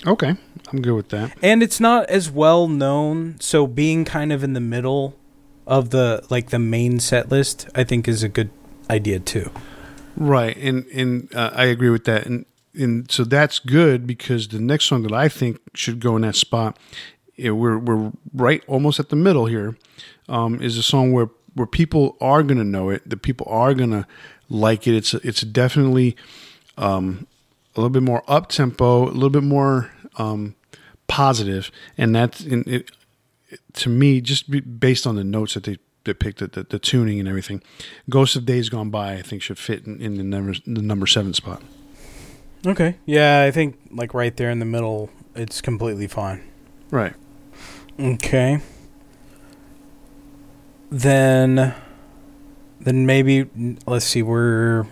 okay. 0.07 0.35
I'm 0.73 0.83
good 0.83 0.95
with 0.95 1.11
that. 1.11 1.33
and 1.43 1.63
it's 1.63 1.79
not 1.79 2.07
as 2.11 2.29
well 2.29 2.67
known 2.67 3.37
so 3.39 3.69
being 3.69 4.05
kind 4.05 4.33
of 4.33 4.43
in 4.43 4.53
the 4.53 4.61
middle 4.61 5.15
of 5.67 5.91
the 5.91 6.25
like 6.31 6.51
the 6.51 6.59
main 6.59 7.01
set 7.01 7.29
list 7.31 7.69
i 7.75 7.83
think 7.83 8.07
is 8.07 8.23
a 8.23 8.29
good 8.29 8.51
idea 8.91 9.19
too 9.19 9.51
Right. 10.17 10.57
And 10.57 10.87
and 10.87 11.35
uh, 11.35 11.51
I 11.53 11.67
agree 11.67 11.91
with 11.91 12.05
that. 12.05 12.27
And 12.27 12.47
and 12.75 13.11
so 13.11 13.25
that's 13.25 13.59
good 13.59 14.07
because 14.07 14.49
the 14.49 14.59
next 14.59 14.87
song 14.87 15.03
that 15.03 15.13
I 15.13 15.29
think 15.29 15.61
should 15.75 16.01
go 16.01 16.17
in 16.17 16.23
that 16.23 16.37
spot, 16.37 16.79
eh, 17.39 17.51
we're 17.51 17.79
we're 17.79 18.13
right 18.35 18.63
almost 18.67 18.99
at 18.99 19.11
the 19.11 19.17
middle 19.17 19.47
here, 19.47 19.77
um, 20.29 20.61
is 20.63 20.79
a 20.79 20.83
song 20.83 21.13
where 21.13 21.29
where 21.55 21.67
people 21.67 22.17
are 22.21 22.43
gonna 22.43 22.65
know 22.65 22.91
it. 22.91 23.09
The 23.09 23.17
people 23.17 23.47
are 23.51 23.75
gonna 23.75 24.07
like 24.49 24.87
it. 24.87 24.97
It's 24.97 25.13
it's 25.15 25.43
definitely 25.43 26.17
um, 26.79 27.27
a 27.75 27.81
little 27.81 27.91
bit 27.91 28.03
more 28.03 28.23
up 28.27 28.49
tempo, 28.49 29.05
a 29.05 29.13
little 29.13 29.31
bit 29.31 29.45
more 29.45 29.91
um, 30.17 30.55
positive, 31.09 31.71
and 31.99 32.15
that's 32.15 32.41
in 32.41 32.65
it, 32.67 32.91
to 33.75 33.89
me 33.89 34.21
just 34.21 34.51
based 34.81 35.07
on 35.07 35.17
the 35.17 35.25
notes 35.25 35.55
that 35.55 35.65
they 35.65 35.79
picked, 36.15 36.39
the, 36.39 36.47
the, 36.47 36.63
the 36.65 36.79
tuning 36.79 37.19
and 37.21 37.29
everything. 37.29 37.63
Ghost 38.09 38.37
of 38.37 38.45
Days 38.47 38.69
Gone 38.69 38.91
By, 38.91 39.15
I 39.15 39.23
think, 39.23 39.43
should 39.43 39.59
fit 39.59 39.87
in, 39.87 40.01
in 40.01 40.17
the 40.17 40.23
number 40.25 40.55
the 40.67 40.83
number 40.83 41.07
seven 41.07 41.35
spot. 41.35 41.63
okay 42.67 42.97
yeah 43.07 43.43
i 43.43 43.51
think 43.51 43.77
like 43.93 44.15
right 44.15 44.37
there 44.37 44.51
in 44.51 44.59
the 44.59 44.65
middle 44.65 45.11
it's 45.35 45.61
completely 45.61 46.07
fine 46.09 46.43
Right. 46.91 47.15
okay 47.99 48.61
then 50.91 51.75
then 52.81 53.07
maybe 53.07 53.47
let's 53.87 54.05
see 54.05 54.23
we're 54.23 54.87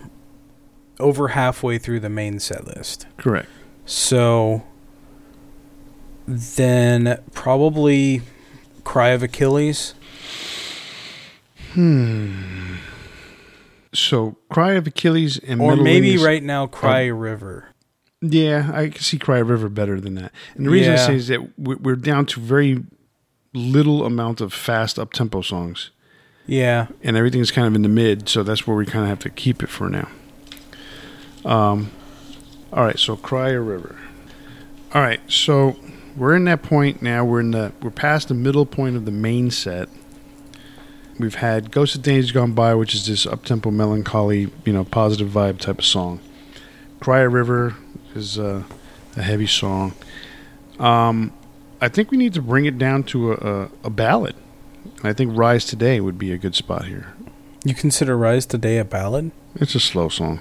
over 0.99 1.29
halfway 1.29 1.77
through 1.77 1.99
the 1.99 2.09
main 2.09 2.39
set 2.39 2.65
list 2.65 3.07
Correct. 3.17 3.47
So 3.85 4.63
then 6.27 7.21
probably 7.33 8.21
Cry 8.85 9.09
of 9.09 9.21
Achilles. 9.23 9.93
Hmm. 11.73 12.75
So, 13.93 14.37
Cry 14.49 14.73
of 14.73 14.87
Achilles 14.87 15.37
and 15.39 15.61
Or 15.61 15.75
maybe 15.75 16.15
Metalingus- 16.15 16.25
right 16.25 16.43
now 16.43 16.67
Cry 16.67 17.01
a 17.01 17.13
River. 17.13 17.69
Yeah, 18.21 18.71
I 18.73 18.89
can 18.89 19.01
see 19.01 19.17
Cry 19.17 19.39
River 19.39 19.69
better 19.69 19.99
than 19.99 20.15
that. 20.15 20.31
And 20.55 20.65
the 20.65 20.69
reason 20.69 20.93
I 20.93 20.97
say 20.97 21.15
is 21.15 21.27
that 21.27 21.59
we- 21.59 21.75
we're 21.75 21.95
down 21.95 22.25
to 22.27 22.39
very 22.39 22.83
little 23.53 24.05
amount 24.05 24.41
of 24.41 24.53
fast 24.53 24.97
up 24.99 25.13
tempo 25.13 25.41
songs, 25.41 25.91
Yeah. 26.45 26.87
and 27.03 27.15
everything's 27.15 27.51
kind 27.51 27.67
of 27.67 27.75
in 27.75 27.81
the 27.83 27.89
mid. 27.89 28.27
So 28.27 28.43
that's 28.43 28.65
where 28.67 28.75
we 28.75 28.85
kind 28.85 29.03
of 29.03 29.09
have 29.09 29.19
to 29.19 29.29
keep 29.29 29.63
it 29.63 29.69
for 29.69 29.89
now. 29.89 30.07
Um. 31.45 31.91
All 32.73 32.83
right. 32.83 32.99
So 32.99 33.15
Cry 33.15 33.49
a 33.51 33.61
River. 33.61 33.95
All 34.93 35.01
right. 35.01 35.21
So 35.27 35.77
we're 36.15 36.35
in 36.35 36.45
that 36.45 36.63
point 36.63 37.01
now. 37.01 37.25
We're 37.25 37.41
in 37.41 37.51
the 37.51 37.71
we're 37.81 37.89
past 37.89 38.29
the 38.29 38.33
middle 38.33 38.65
point 38.65 38.95
of 38.95 39.05
the 39.05 39.11
main 39.11 39.51
set. 39.51 39.89
We've 41.17 41.35
had 41.35 41.71
Ghost 41.71 41.95
of 41.95 42.01
Days 42.01 42.31
Gone 42.31 42.53
By, 42.53 42.73
which 42.75 42.93
is 42.93 43.07
this 43.07 43.25
up 43.25 43.45
tempo 43.45 43.71
melancholy, 43.71 44.51
you 44.65 44.73
know, 44.73 44.83
positive 44.83 45.29
vibe 45.29 45.59
type 45.59 45.79
of 45.79 45.85
song. 45.85 46.19
Cry 46.99 47.19
a 47.19 47.29
River 47.29 47.75
is 48.13 48.37
uh, 48.37 48.63
a 49.15 49.21
heavy 49.21 49.47
song. 49.47 49.93
Um, 50.77 51.31
I 51.79 51.87
think 51.87 52.11
we 52.11 52.17
need 52.17 52.33
to 52.33 52.41
bring 52.41 52.65
it 52.65 52.77
down 52.77 53.03
to 53.03 53.31
a, 53.31 53.35
a, 53.35 53.69
a 53.85 53.89
ballad. 53.89 54.35
I 55.03 55.13
think 55.13 55.37
Rise 55.37 55.65
Today 55.65 56.01
would 56.01 56.17
be 56.17 56.31
a 56.31 56.37
good 56.37 56.55
spot 56.55 56.85
here. 56.85 57.13
You 57.63 57.73
consider 57.73 58.17
Rise 58.17 58.45
Today 58.45 58.77
a 58.77 58.85
ballad? 58.85 59.31
It's 59.55 59.75
a 59.75 59.79
slow 59.79 60.09
song. 60.09 60.39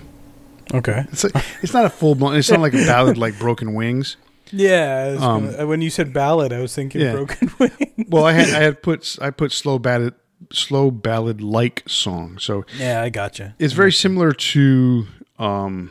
Okay. 0.72 1.04
It's 1.12 1.24
like, 1.24 1.44
it's 1.62 1.72
not 1.72 1.84
a 1.84 1.90
full 1.90 2.14
blown. 2.14 2.36
It's 2.36 2.50
not 2.50 2.60
like 2.60 2.74
a 2.74 2.84
ballad 2.84 3.16
like 3.24 3.38
Broken 3.38 3.74
Wings. 3.74 4.16
Yeah. 4.52 5.16
Um, 5.20 5.50
gonna- 5.50 5.66
when 5.66 5.80
you 5.82 5.90
said 5.90 6.12
ballad, 6.12 6.52
I 6.52 6.60
was 6.60 6.74
thinking 6.74 7.00
yeah. 7.00 7.12
Broken 7.12 7.50
Wing. 7.58 8.06
Well, 8.08 8.24
I 8.24 8.32
had 8.32 8.48
I 8.54 8.62
had 8.62 8.82
put 8.82 9.16
I 9.20 9.30
put 9.30 9.52
slow 9.52 9.78
ballad 9.78 10.14
slow 10.52 10.90
ballad 10.90 11.40
like 11.40 11.82
song. 11.86 12.38
So 12.38 12.64
yeah, 12.78 13.02
I 13.02 13.08
gotcha. 13.08 13.54
it's 13.58 13.72
very 13.72 13.92
similar 13.92 14.32
to 14.32 15.06
Um, 15.38 15.90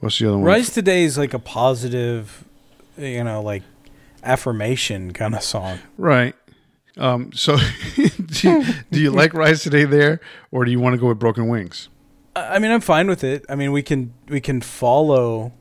what's 0.00 0.18
the 0.18 0.26
other 0.28 0.36
one? 0.38 0.44
Rise 0.46 0.70
Today 0.70 1.04
is 1.04 1.16
like 1.16 1.32
a 1.34 1.38
positive, 1.38 2.44
you 2.98 3.24
know, 3.24 3.42
like 3.42 3.62
affirmation 4.22 5.12
kind 5.12 5.34
of 5.34 5.42
song. 5.42 5.78
Right. 5.96 6.34
Um, 6.96 7.32
so, 7.32 7.56
do, 7.96 8.50
you, 8.50 8.64
do 8.90 9.00
you 9.00 9.10
like 9.10 9.32
Rise 9.44 9.62
Today 9.62 9.84
there, 9.84 10.20
or 10.50 10.64
do 10.64 10.70
you 10.70 10.80
want 10.80 10.94
to 10.94 10.98
go 10.98 11.06
with 11.08 11.18
Broken 11.18 11.48
Wings? 11.48 11.88
I 12.36 12.56
I 12.56 12.58
mean, 12.58 12.70
I'm 12.70 12.80
fine 12.80 13.06
with 13.08 13.24
it. 13.24 13.44
I 13.48 13.54
mean, 13.54 13.72
we 13.72 13.82
can 13.82 14.12
we 14.28 14.40
can 14.40 14.60
follow. 14.60 15.52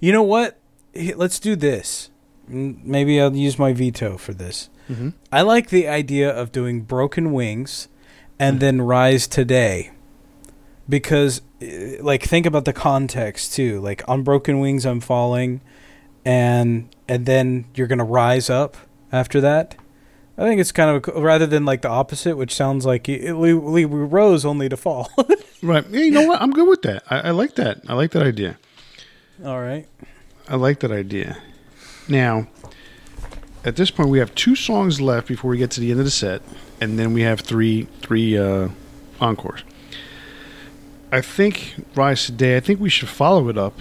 You 0.00 0.12
know 0.12 0.22
what? 0.22 0.58
Let's 0.94 1.38
do 1.38 1.56
this. 1.56 2.10
Maybe 2.48 3.20
I'll 3.20 3.34
use 3.34 3.58
my 3.58 3.72
veto 3.72 4.16
for 4.16 4.32
this. 4.32 4.70
Mhm. 4.90 5.14
I 5.32 5.42
like 5.42 5.68
the 5.70 5.88
idea 5.88 6.30
of 6.30 6.52
doing 6.52 6.82
Broken 6.82 7.32
Wings 7.32 7.88
and 8.38 8.60
then 8.60 8.80
Rise 8.82 9.26
Today. 9.26 9.90
Because 10.88 11.42
eh, 11.60 11.96
like 12.00 12.22
think 12.22 12.46
about 12.46 12.64
the 12.64 12.72
context 12.72 13.54
too. 13.54 13.80
Like 13.80 14.02
on 14.08 14.22
Broken 14.22 14.60
Wings 14.60 14.86
I'm 14.86 15.00
falling 15.00 15.60
and 16.24 16.88
and 17.08 17.26
then 17.26 17.64
you're 17.74 17.86
going 17.88 17.98
to 17.98 18.04
rise 18.04 18.48
up 18.48 18.76
after 19.12 19.40
that. 19.40 19.74
I 20.38 20.42
think 20.42 20.60
it's 20.60 20.70
kind 20.72 20.90
of 20.96 21.16
a 21.16 21.20
rather 21.20 21.46
than 21.46 21.64
like 21.64 21.82
the 21.82 21.88
opposite, 21.88 22.36
which 22.36 22.54
sounds 22.54 22.84
like 22.86 23.08
it, 23.08 23.32
we 23.34 23.54
we 23.54 23.84
rose 23.84 24.44
only 24.44 24.68
to 24.68 24.76
fall. 24.76 25.10
Right. 25.62 25.84
Yeah, 25.90 26.00
you 26.02 26.10
know 26.10 26.26
what? 26.26 26.40
I'm 26.42 26.50
good 26.52 26.68
with 26.68 26.82
that. 26.82 27.02
I, 27.10 27.20
I 27.20 27.30
like 27.30 27.54
that. 27.54 27.80
I 27.88 27.94
like 27.94 28.10
that 28.12 28.22
idea. 28.22 28.58
All 29.44 29.60
right. 29.60 29.86
I 30.48 30.56
like 30.56 30.80
that 30.80 30.90
idea. 30.90 31.38
Now, 32.08 32.46
at 33.64 33.76
this 33.76 33.90
point, 33.90 34.08
we 34.08 34.18
have 34.18 34.34
two 34.34 34.54
songs 34.54 35.00
left 35.00 35.26
before 35.28 35.50
we 35.50 35.58
get 35.58 35.70
to 35.72 35.80
the 35.80 35.90
end 35.90 35.98
of 36.00 36.06
the 36.06 36.10
set, 36.10 36.40
and 36.80 36.98
then 36.98 37.12
we 37.12 37.22
have 37.22 37.40
three 37.40 37.88
three 38.00 38.38
uh, 38.38 38.68
encores. 39.20 39.62
I 41.12 41.20
think 41.20 41.74
Rise 41.94 42.26
Today. 42.26 42.56
I 42.56 42.60
think 42.60 42.80
we 42.80 42.88
should 42.88 43.08
follow 43.08 43.48
it 43.48 43.58
up 43.58 43.78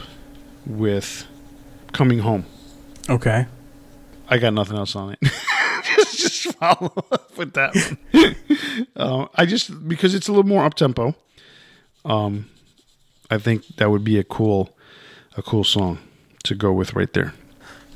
with 0.65 1.25
Coming 1.91 2.19
Home. 2.19 2.45
Okay. 3.09 3.45
I 4.27 4.37
got 4.39 4.53
nothing 4.53 4.77
else 4.77 4.95
on 4.95 5.13
it. 5.13 5.19
just, 5.95 6.17
just 6.17 6.55
follow 6.57 6.91
up 7.11 7.37
with 7.37 7.53
that 7.53 7.75
one. 7.75 8.35
uh, 8.95 9.27
I 9.35 9.45
just 9.45 9.87
because 9.87 10.15
it's 10.15 10.27
a 10.27 10.31
little 10.31 10.47
more 10.47 10.63
up 10.65 10.73
tempo. 10.73 11.15
Um, 12.03 12.49
I 13.29 13.37
think 13.37 13.65
that 13.77 13.89
would 13.89 14.03
be 14.03 14.19
a 14.19 14.23
cool, 14.23 14.74
a 15.37 15.41
cool 15.43 15.63
song 15.63 15.99
to 16.43 16.55
go 16.55 16.71
with 16.71 16.93
right 16.93 17.11
there. 17.13 17.33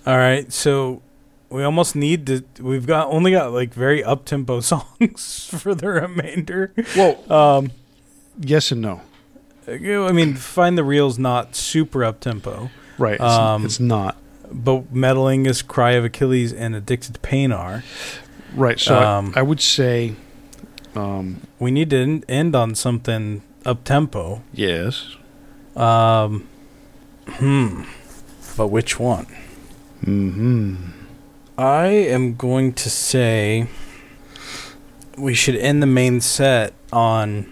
All 0.06 0.18
right. 0.18 0.52
So 0.52 1.02
we 1.50 1.64
almost 1.64 1.96
need 1.96 2.26
to. 2.28 2.44
We've 2.62 2.86
got 2.88 3.08
only 3.10 3.32
got 3.32 3.52
like 3.54 3.74
very 3.74 4.04
up 4.04 4.26
tempo 4.26 4.60
songs 4.72 5.50
for 5.54 5.74
the 5.76 5.88
remainder. 5.90 6.74
Well, 6.96 7.32
Um, 7.32 7.72
yes 8.40 8.72
and 8.72 8.82
no. 8.82 9.02
I 9.68 10.12
mean, 10.12 10.34
Find 10.34 10.76
the 10.78 10.84
Real's 10.84 11.20
not 11.20 11.56
super 11.56 12.04
up 12.04 12.20
tempo, 12.22 12.72
Right. 12.98 13.14
It's, 13.16 13.22
Um, 13.24 13.66
it's 13.66 13.80
not. 13.80 14.18
but 14.52 14.92
Metalingus 14.92 15.66
cry 15.66 15.92
of 15.92 16.04
Achilles 16.04 16.52
and 16.52 16.76
addicted 16.76 17.14
to 17.14 17.20
pain 17.20 17.52
are. 17.52 17.84
Right. 18.56 18.80
So 18.80 18.98
um, 19.00 19.32
I, 19.36 19.42
I 19.42 19.44
would 19.44 19.62
say, 19.62 20.16
um, 20.96 21.42
We 21.60 21.70
need 21.70 21.92
to 21.92 22.24
end 22.28 22.56
on 22.56 22.74
something 22.74 23.44
up 23.64 23.84
tempo. 23.84 24.42
yes. 24.54 25.16
Um, 25.76 26.49
hmm. 27.30 27.84
But 28.58 28.68
which 28.68 29.00
one? 29.00 29.28
hmm 30.04 30.76
I 31.58 31.88
am 31.88 32.36
going 32.36 32.72
to 32.74 32.90
say 32.90 33.68
we 35.18 35.34
should 35.34 35.58
end 35.58 35.82
the 35.84 35.88
main 35.88 36.22
set 36.22 36.74
on 36.94 37.52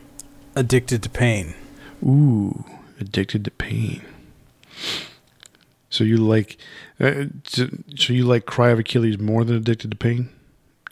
addicted 0.56 1.04
to 1.04 1.10
pain. 1.10 1.56
Ooh, 2.04 2.64
addicted 3.00 3.44
to 3.46 3.52
pain. 3.52 4.02
So 5.90 6.04
you 6.04 6.18
like, 6.18 6.58
uh, 7.00 7.26
so 7.44 7.68
so 7.96 8.14
you 8.14 8.24
like 8.26 8.46
Cry 8.46 8.70
of 8.70 8.80
Achilles 8.80 9.18
more 9.18 9.44
than 9.44 9.56
Addicted 9.56 9.92
to 9.92 9.98
Pain, 9.98 10.30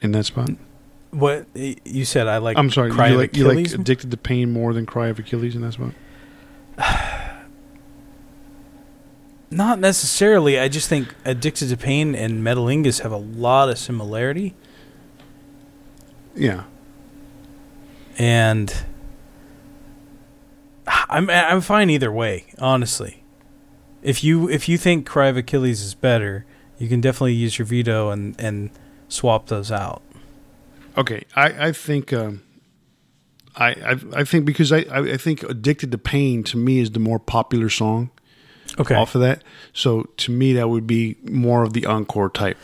in 0.02 0.12
that 0.14 0.26
spot? 0.26 0.50
What 1.12 1.48
you 1.54 2.06
said? 2.06 2.28
I 2.28 2.38
like. 2.38 2.58
I'm 2.58 2.72
sorry. 2.72 2.92
Cry 2.92 3.10
you 3.10 3.14
of 3.14 3.20
like 3.20 3.36
you 3.36 3.48
like 3.48 3.72
Addicted 3.74 4.12
to 4.12 4.18
Pain 4.18 4.52
more 4.52 4.74
than 4.74 4.86
Cry 4.86 5.08
of 5.08 5.20
Achilles 5.20 5.56
in 5.56 5.62
that 5.62 5.74
spot? 5.74 5.94
Not 9.52 9.80
necessarily. 9.80 10.60
I 10.60 10.68
just 10.68 10.90
think 10.90 11.14
addicted 11.24 11.70
to 11.70 11.78
pain 11.78 12.16
and 12.16 12.44
Metalingus 12.44 13.02
have 13.02 13.12
a 13.12 13.18
lot 13.18 13.70
of 13.70 13.78
similarity, 13.78 14.54
Yeah. 16.36 16.64
and 18.18 18.74
I'm 20.88 21.30
I'm 21.30 21.62
fine 21.62 21.90
either 21.90 22.12
way. 22.12 22.46
Honestly, 22.60 23.24
if 24.02 24.24
you 24.24 24.50
if 24.50 24.68
you 24.68 24.78
think 24.78 25.06
Cry 25.06 25.28
of 25.28 25.38
Achilles 25.38 25.82
is 25.82 25.94
better, 25.94 26.46
you 26.78 26.88
can 26.90 27.00
definitely 27.02 27.34
use 27.34 27.58
your 27.58 27.66
veto 27.66 28.10
and 28.10 28.36
and 28.40 28.70
swap 29.08 29.48
those 29.48 29.72
out. 29.72 30.02
Okay. 30.98 31.24
I 31.36 31.68
I 31.68 31.72
think 31.72 32.12
um, 32.14 32.42
I, 33.56 33.68
I 33.72 33.96
I 34.16 34.24
think 34.24 34.46
because 34.46 34.72
I 34.72 34.80
I 34.92 35.00
I 35.14 35.18
think 35.18 35.44
Addicted 35.44 35.92
to 35.92 35.98
Pain 35.98 36.44
to 36.46 36.58
me 36.58 36.80
is 36.80 36.92
the 36.92 37.00
more 37.00 37.20
popular 37.20 37.70
song 37.70 38.10
Okay. 38.80 38.96
off 38.96 39.16
of 39.16 39.22
that. 39.22 39.44
So 39.74 40.10
to 40.18 40.32
me 40.32 40.54
that 40.54 40.68
would 40.70 40.86
be 40.88 41.16
more 41.24 41.64
of 41.64 41.74
the 41.74 41.86
encore 41.86 42.30
type. 42.30 42.58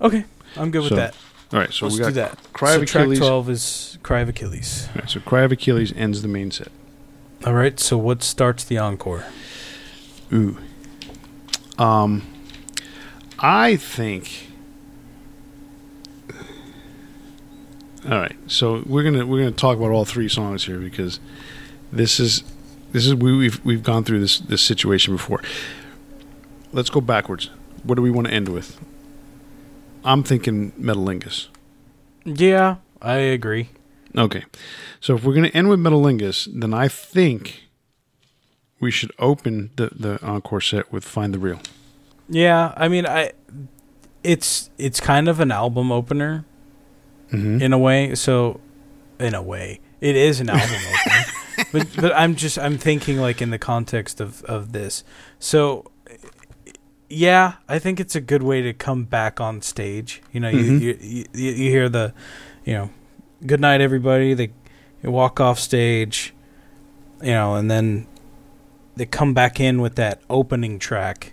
Okay. 0.00 0.24
I'm 0.56 0.70
good 0.70 0.80
with 0.80 0.90
So, 0.90 0.96
that. 0.96 1.14
All 1.52 1.58
right. 1.58 1.72
So 1.72 1.86
Let's 1.86 1.96
we 1.96 2.00
got 2.02 2.08
do 2.08 2.14
that. 2.14 2.38
Cry 2.52 2.74
so 2.74 2.80
of 2.82 2.86
track 2.86 3.02
Achilles. 3.02 3.18
twelve 3.18 3.50
is 3.50 3.98
Cry 4.02 4.20
of 4.20 4.28
Achilles. 4.28 4.88
All 4.94 5.00
right, 5.00 5.10
so 5.10 5.20
Cry 5.20 5.42
of 5.42 5.52
Achilles 5.52 5.92
ends 5.96 6.22
the 6.22 6.28
main 6.28 6.50
set. 6.50 6.68
All 7.44 7.54
right. 7.54 7.78
So 7.78 7.96
what 7.98 8.22
starts 8.22 8.64
the 8.64 8.78
encore? 8.78 9.24
Ooh. 10.32 10.58
Um, 11.78 12.22
I 13.38 13.76
think. 13.76 14.46
All 18.04 18.18
right, 18.18 18.36
so 18.46 18.82
we're 18.86 19.02
gonna 19.02 19.26
we're 19.26 19.38
gonna 19.40 19.50
talk 19.50 19.76
about 19.76 19.90
all 19.90 20.04
three 20.04 20.28
songs 20.28 20.64
here 20.64 20.78
because 20.78 21.18
this 21.92 22.18
is 22.20 22.42
this 22.92 23.06
is 23.06 23.14
we, 23.14 23.36
we've 23.36 23.64
we've 23.64 23.82
gone 23.82 24.04
through 24.04 24.20
this 24.20 24.38
this 24.38 24.62
situation 24.62 25.14
before. 25.14 25.42
Let's 26.72 26.90
go 26.90 27.00
backwards. 27.00 27.50
What 27.84 27.94
do 27.94 28.02
we 28.02 28.10
want 28.10 28.26
to 28.28 28.32
end 28.32 28.48
with? 28.48 28.78
I'm 30.04 30.22
thinking 30.22 30.72
Metalingus. 30.72 31.48
Yeah, 32.24 32.76
I 33.00 33.16
agree. 33.16 33.70
Okay, 34.16 34.44
so 35.00 35.14
if 35.14 35.24
we're 35.24 35.34
gonna 35.34 35.48
end 35.48 35.68
with 35.68 35.78
Metalingus, 35.80 36.48
then 36.52 36.72
I 36.74 36.88
think 36.88 37.64
we 38.80 38.90
should 38.90 39.12
open 39.18 39.70
the 39.76 39.90
the 39.94 40.22
encore 40.24 40.60
set 40.60 40.92
with 40.92 41.04
"Find 41.04 41.32
the 41.34 41.38
Real." 41.38 41.60
Yeah, 42.28 42.72
I 42.76 42.88
mean, 42.88 43.06
I 43.06 43.32
it's 44.24 44.70
it's 44.78 45.00
kind 45.00 45.28
of 45.28 45.40
an 45.40 45.50
album 45.52 45.90
opener 45.92 46.44
Mm-hmm. 47.30 47.60
in 47.60 47.72
a 47.74 47.78
way. 47.78 48.14
So, 48.14 48.58
in 49.20 49.34
a 49.34 49.42
way, 49.42 49.80
it 50.00 50.16
is 50.16 50.40
an 50.40 50.48
album 50.48 50.64
opener. 50.76 51.24
But 51.72 51.86
but 51.96 52.12
I'm 52.16 52.34
just 52.34 52.58
I'm 52.58 52.78
thinking 52.78 53.18
like 53.18 53.42
in 53.42 53.50
the 53.50 53.58
context 53.58 54.20
of 54.20 54.42
of 54.44 54.72
this. 54.72 55.04
So, 55.38 55.90
yeah, 57.08 57.54
I 57.68 57.78
think 57.78 58.00
it's 58.00 58.14
a 58.14 58.20
good 58.20 58.42
way 58.42 58.62
to 58.62 58.72
come 58.72 59.04
back 59.04 59.40
on 59.40 59.62
stage. 59.62 60.22
You 60.32 60.40
know, 60.40 60.50
Mhm. 60.52 60.80
you, 60.80 60.98
you 61.00 61.24
you 61.34 61.50
you 61.52 61.70
hear 61.70 61.88
the, 61.88 62.12
you 62.64 62.74
know, 62.74 62.90
good 63.46 63.60
night 63.60 63.80
everybody. 63.80 64.34
They 64.34 64.50
you 65.02 65.10
walk 65.10 65.40
off 65.40 65.58
stage, 65.58 66.34
you 67.22 67.30
know, 67.32 67.54
and 67.54 67.70
then 67.70 68.06
they 68.96 69.06
come 69.06 69.32
back 69.32 69.60
in 69.60 69.80
with 69.80 69.94
that 69.96 70.20
opening 70.28 70.78
track 70.78 71.32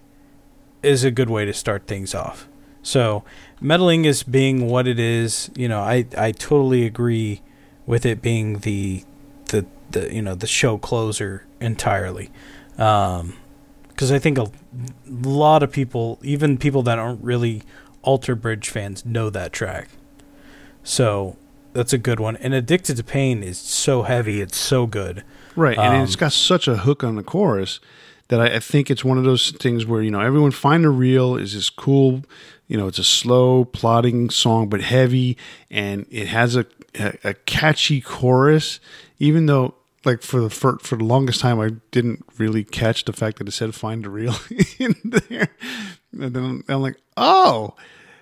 is 0.84 1.04
a 1.04 1.12
good 1.12 1.30
way 1.30 1.46
to 1.46 1.54
start 1.54 1.88
things 1.88 2.14
off. 2.14 2.48
So, 2.84 3.24
Metalingus 3.62 4.30
being 4.30 4.68
what 4.68 4.88
it 4.88 5.00
is. 5.00 5.50
You 5.56 5.68
know, 5.68 5.80
I 5.82 6.06
I 6.18 6.32
totally 6.32 6.86
agree 6.86 7.42
with 7.86 8.06
it 8.06 8.22
being 8.22 8.60
the 8.60 9.04
the 9.92 10.14
you 10.14 10.22
know 10.22 10.36
the 10.36 10.48
show 10.48 10.78
closer 10.78 11.46
entirely. 11.60 12.32
Um, 12.78 13.36
because 13.90 14.12
I 14.12 14.20
think 14.20 14.38
a 14.38 14.52
lot 15.08 15.64
of 15.64 15.72
people, 15.72 16.20
even 16.22 16.58
people 16.58 16.84
that 16.84 17.00
aren't 17.00 17.24
really 17.24 17.64
Alter 18.02 18.36
Bridge 18.36 18.68
fans, 18.70 19.06
know 19.06 19.30
that 19.30 19.54
track. 19.54 19.88
So 20.84 21.38
that's 21.72 21.94
a 21.94 21.98
good 21.98 22.20
one. 22.20 22.36
And 22.38 22.54
Addicted 22.54 22.98
to 22.98 23.04
Pain 23.06 23.42
is 23.42 23.58
so 23.58 24.04
heavy; 24.04 24.42
it's 24.42 24.58
so 24.58 24.86
good. 24.86 25.24
Right, 25.56 25.78
and 25.78 25.96
Um, 25.96 26.04
it's 26.04 26.18
got 26.18 26.34
such 26.34 26.68
a 26.68 26.78
hook 26.78 27.04
on 27.04 27.16
the 27.16 27.24
chorus 27.24 27.80
that 28.28 28.42
I, 28.42 28.56
I 28.56 28.60
think 28.60 28.92
it's 28.92 29.06
one 29.06 29.18
of 29.18 29.24
those 29.24 29.52
things 29.52 29.86
where 29.86 30.02
you 30.02 30.12
know 30.12 30.20
everyone 30.20 30.52
find 30.52 30.86
a 30.86 30.90
reel 30.90 31.38
is 31.38 31.54
this 31.54 31.70
cool, 31.70 32.24
you 32.68 32.78
know, 32.78 32.88
it's 32.88 33.00
a 33.00 33.04
slow 33.04 33.66
plodding 33.66 34.30
song 34.30 34.68
but 34.68 34.82
heavy, 34.82 35.38
and 35.72 36.06
it 36.10 36.28
has 36.28 36.56
a 36.56 36.66
a, 37.00 37.18
a 37.24 37.34
catchy 37.34 38.02
chorus, 38.02 38.80
even 39.20 39.46
though. 39.46 39.76
Like 40.04 40.22
for 40.22 40.40
the 40.40 40.52
for, 40.52 40.78
for 40.78 40.98
the 40.98 41.04
longest 41.04 41.40
time, 41.42 41.60
I 41.60 41.72
didn't 41.90 42.24
really 42.38 42.64
catch 42.64 43.06
the 43.06 43.12
fact 43.12 43.40
that 43.40 43.48
it 43.48 43.54
said 43.54 43.74
"find 43.74 44.06
a 44.06 44.10
reel" 44.12 44.36
in 44.78 44.94
there, 45.04 45.48
and 46.12 46.32
then 46.32 46.64
I'm 46.70 46.82
like, 46.82 46.98
"Oh, 47.18 47.74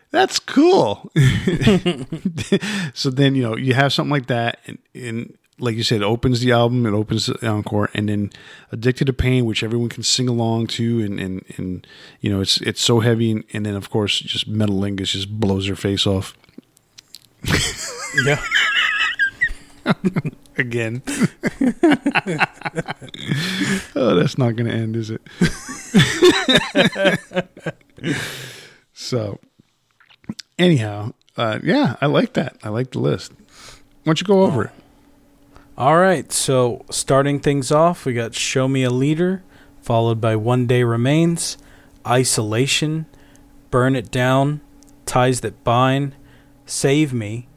that's 0.09 0.39
cool." 0.39 1.11
so 2.93 3.09
then 3.09 3.35
you 3.35 3.43
know 3.43 3.57
you 3.57 3.73
have 3.73 3.91
something 3.91 4.11
like 4.11 4.27
that, 4.27 4.59
and, 4.65 4.77
and 4.95 5.37
like 5.59 5.75
you 5.75 5.83
said, 5.83 6.01
it 6.01 6.05
opens 6.05 6.39
the 6.39 6.51
album, 6.51 6.85
it 6.85 6.93
opens 6.93 7.27
the 7.27 7.47
encore, 7.47 7.89
and 7.93 8.09
then 8.09 8.31
"Addicted 8.71 9.05
to 9.05 9.13
Pain," 9.13 9.45
which 9.45 9.63
everyone 9.63 9.89
can 9.89 10.03
sing 10.03 10.27
along 10.27 10.67
to, 10.67 11.01
and 11.01 11.19
and 11.19 11.45
and 11.57 11.87
you 12.21 12.29
know, 12.29 12.41
it's 12.41 12.61
it's 12.61 12.81
so 12.81 12.99
heavy, 12.99 13.31
and, 13.31 13.43
and 13.53 13.65
then 13.65 13.75
of 13.75 13.89
course, 13.89 14.19
just 14.19 14.51
Metalingus 14.51 15.11
just 15.11 15.39
blows 15.39 15.67
their 15.67 15.75
face 15.75 16.07
off 16.07 16.37
Yeah. 18.25 18.39
again. 20.57 21.01
oh, 23.95 24.15
that's 24.15 24.37
not 24.37 24.55
going 24.55 24.67
to 24.67 24.71
end, 24.71 24.95
is 24.95 25.09
it? 25.09 25.21
so, 28.93 29.39
anyhow, 30.59 31.13
uh, 31.37 31.59
yeah, 31.63 31.95
I 32.01 32.05
like 32.05 32.33
that. 32.33 32.57
I 32.63 32.69
like 32.69 32.91
the 32.91 32.99
list. 32.99 33.33
Why 33.33 34.05
don't 34.05 34.21
you 34.21 34.27
go 34.27 34.43
over 34.43 34.65
it? 34.65 34.71
All 35.77 35.97
right, 35.97 36.31
so 36.31 36.85
starting 36.91 37.39
things 37.39 37.71
off, 37.71 38.05
we 38.05 38.13
got 38.13 38.35
Show 38.35 38.67
Me 38.67 38.83
a 38.83 38.91
Leader, 38.91 39.41
followed 39.81 40.21
by 40.21 40.35
One 40.35 40.67
Day 40.67 40.83
Remains, 40.83 41.57
Isolation, 42.05 43.07
Burn 43.71 43.95
It 43.95 44.11
Down, 44.11 44.61
Ties 45.07 45.41
That 45.41 45.63
Bind, 45.63 46.13
Save 46.65 47.13
Me, 47.13 47.47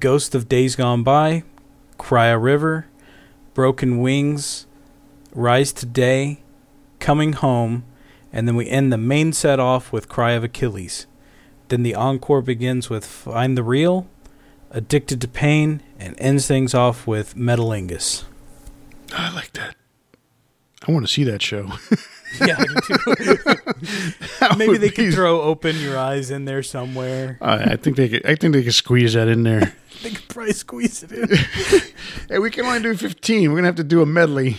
Ghost 0.00 0.34
of 0.34 0.48
Days 0.48 0.76
Gone 0.76 1.02
By, 1.02 1.44
Cry 1.98 2.26
a 2.26 2.38
River, 2.38 2.86
Broken 3.54 4.00
Wings, 4.00 4.66
Rise 5.34 5.72
Today, 5.72 6.42
Coming 6.98 7.34
Home, 7.34 7.84
and 8.32 8.48
then 8.48 8.56
we 8.56 8.68
end 8.68 8.92
the 8.92 8.98
main 8.98 9.32
set 9.32 9.60
off 9.60 9.92
with 9.92 10.08
Cry 10.08 10.32
of 10.32 10.44
Achilles. 10.44 11.06
Then 11.68 11.82
the 11.82 11.94
encore 11.94 12.42
begins 12.42 12.90
with 12.90 13.04
Find 13.04 13.56
the 13.56 13.62
Real, 13.62 14.06
Addicted 14.70 15.20
to 15.20 15.28
Pain, 15.28 15.82
and 15.98 16.14
ends 16.18 16.46
things 16.46 16.74
off 16.74 17.06
with 17.06 17.34
Metalingus. 17.34 18.24
I 19.14 19.32
like 19.32 19.52
that. 19.52 19.76
I 20.86 20.90
want 20.92 21.06
to 21.06 21.12
see 21.12 21.24
that 21.24 21.42
show. 21.42 21.72
Yeah, 22.46 22.56
I 22.58 22.64
do 22.64 22.80
too. 23.34 24.56
Maybe 24.56 24.78
they 24.78 24.88
could 24.88 25.06
be- 25.06 25.12
throw 25.12 25.40
Open 25.42 25.76
Your 25.78 25.98
Eyes 25.98 26.30
in 26.30 26.44
there 26.44 26.62
somewhere. 26.62 27.36
I 27.40 27.72
I 27.72 27.76
think 27.76 27.96
they 27.96 28.08
could. 28.08 28.24
I 28.26 28.34
think 28.36 28.54
they 28.54 28.62
could 28.62 28.74
squeeze 28.74 29.12
that 29.14 29.28
in 29.28 29.42
there. 29.42 29.74
They 30.02 30.10
could 30.10 30.28
probably 30.30 30.52
squeeze 30.54 31.04
it 31.04 31.12
in. 31.12 31.28
hey, 32.28 32.38
we 32.40 32.50
can 32.50 32.64
only 32.64 32.80
do 32.80 32.96
fifteen. 32.96 33.50
We're 33.50 33.58
gonna 33.58 33.68
have 33.68 33.76
to 33.76 33.84
do 33.84 34.02
a 34.02 34.06
medley. 34.06 34.56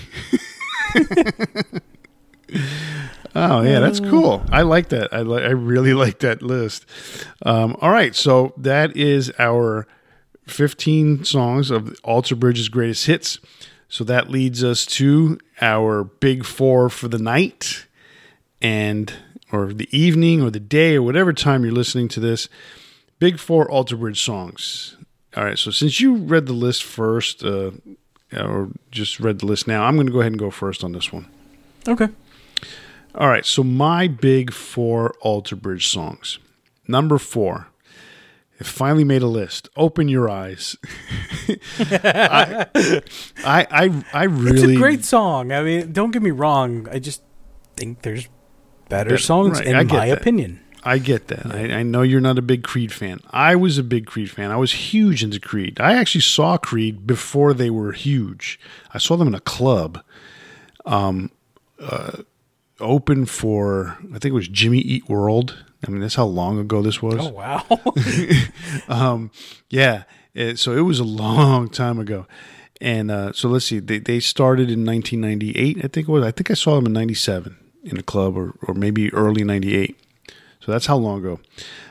oh 3.35 3.61
yeah, 3.61 3.79
that's 3.79 3.99
cool. 3.99 4.43
I 4.51 4.61
like 4.61 4.89
that. 4.89 5.13
I 5.13 5.21
like. 5.21 5.43
I 5.43 5.49
really 5.49 5.93
like 5.93 6.19
that 6.19 6.41
list. 6.41 6.85
Um, 7.45 7.75
all 7.81 7.89
right, 7.91 8.15
so 8.15 8.53
that 8.57 8.95
is 8.95 9.31
our 9.39 9.87
fifteen 10.47 11.23
songs 11.25 11.71
of 11.71 11.93
Alter 12.03 12.35
Bridge's 12.35 12.69
greatest 12.69 13.05
hits. 13.07 13.39
So 13.89 14.03
that 14.05 14.29
leads 14.29 14.63
us 14.63 14.85
to 14.87 15.37
our 15.61 16.03
big 16.03 16.45
four 16.45 16.89
for 16.89 17.07
the 17.07 17.19
night, 17.19 17.85
and 18.61 19.13
or 19.51 19.71
the 19.71 19.87
evening 19.95 20.41
or 20.41 20.49
the 20.49 20.59
day 20.59 20.95
or 20.95 21.03
whatever 21.03 21.31
time 21.31 21.63
you're 21.63 21.73
listening 21.73 22.07
to 22.09 22.19
this. 22.19 22.49
Big 23.19 23.37
four 23.37 23.69
Alter 23.69 23.95
Bridge 23.95 24.21
songs. 24.21 24.97
All 25.35 25.43
right, 25.43 25.57
so 25.57 25.71
since 25.71 25.99
you 25.99 26.15
read 26.15 26.45
the 26.45 26.53
list 26.53 26.83
first, 26.83 27.43
uh, 27.43 27.71
or 28.35 28.69
just 28.91 29.19
read 29.19 29.39
the 29.39 29.45
list 29.45 29.67
now, 29.67 29.83
I'm 29.83 29.95
going 29.95 30.07
to 30.07 30.13
go 30.13 30.19
ahead 30.19 30.31
and 30.31 30.39
go 30.39 30.51
first 30.51 30.83
on 30.83 30.91
this 30.91 31.11
one. 31.13 31.27
Okay. 31.87 32.07
All 33.15 33.29
right, 33.29 33.45
so 33.45 33.63
my 33.63 34.07
big 34.07 34.51
four 34.51 35.13
Alter 35.21 35.55
Bridge 35.55 35.87
songs. 35.87 36.39
Number 36.87 37.17
four, 37.17 37.67
finally 38.65 39.03
made 39.03 39.21
a 39.21 39.27
list. 39.27 39.69
Open 39.75 40.07
your 40.07 40.29
eyes. 40.29 40.75
I, 41.79 42.65
I, 43.45 43.67
I, 43.69 44.03
I 44.13 44.23
really 44.23 44.51
It's 44.51 44.63
a 44.63 44.75
great 44.75 45.05
song. 45.05 45.51
I 45.51 45.61
mean, 45.63 45.91
don't 45.91 46.11
get 46.11 46.21
me 46.21 46.31
wrong. 46.31 46.87
I 46.91 46.99
just 46.99 47.21
think 47.75 48.01
there's 48.01 48.27
better 48.89 49.11
Better- 49.11 49.17
songs, 49.17 49.59
right, 49.59 49.67
in 49.67 49.75
I 49.75 49.83
my 49.83 50.05
opinion. 50.05 50.59
I 50.85 50.97
get 50.97 51.29
that. 51.29 51.45
I, 51.45 51.79
I 51.79 51.83
know 51.83 52.01
you're 52.01 52.19
not 52.19 52.37
a 52.37 52.41
big 52.41 52.63
Creed 52.63 52.91
fan. 52.91 53.21
I 53.29 53.55
was 53.55 53.77
a 53.77 53.83
big 53.83 54.05
Creed 54.05 54.29
fan. 54.29 54.51
I 54.51 54.57
was 54.57 54.73
huge 54.73 55.23
into 55.23 55.39
Creed. 55.39 55.79
I 55.79 55.93
actually 55.93 56.21
saw 56.21 56.57
Creed 56.57 57.07
before 57.07 57.53
they 57.53 57.69
were 57.69 57.93
huge. 57.93 58.59
I 58.93 58.97
saw 58.97 59.15
them 59.15 59.29
in 59.29 59.33
a 59.35 59.39
club, 59.39 60.03
um, 60.85 61.31
uh, 61.79 62.23
open 62.81 63.25
for 63.25 63.97
I 64.09 64.19
think 64.19 64.25
it 64.25 64.33
was 64.33 64.49
Jimmy 64.49 64.79
Eat 64.79 65.07
World. 65.07 65.63
I 65.85 65.91
mean, 65.91 66.01
that's 66.01 66.15
how 66.15 66.25
long 66.25 66.59
ago 66.59 66.81
this 66.81 67.01
was. 67.01 67.15
Oh 67.19 67.29
wow. 67.29 67.65
um, 68.87 69.31
yeah. 69.69 70.03
It, 70.33 70.57
so 70.59 70.75
it 70.75 70.81
was 70.81 70.99
a 70.99 71.03
long 71.03 71.69
time 71.69 71.99
ago. 71.99 72.25
And 72.81 73.11
uh, 73.11 73.33
so 73.33 73.49
let's 73.49 73.65
see. 73.65 73.79
They 73.79 73.99
they 73.99 74.19
started 74.19 74.69
in 74.69 74.85
1998. 74.85 75.77
I 75.77 75.81
think 75.87 76.07
it 76.07 76.11
was. 76.11 76.23
I 76.23 76.31
think 76.31 76.51
I 76.51 76.55
saw 76.55 76.75
them 76.75 76.87
in 76.87 76.93
'97 76.93 77.57
in 77.83 77.97
a 77.97 78.03
club, 78.03 78.37
or 78.37 78.55
or 78.67 78.73
maybe 78.73 79.13
early 79.13 79.43
'98. 79.43 79.97
So 80.59 80.71
that's 80.71 80.85
how 80.85 80.97
long 80.97 81.19
ago. 81.19 81.39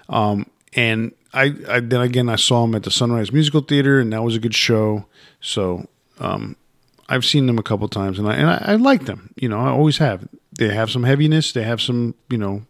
Um, 0.08 0.46
and 0.74 1.12
I, 1.32 1.54
I 1.68 1.80
then 1.80 2.00
again 2.00 2.28
I 2.28 2.36
saw 2.36 2.62
them 2.62 2.74
at 2.74 2.82
the 2.82 2.90
Sunrise 2.90 3.32
Musical 3.32 3.60
Theater, 3.60 4.00
and 4.00 4.12
that 4.12 4.22
was 4.22 4.36
a 4.36 4.40
good 4.40 4.54
show. 4.54 5.06
So 5.40 5.86
um, 6.18 6.56
I've 7.08 7.24
seen 7.24 7.46
them 7.46 7.58
a 7.58 7.62
couple 7.62 7.88
times, 7.88 8.18
and 8.18 8.28
I 8.28 8.34
and 8.34 8.50
I, 8.50 8.62
I 8.72 8.74
like 8.74 9.06
them. 9.06 9.32
You 9.36 9.48
know, 9.48 9.60
I 9.60 9.68
always 9.68 9.98
have. 9.98 10.28
They 10.58 10.74
have 10.74 10.90
some 10.90 11.04
heaviness. 11.04 11.52
They 11.52 11.62
have 11.62 11.80
some 11.80 12.14
you 12.28 12.38
know, 12.38 12.62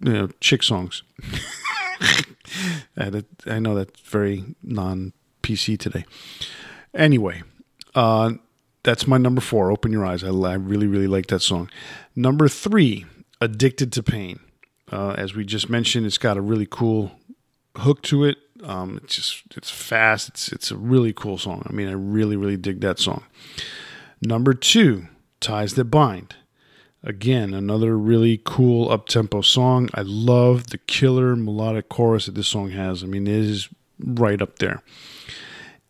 you 0.00 0.12
know, 0.12 0.28
chick 0.40 0.62
songs. 0.62 1.02
I 2.96 3.58
know 3.58 3.74
that's 3.74 4.00
very 4.00 4.44
non 4.62 5.12
PC 5.42 5.78
today. 5.78 6.04
Anyway, 6.94 7.42
uh, 7.94 8.32
that's 8.82 9.06
my 9.06 9.18
number 9.18 9.40
four. 9.40 9.70
Open 9.70 9.92
your 9.92 10.04
eyes. 10.04 10.22
I, 10.22 10.28
I 10.28 10.54
really 10.54 10.86
really 10.86 11.08
like 11.08 11.26
that 11.28 11.40
song. 11.40 11.70
Number 12.14 12.48
three, 12.48 13.04
Addicted 13.40 13.92
to 13.92 14.02
Pain. 14.02 14.40
Uh, 14.92 15.14
as 15.16 15.34
we 15.34 15.44
just 15.44 15.68
mentioned, 15.70 16.06
it's 16.06 16.18
got 16.18 16.36
a 16.36 16.42
really 16.42 16.66
cool 16.70 17.12
hook 17.78 18.02
to 18.02 18.24
it. 18.24 18.38
Um, 18.62 19.00
it's 19.02 19.16
just 19.16 19.42
it's 19.56 19.70
fast. 19.70 20.28
It's 20.28 20.52
it's 20.52 20.70
a 20.70 20.76
really 20.76 21.12
cool 21.12 21.38
song. 21.38 21.62
I 21.68 21.72
mean, 21.72 21.88
I 21.88 21.92
really 21.92 22.36
really 22.36 22.56
dig 22.56 22.80
that 22.80 22.98
song. 22.98 23.24
Number 24.22 24.54
two, 24.54 25.06
Ties 25.40 25.74
That 25.74 25.86
Bind. 25.86 26.36
Again, 27.04 27.52
another 27.52 27.98
really 27.98 28.40
cool 28.44 28.90
up 28.90 29.06
tempo 29.06 29.42
song. 29.42 29.90
I 29.94 30.02
love 30.02 30.68
the 30.68 30.78
killer 30.78 31.36
melodic 31.36 31.88
chorus 31.88 32.26
that 32.26 32.34
this 32.34 32.48
song 32.48 32.70
has. 32.70 33.04
I 33.04 33.06
mean, 33.06 33.26
it 33.26 33.34
is 33.34 33.68
right 33.98 34.40
up 34.40 34.58
there. 34.58 34.82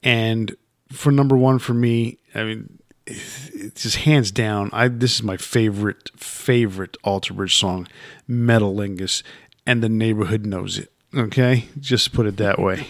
And 0.02 0.54
for 0.90 1.12
number 1.12 1.36
one 1.36 1.58
for 1.58 1.72
me, 1.72 2.18
I 2.34 2.42
mean, 2.42 2.78
it's 3.06 3.82
just 3.82 3.96
hands 3.96 4.30
down. 4.30 4.70
I 4.72 4.88
this 4.88 5.14
is 5.14 5.22
my 5.22 5.36
favorite 5.36 6.10
favorite 6.16 6.96
Alter 7.04 7.32
Bridge 7.32 7.56
song, 7.56 7.86
Metalingus, 8.28 9.22
and 9.66 9.82
the 9.82 9.88
neighborhood 9.88 10.44
knows 10.44 10.78
it. 10.78 10.90
Okay, 11.14 11.68
just 11.78 12.12
put 12.12 12.26
it 12.26 12.38
that 12.38 12.58
way. 12.58 12.88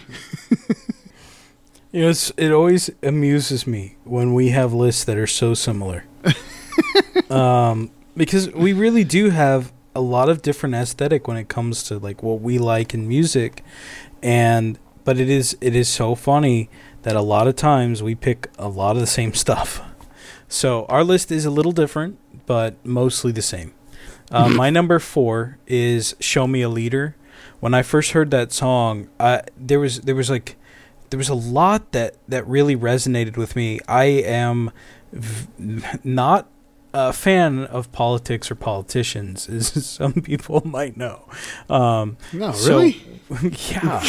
You 1.95 2.01
know, 2.01 2.09
it's, 2.09 2.29
it 2.35 2.51
always 2.51 2.89
amuses 3.03 3.65
me 3.65 3.95
when 4.03 4.33
we 4.33 4.49
have 4.49 4.73
lists 4.73 5.05
that 5.05 5.17
are 5.17 5.25
so 5.25 5.53
similar. 5.53 6.03
um, 7.29 7.89
because 8.15 8.51
we 8.51 8.73
really 8.73 9.03
do 9.03 9.29
have 9.29 9.71
a 9.93 10.01
lot 10.01 10.29
of 10.29 10.41
different 10.41 10.75
aesthetic 10.75 11.27
when 11.27 11.37
it 11.37 11.47
comes 11.47 11.83
to 11.83 11.97
like 11.97 12.21
what 12.21 12.41
we 12.41 12.57
like 12.57 12.93
in 12.93 13.07
music, 13.07 13.63
and 14.21 14.77
but 15.03 15.19
it 15.19 15.29
is 15.29 15.57
it 15.61 15.75
is 15.75 15.87
so 15.87 16.15
funny 16.15 16.69
that 17.03 17.15
a 17.15 17.21
lot 17.21 17.47
of 17.47 17.55
times 17.55 18.01
we 18.03 18.15
pick 18.15 18.49
a 18.57 18.67
lot 18.67 18.95
of 18.95 18.99
the 19.01 19.07
same 19.07 19.33
stuff. 19.45 19.81
So 20.47 20.85
our 20.85 21.03
list 21.03 21.31
is 21.31 21.45
a 21.45 21.49
little 21.49 21.71
different, 21.71 22.19
but 22.45 22.83
mostly 22.85 23.31
the 23.31 23.41
same. 23.41 23.73
Uh, 24.31 24.49
my 24.55 24.69
number 24.69 24.99
four 24.99 25.57
is 25.67 26.15
"Show 26.19 26.47
Me 26.47 26.61
a 26.61 26.69
Leader." 26.69 27.15
When 27.59 27.73
I 27.73 27.81
first 27.83 28.11
heard 28.11 28.31
that 28.31 28.51
song, 28.51 29.09
I, 29.19 29.43
there 29.57 29.79
was 29.79 30.01
there 30.01 30.15
was 30.15 30.29
like 30.29 30.57
there 31.09 31.17
was 31.17 31.29
a 31.29 31.35
lot 31.35 31.91
that 31.93 32.15
that 32.27 32.45
really 32.47 32.75
resonated 32.75 33.37
with 33.37 33.55
me. 33.55 33.79
I 33.87 34.05
am 34.05 34.71
v- 35.11 35.83
not 36.03 36.49
a 36.95 37.13
fan 37.13 37.65
of 37.65 37.91
politics 37.91 38.49
or 38.49 38.55
politicians, 38.55 39.49
as 39.57 39.85
some 39.85 40.13
people 40.13 40.61
might 40.65 40.95
know. 40.97 41.27
Um, 41.69 42.17
No, 42.33 42.51
so- 42.53 42.77
really. 42.79 43.01
yeah. 43.71 44.03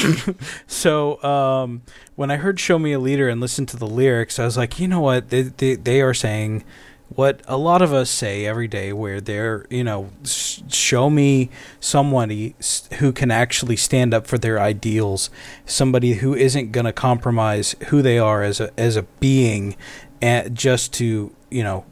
so 0.67 1.23
um, 1.23 1.83
when 2.17 2.31
I 2.31 2.37
heard 2.37 2.61
"Show 2.61 2.79
Me 2.79 2.93
a 2.93 2.99
Leader" 2.99 3.29
and 3.29 3.41
listened 3.41 3.69
to 3.69 3.77
the 3.77 3.87
lyrics, 3.87 4.39
I 4.39 4.45
was 4.45 4.57
like, 4.57 4.79
you 4.79 4.89
know 4.89 5.01
what? 5.01 5.31
They 5.31 5.43
they, 5.43 5.75
they 5.75 6.01
are 6.03 6.15
saying 6.15 6.65
what 7.09 7.41
a 7.47 7.57
lot 7.57 7.83
of 7.83 7.93
us 7.95 8.11
say 8.11 8.45
every 8.45 8.69
day, 8.69 8.93
where 8.93 9.21
they're 9.21 9.65
you 9.71 9.85
know, 9.85 10.11
s- 10.23 10.63
show 10.69 11.09
me 11.09 11.49
somebody 11.81 12.55
who 12.99 13.13
can 13.13 13.31
actually 13.31 13.77
stand 13.77 14.13
up 14.13 14.27
for 14.27 14.37
their 14.39 14.61
ideals, 14.61 15.31
somebody 15.65 16.15
who 16.15 16.35
isn't 16.35 16.73
going 16.73 16.85
to 16.85 16.93
compromise 16.93 17.75
who 17.89 18.03
they 18.03 18.19
are 18.19 18.43
as 18.43 18.61
a 18.61 18.71
as 18.79 18.97
a 18.97 19.03
being, 19.21 19.77
and 20.21 20.55
just 20.55 20.93
to 20.95 21.33
you 21.51 21.63
know 21.63 21.85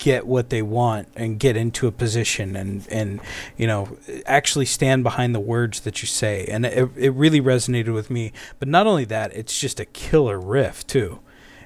get 0.00 0.26
what 0.26 0.48
they 0.48 0.62
want 0.62 1.06
and 1.14 1.38
get 1.38 1.56
into 1.58 1.86
a 1.86 1.92
position 1.92 2.56
and 2.56 2.88
and 2.90 3.20
you 3.58 3.66
know 3.66 3.98
actually 4.24 4.64
stand 4.64 5.04
behind 5.04 5.34
the 5.34 5.40
words 5.40 5.80
that 5.80 6.00
you 6.00 6.06
say 6.08 6.46
and 6.46 6.64
it, 6.64 6.88
it 6.96 7.10
really 7.10 7.38
resonated 7.40 7.92
with 7.92 8.08
me 8.08 8.32
but 8.58 8.66
not 8.66 8.86
only 8.86 9.04
that 9.04 9.30
it's 9.36 9.60
just 9.60 9.78
a 9.78 9.84
killer 9.84 10.40
riff 10.40 10.86
too 10.86 11.20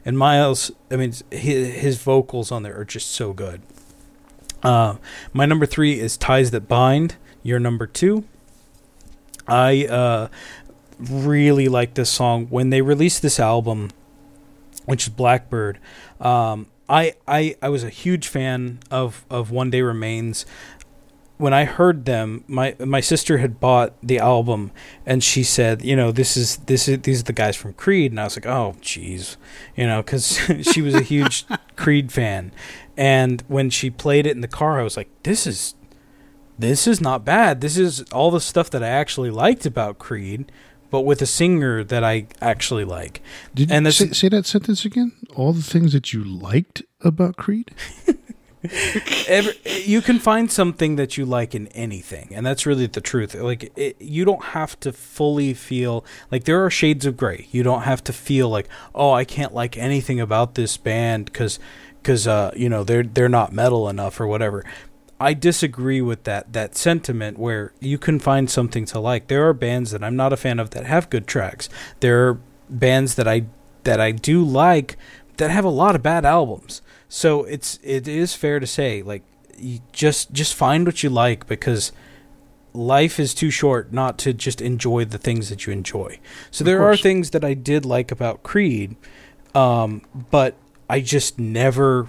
And 0.05 0.19
Myles, 0.19 0.71
I 0.91 0.97
mean, 0.97 1.15
his, 1.31 1.75
his 1.75 2.03
vocals 2.03 2.53
on 2.53 2.63
there 2.63 2.79
are 2.79 2.85
just 2.85 3.11
so 3.11 3.33
good. 3.33 3.63
Uh, 4.63 4.97
my 5.33 5.47
number 5.47 5.67
three 5.67 5.99
is 5.99 6.17
Ties 6.17 6.51
That 6.51 6.69
Bind. 6.69 7.17
Your 7.43 7.59
number 7.59 7.87
two. 7.87 8.25
I 9.47 9.87
uh, 9.87 10.29
really 10.99 11.69
like 11.69 11.95
this 11.95 12.11
song. 12.11 12.47
When 12.51 12.71
they 12.71 12.83
released 12.83 13.23
this 13.23 13.41
album, 13.41 13.91
which 14.87 15.05
is 15.05 15.09
Blackbird, 15.11 15.79
um, 16.21 16.67
I, 16.89 17.15
I 17.27 17.57
I 17.63 17.69
was 17.69 17.83
a 17.83 17.91
huge 17.91 18.29
fan 18.29 18.81
of, 18.91 19.25
of 19.31 19.51
One 19.51 19.71
Day 19.71 19.83
Remains. 19.83 20.45
When 21.37 21.53
I 21.53 21.65
heard 21.65 22.05
them, 22.05 22.45
my 22.47 22.77
my 22.79 23.01
sister 23.01 23.39
had 23.39 23.59
bought 23.59 23.95
the 24.03 24.19
album, 24.19 24.71
and 25.05 25.23
she 25.23 25.43
said, 25.43 25.85
"You 25.85 25.97
know, 25.97 26.13
this 26.13 26.37
is 26.37 26.59
this 26.59 26.87
is 26.87 27.01
these 27.01 27.21
are 27.21 27.25
the 27.25 27.33
guys 27.33 27.57
from 27.57 27.73
Creed," 27.73 28.13
and 28.13 28.21
I 28.21 28.25
was 28.25 28.37
like, 28.37 28.47
"Oh, 28.47 28.77
jeez," 28.81 29.37
you 29.77 29.87
know, 29.87 30.03
because 30.03 30.39
she 30.73 30.81
was 30.81 30.95
a 30.95 31.03
huge 31.03 31.47
Creed 31.77 32.13
fan, 32.13 32.53
and 32.97 33.43
when 33.49 33.71
she 33.71 33.91
played 33.91 34.27
it 34.27 34.33
in 34.33 34.43
the 34.43 34.49
car, 34.49 34.79
I 34.79 34.85
was 34.85 34.97
like, 34.97 35.09
"This 35.25 35.47
is 35.47 35.75
this 36.57 36.87
is 36.87 37.01
not 37.01 37.25
bad. 37.25 37.61
This 37.61 37.77
is 37.77 38.03
all 38.13 38.31
the 38.31 38.41
stuff 38.41 38.71
that 38.71 38.85
I 38.85 38.89
actually 38.89 39.31
liked 39.31 39.67
about 39.67 39.99
Creed." 39.99 40.53
But 40.91 41.01
with 41.01 41.21
a 41.23 41.27
singer 41.27 41.83
that 41.83 42.05
I 42.05 42.27
actually 42.41 42.85
like, 42.85 43.21
Did 43.55 43.71
And 43.71 43.87
you 43.87 43.93
say, 43.93 44.11
say 44.11 44.29
that 44.29 44.47
sentence 44.47 44.85
again? 44.85 45.13
All 45.35 45.53
the 45.53 45.63
things 45.63 45.93
that 45.93 46.13
you 46.13 46.23
liked 46.23 46.83
about 47.01 47.37
Creed? 47.37 47.73
Every, 49.29 49.53
you 49.85 50.01
can 50.01 50.19
find 50.19 50.51
something 50.51 50.97
that 50.97 51.19
you 51.19 51.27
like 51.27 51.55
in 51.55 51.67
anything, 51.69 52.31
and 52.33 52.47
that's 52.47 52.65
really 52.65 52.87
the 52.87 53.03
truth. 53.03 53.35
Like 53.35 53.71
it, 53.77 54.01
you 54.01 54.25
don't 54.25 54.43
have 54.43 54.81
to 54.81 54.93
fully 54.93 55.53
feel 55.53 56.03
like 56.31 56.45
there 56.45 56.65
are 56.65 56.71
shades 56.71 57.05
of 57.05 57.17
gray. 57.17 57.47
You 57.51 57.63
don't 57.63 57.83
have 57.83 58.03
to 58.05 58.13
feel 58.13 58.49
like, 58.49 58.69
oh, 58.95 59.13
I 59.13 59.25
can't 59.25 59.53
like 59.53 59.77
anything 59.77 60.19
about 60.19 60.55
this 60.55 60.79
band 60.79 61.27
because, 61.27 61.59
because 62.03 62.27
uh, 62.27 62.53
you 62.57 62.71
know 62.71 62.85
they're 62.85 63.03
they're 63.03 63.29
not 63.29 63.53
metal 63.53 63.87
enough 63.89 64.19
or 64.19 64.27
whatever. 64.27 64.65
I 65.21 65.35
disagree 65.35 66.01
with 66.01 66.25
that 66.25 66.53
that 66.53 66.75
sentiment 66.77 67.39
where 67.39 67.73
you 67.81 67.99
can 67.99 68.19
find 68.19 68.51
something 68.51 68.85
to 68.87 68.99
like. 68.99 69.29
There 69.29 69.49
are 69.49 69.53
bands 69.53 69.91
that 69.93 70.03
I'm 70.03 70.17
not 70.17 70.33
a 70.33 70.37
fan 70.37 70.59
of 70.59 70.71
that 70.71 70.87
have 70.87 71.11
good 71.11 71.27
tracks. 71.27 71.69
There 72.01 72.29
are 72.29 72.41
bands 72.69 73.15
that 73.15 73.29
I 73.29 73.47
that 73.85 74.01
I 74.01 74.11
do 74.11 74.43
like 74.43 74.97
that 75.37 75.51
have 75.51 75.65
a 75.65 75.71
lot 75.71 75.95
of 75.95 76.03
bad 76.03 76.25
albums. 76.25 76.83
So 77.09 77.45
it's 77.45 77.79
it 77.83 78.09
is 78.09 78.35
fair 78.35 78.61
to 78.61 78.67
say 78.67 79.03
like 79.03 79.23
just 79.93 80.33
just 80.33 80.55
find 80.55 80.87
what 80.87 81.03
you 81.03 81.11
like 81.11 81.47
because 81.47 81.93
life 82.73 83.21
is 83.21 83.35
too 83.35 83.51
short 83.51 83.93
not 83.93 84.19
to 84.19 84.33
just 84.33 84.61
enjoy 84.61 85.05
the 85.05 85.19
things 85.19 85.49
that 85.49 85.67
you 85.67 85.73
enjoy. 85.73 86.19
So 86.51 86.65
there 86.65 86.83
are 86.83 86.97
things 86.97 87.31
that 87.31 87.45
I 87.45 87.55
did 87.55 87.87
like 87.87 88.11
about 88.11 88.43
Creed, 88.43 88.97
um, 89.55 90.03
but 90.31 90.57
I 90.91 91.01
just 91.01 91.39
never 91.39 92.09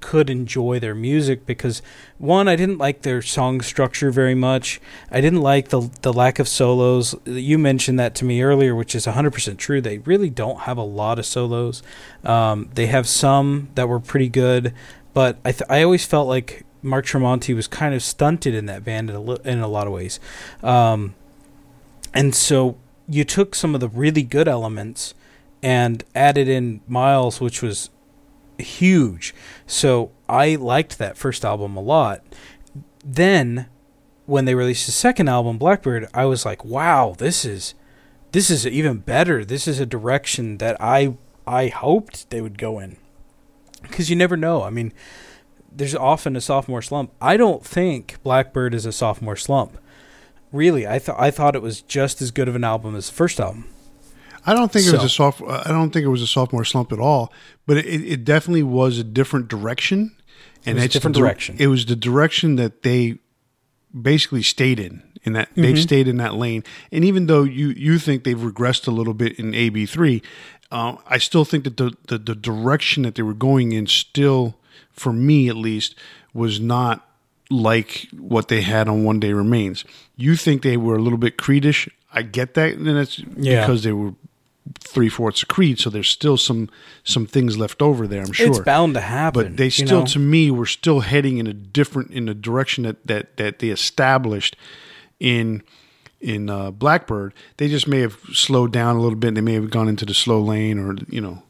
could 0.00 0.30
enjoy 0.30 0.78
their 0.78 0.94
music 0.94 1.46
because 1.46 1.82
one 2.18 2.48
I 2.48 2.56
didn't 2.56 2.78
like 2.78 3.02
their 3.02 3.22
song 3.22 3.60
structure 3.60 4.10
very 4.10 4.34
much. 4.34 4.80
I 5.10 5.20
didn't 5.20 5.42
like 5.42 5.68
the 5.68 5.90
the 6.02 6.12
lack 6.12 6.38
of 6.38 6.48
solos. 6.48 7.14
You 7.24 7.58
mentioned 7.58 7.98
that 7.98 8.14
to 8.16 8.24
me 8.24 8.42
earlier, 8.42 8.74
which 8.74 8.94
is 8.94 9.06
100% 9.06 9.56
true. 9.58 9.80
They 9.80 9.98
really 9.98 10.30
don't 10.30 10.60
have 10.60 10.78
a 10.78 10.82
lot 10.82 11.18
of 11.18 11.26
solos. 11.26 11.82
Um, 12.24 12.70
they 12.74 12.86
have 12.86 13.06
some 13.06 13.68
that 13.74 13.88
were 13.88 14.00
pretty 14.00 14.28
good, 14.28 14.74
but 15.14 15.38
I 15.44 15.52
th- 15.52 15.70
I 15.70 15.82
always 15.82 16.04
felt 16.04 16.28
like 16.28 16.64
Mark 16.82 17.06
Tremonti 17.06 17.54
was 17.54 17.66
kind 17.66 17.94
of 17.94 18.02
stunted 18.02 18.54
in 18.54 18.66
that 18.66 18.84
band 18.84 19.10
in 19.10 19.16
a, 19.16 19.20
li- 19.20 19.40
in 19.44 19.60
a 19.60 19.68
lot 19.68 19.86
of 19.86 19.92
ways. 19.92 20.18
Um, 20.62 21.14
and 22.14 22.34
so 22.34 22.76
you 23.08 23.24
took 23.24 23.54
some 23.54 23.74
of 23.74 23.80
the 23.80 23.88
really 23.88 24.22
good 24.22 24.48
elements 24.48 25.14
and 25.62 26.04
added 26.14 26.48
in 26.48 26.80
Myles, 26.88 27.40
which 27.40 27.62
was 27.62 27.90
huge. 28.60 29.34
So 29.66 30.10
I 30.28 30.54
liked 30.56 30.98
that 30.98 31.16
first 31.16 31.44
album 31.44 31.76
a 31.76 31.80
lot. 31.80 32.22
Then 33.04 33.66
when 34.26 34.44
they 34.44 34.54
released 34.54 34.86
the 34.86 34.92
second 34.92 35.28
album, 35.28 35.58
Blackbird, 35.58 36.08
I 36.14 36.24
was 36.24 36.44
like, 36.44 36.64
wow, 36.64 37.14
this 37.18 37.44
is 37.44 37.74
this 38.32 38.48
is 38.48 38.66
even 38.66 38.98
better. 38.98 39.44
This 39.44 39.66
is 39.66 39.80
a 39.80 39.86
direction 39.86 40.58
that 40.58 40.76
I 40.80 41.16
I 41.46 41.68
hoped 41.68 42.30
they 42.30 42.40
would 42.40 42.58
go 42.58 42.78
in. 42.78 42.96
Cuz 43.90 44.08
you 44.08 44.16
never 44.16 44.36
know. 44.36 44.62
I 44.62 44.70
mean, 44.70 44.92
there's 45.72 45.94
often 45.94 46.36
a 46.36 46.40
sophomore 46.40 46.82
slump. 46.82 47.12
I 47.20 47.36
don't 47.36 47.64
think 47.64 48.22
Blackbird 48.22 48.74
is 48.74 48.86
a 48.86 48.92
sophomore 48.92 49.36
slump. 49.36 49.78
Really, 50.52 50.86
I 50.86 50.98
thought 50.98 51.18
I 51.18 51.30
thought 51.30 51.56
it 51.56 51.62
was 51.62 51.80
just 51.82 52.20
as 52.22 52.30
good 52.30 52.48
of 52.48 52.56
an 52.56 52.64
album 52.64 52.94
as 52.94 53.08
the 53.08 53.14
first 53.14 53.40
album. 53.40 53.66
I 54.46 54.54
don't 54.54 54.72
think 54.72 54.86
it 54.86 54.92
was 54.92 55.04
a 55.04 55.08
soft. 55.08 55.42
I 55.42 55.68
don't 55.68 55.90
think 55.92 56.04
it 56.04 56.08
was 56.08 56.22
a 56.22 56.26
sophomore 56.26 56.64
slump 56.64 56.92
at 56.92 56.98
all. 56.98 57.32
But 57.66 57.78
it, 57.78 57.86
it 57.86 58.24
definitely 58.24 58.62
was 58.62 58.98
a 58.98 59.04
different 59.04 59.48
direction, 59.48 60.16
and 60.66 60.78
it's 60.78 60.86
the 60.94 60.98
different 60.98 61.16
dir- 61.16 61.22
direction. 61.22 61.56
It 61.58 61.66
was 61.68 61.86
the 61.86 61.96
direction 61.96 62.56
that 62.56 62.82
they 62.82 63.18
basically 63.98 64.42
stayed 64.42 64.78
in. 64.80 65.02
In 65.22 65.34
that 65.34 65.50
they've 65.54 65.74
Mm-hmm. 65.74 65.82
stayed 65.82 66.08
in 66.08 66.16
that 66.16 66.34
lane, 66.34 66.64
and 66.90 67.04
even 67.04 67.26
though 67.26 67.42
you 67.42 67.68
you 67.76 67.98
think 67.98 68.24
they've 68.24 68.38
regressed 68.38 68.88
a 68.88 68.90
little 68.90 69.12
bit 69.12 69.38
in 69.38 69.54
AB 69.54 69.84
three, 69.84 70.22
uh, 70.72 70.96
I 71.06 71.18
still 71.18 71.44
think 71.44 71.64
that 71.64 71.76
the, 71.76 71.92
the 72.08 72.16
the 72.16 72.34
direction 72.34 73.02
that 73.02 73.16
they 73.16 73.22
were 73.22 73.34
going 73.34 73.72
in 73.72 73.86
still, 73.86 74.56
for 74.90 75.12
me 75.12 75.50
at 75.50 75.56
least, 75.56 75.94
was 76.32 76.58
not 76.58 77.06
like 77.50 78.08
what 78.16 78.48
they 78.48 78.62
had 78.62 78.88
on 78.88 79.04
One 79.04 79.20
Day 79.20 79.34
Remains. 79.34 79.84
You 80.16 80.36
think 80.36 80.62
they 80.62 80.78
were 80.78 80.96
a 80.96 81.02
little 81.02 81.18
bit 81.18 81.36
Creedish. 81.36 81.86
I 82.14 82.22
get 82.22 82.54
that, 82.54 82.76
and 82.76 82.88
it's 82.88 83.18
Yeah. 83.36 83.60
because 83.60 83.82
they 83.82 83.92
were 83.92 84.14
three 84.78 85.08
fourths 85.08 85.42
of 85.42 85.48
Creed, 85.48 85.78
so 85.78 85.90
there's 85.90 86.08
still 86.08 86.36
some 86.36 86.68
some 87.04 87.26
things 87.26 87.58
left 87.58 87.82
over 87.82 88.06
there. 88.06 88.22
I'm 88.22 88.32
sure, 88.32 88.48
It's 88.48 88.58
bound 88.60 88.94
to 88.94 89.00
happen. 89.00 89.42
but 89.48 89.56
they 89.56 89.64
you 89.64 89.70
still, 89.70 90.00
know? 90.00 90.06
to 90.06 90.18
me, 90.18 90.50
were 90.50 90.66
still 90.66 91.00
heading 91.00 91.38
in 91.38 91.46
a 91.46 91.52
different 91.52 92.10
in 92.12 92.28
a 92.28 92.34
direction 92.34 92.84
that 92.84 93.06
that 93.06 93.36
that 93.36 93.58
they 93.58 93.68
established 93.68 94.56
in 95.18 95.62
in 96.20 96.50
uh, 96.50 96.70
Blackbird. 96.70 97.32
They 97.56 97.68
just 97.68 97.88
may 97.88 98.00
have 98.00 98.18
slowed 98.32 98.72
down 98.72 98.96
a 98.96 99.00
little 99.00 99.18
bit. 99.18 99.34
They 99.34 99.40
may 99.40 99.54
have 99.54 99.70
gone 99.70 99.88
into 99.88 100.04
the 100.04 100.14
slow 100.14 100.40
lane, 100.40 100.78
or 100.78 100.96
you 101.08 101.20
know, 101.20 101.42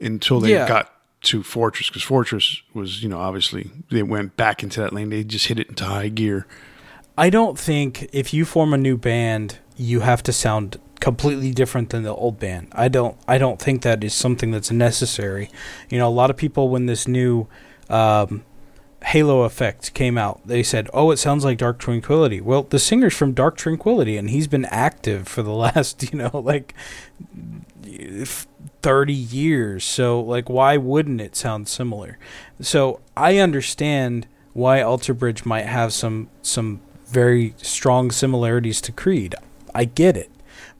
until 0.00 0.40
they 0.40 0.52
Yeah. 0.52 0.68
got 0.68 0.88
to 1.22 1.42
Fortress, 1.42 1.88
because 1.88 2.02
Fortress 2.02 2.62
was 2.74 3.02
you 3.02 3.08
know 3.08 3.18
obviously 3.18 3.70
they 3.90 4.02
went 4.02 4.36
back 4.36 4.62
into 4.62 4.80
that 4.80 4.92
lane. 4.92 5.08
They 5.10 5.24
just 5.24 5.46
hit 5.46 5.58
it 5.58 5.68
into 5.68 5.84
high 5.84 6.08
gear. 6.08 6.46
I 7.16 7.28
don't 7.30 7.58
think 7.58 8.08
if 8.12 8.32
you 8.32 8.44
form 8.44 8.72
a 8.72 8.78
new 8.78 8.96
band, 8.96 9.58
you 9.76 10.00
have 10.00 10.22
to 10.24 10.32
sound 10.32 10.78
completely 11.02 11.50
different 11.50 11.90
than 11.90 12.04
the 12.04 12.14
old 12.14 12.38
band. 12.38 12.68
I 12.70 12.86
don't. 12.86 13.16
I 13.26 13.36
don't 13.36 13.60
think 13.60 13.82
that 13.82 14.04
is 14.04 14.14
something 14.14 14.52
that's 14.52 14.70
necessary. 14.70 15.50
You 15.90 15.98
know, 15.98 16.06
a 16.06 16.10
lot 16.10 16.30
of 16.30 16.36
people 16.36 16.68
when 16.68 16.86
this 16.86 17.08
new 17.08 17.48
um, 17.90 18.44
Halo 19.06 19.42
Effect 19.42 19.92
came 19.94 20.16
out, 20.16 20.40
they 20.46 20.62
said, 20.62 20.88
"Oh, 20.94 21.10
it 21.10 21.16
sounds 21.16 21.44
like 21.44 21.58
Dark 21.58 21.80
Tranquillity." 21.80 22.40
Well, 22.40 22.62
the 22.62 22.78
singer's 22.78 23.16
from 23.16 23.32
Dark 23.32 23.56
Tranquillity, 23.56 24.16
and 24.16 24.30
he's 24.30 24.46
been 24.46 24.64
active 24.66 25.26
for 25.26 25.42
the 25.42 25.50
last, 25.66 26.08
you 26.12 26.16
know, 26.16 26.30
like 26.32 26.72
thirty 28.80 29.12
years. 29.12 29.84
So, 29.84 30.20
like, 30.20 30.48
why 30.48 30.76
wouldn't 30.76 31.20
it 31.20 31.34
sound 31.34 31.66
similar? 31.66 32.16
So, 32.60 33.00
I 33.16 33.38
understand 33.38 34.28
why 34.52 34.80
Alter 34.80 35.14
Bridge 35.14 35.44
might 35.44 35.66
have 35.66 35.92
some 35.92 36.30
some 36.42 36.80
very 37.06 37.54
strong 37.56 38.12
similarities 38.12 38.80
to 38.82 38.92
Creed. 38.92 39.34
I 39.74 39.84
get 39.84 40.16
it. 40.16 40.30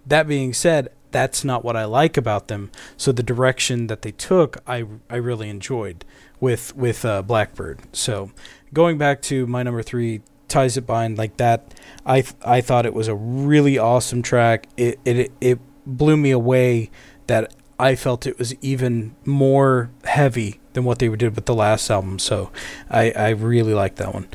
That 0.06 0.26
being 0.26 0.52
said, 0.52 0.88
that's 1.10 1.44
not 1.44 1.64
what 1.64 1.76
I 1.76 1.84
like 1.84 2.16
about 2.16 2.48
them. 2.48 2.70
So 2.96 3.12
the 3.12 3.22
direction 3.22 3.86
that 3.86 4.02
they 4.02 4.12
took, 4.12 4.58
I 4.66 4.86
I 5.08 5.16
really 5.16 5.48
enjoyed 5.48 6.04
with 6.40 6.74
with 6.74 7.04
uh, 7.04 7.22
Blackbird. 7.22 7.80
So 7.92 8.32
going 8.72 8.98
back 8.98 9.22
to 9.22 9.46
my 9.46 9.62
number 9.62 9.82
three, 9.82 10.22
ties 10.48 10.76
it 10.76 10.86
bind 10.86 11.18
like 11.18 11.36
that. 11.36 11.74
I 12.04 12.22
th- 12.22 12.34
I 12.44 12.60
thought 12.60 12.86
it 12.86 12.94
was 12.94 13.08
a 13.08 13.14
really 13.14 13.78
awesome 13.78 14.22
track. 14.22 14.66
It 14.76 14.98
it 15.04 15.32
it 15.40 15.58
blew 15.86 16.16
me 16.16 16.30
away 16.30 16.90
that 17.26 17.54
I 17.78 17.94
felt 17.94 18.26
it 18.26 18.38
was 18.38 18.54
even 18.60 19.14
more 19.24 19.90
heavy 20.04 20.60
than 20.72 20.84
what 20.84 20.98
they 20.98 21.08
did 21.08 21.34
with 21.36 21.46
the 21.46 21.54
last 21.54 21.90
album. 21.90 22.18
So 22.18 22.50
I 22.90 23.10
I 23.12 23.28
really 23.30 23.74
like 23.74 23.96
that 23.96 24.14
one. 24.14 24.28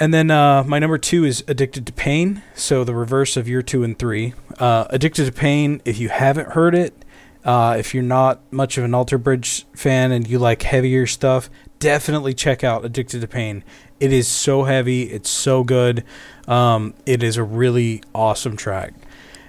And 0.00 0.14
then 0.14 0.30
uh, 0.30 0.62
my 0.64 0.78
number 0.78 0.96
two 0.96 1.24
is 1.24 1.42
Addicted 1.48 1.86
to 1.86 1.92
Pain. 1.92 2.42
So 2.54 2.84
the 2.84 2.94
reverse 2.94 3.36
of 3.36 3.48
your 3.48 3.62
two 3.62 3.82
and 3.82 3.98
three. 3.98 4.34
Uh, 4.58 4.86
Addicted 4.90 5.24
to 5.26 5.32
Pain, 5.32 5.82
if 5.84 5.98
you 5.98 6.08
haven't 6.08 6.50
heard 6.52 6.74
it, 6.74 7.04
uh, 7.44 7.76
if 7.78 7.94
you're 7.94 8.02
not 8.02 8.40
much 8.52 8.78
of 8.78 8.84
an 8.84 8.94
Alter 8.94 9.18
Bridge 9.18 9.66
fan 9.74 10.12
and 10.12 10.28
you 10.28 10.38
like 10.38 10.62
heavier 10.62 11.06
stuff, 11.06 11.50
definitely 11.78 12.34
check 12.34 12.62
out 12.62 12.84
Addicted 12.84 13.20
to 13.22 13.28
Pain. 13.28 13.64
It 13.98 14.12
is 14.12 14.28
so 14.28 14.64
heavy, 14.64 15.04
it's 15.04 15.30
so 15.30 15.64
good. 15.64 16.04
Um, 16.46 16.94
it 17.04 17.22
is 17.22 17.36
a 17.36 17.42
really 17.42 18.02
awesome 18.14 18.56
track. 18.56 18.94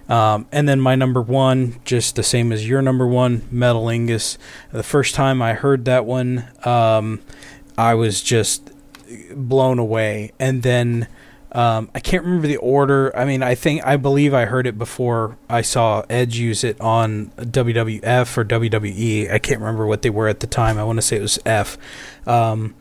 Um, 0.08 0.47
and 0.52 0.68
then 0.68 0.82
my 0.82 0.95
number 0.95 1.22
one, 1.22 1.80
just 1.86 2.16
the 2.16 2.24
same 2.24 2.52
as 2.52 2.68
your 2.68 2.82
number 2.82 3.06
one, 3.06 3.41
Metalingus. 3.54 4.39
The 4.72 4.82
first 4.82 5.14
time 5.14 5.39
I 5.39 5.54
heard 5.54 5.86
that 5.86 6.06
one, 6.06 6.47
um, 6.64 7.22
I 7.78 7.93
was 7.93 8.24
just 8.24 8.69
blown 9.34 9.80
away. 9.80 10.32
And 10.39 10.64
then 10.64 11.07
Um, 11.51 11.89
I 11.95 11.99
can't 11.99 12.24
remember 12.24 12.47
the 12.47 12.57
order. 12.57 13.12
I 13.18 13.26
mean, 13.26 13.41
I 13.41 13.55
think 13.55 13.84
I 13.84 13.97
believe 13.97 14.36
I 14.36 14.45
heard 14.45 14.68
it 14.68 14.78
before 14.78 15.36
I 15.49 15.64
saw 15.64 16.03
Edge 16.07 16.38
use 16.38 16.64
it 16.64 16.80
on 16.80 17.32
WWF 17.38 18.38
or 18.38 18.45
WWE. 18.45 19.32
I 19.34 19.39
can't 19.39 19.60
remember 19.60 19.88
what 19.88 20.03
they 20.03 20.12
were 20.12 20.28
at 20.28 20.41
the 20.41 20.47
time. 20.47 20.78
I 20.78 20.84
want 20.84 20.97
to 20.99 21.01
say 21.01 21.18
it 21.18 21.24
was 21.24 21.39
F. 21.47 21.76
Um, 22.28 22.76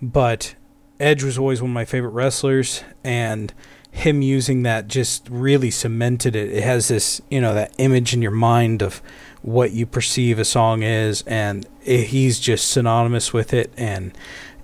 but 0.00 0.54
Edge 1.00 1.24
was 1.24 1.36
always 1.36 1.60
one 1.60 1.72
of 1.72 1.74
my 1.74 1.84
favorite 1.84 2.10
wrestlers, 2.10 2.84
and 3.02 3.52
him 3.90 4.22
using 4.22 4.62
that 4.62 4.86
just 4.86 5.28
really 5.28 5.72
cemented 5.72 6.36
it. 6.36 6.48
It 6.52 6.62
has 6.62 6.86
this, 6.86 7.20
you 7.28 7.40
know, 7.40 7.54
that 7.54 7.74
image 7.78 8.14
in 8.14 8.22
your 8.22 8.30
mind 8.30 8.82
of 8.82 9.02
what 9.42 9.72
you 9.72 9.84
perceive 9.84 10.38
a 10.38 10.44
song 10.44 10.84
is, 10.84 11.22
and 11.26 11.66
it, 11.84 12.04
he's 12.04 12.38
just 12.38 12.70
synonymous 12.70 13.32
with 13.32 13.52
it. 13.52 13.72
And 13.76 14.16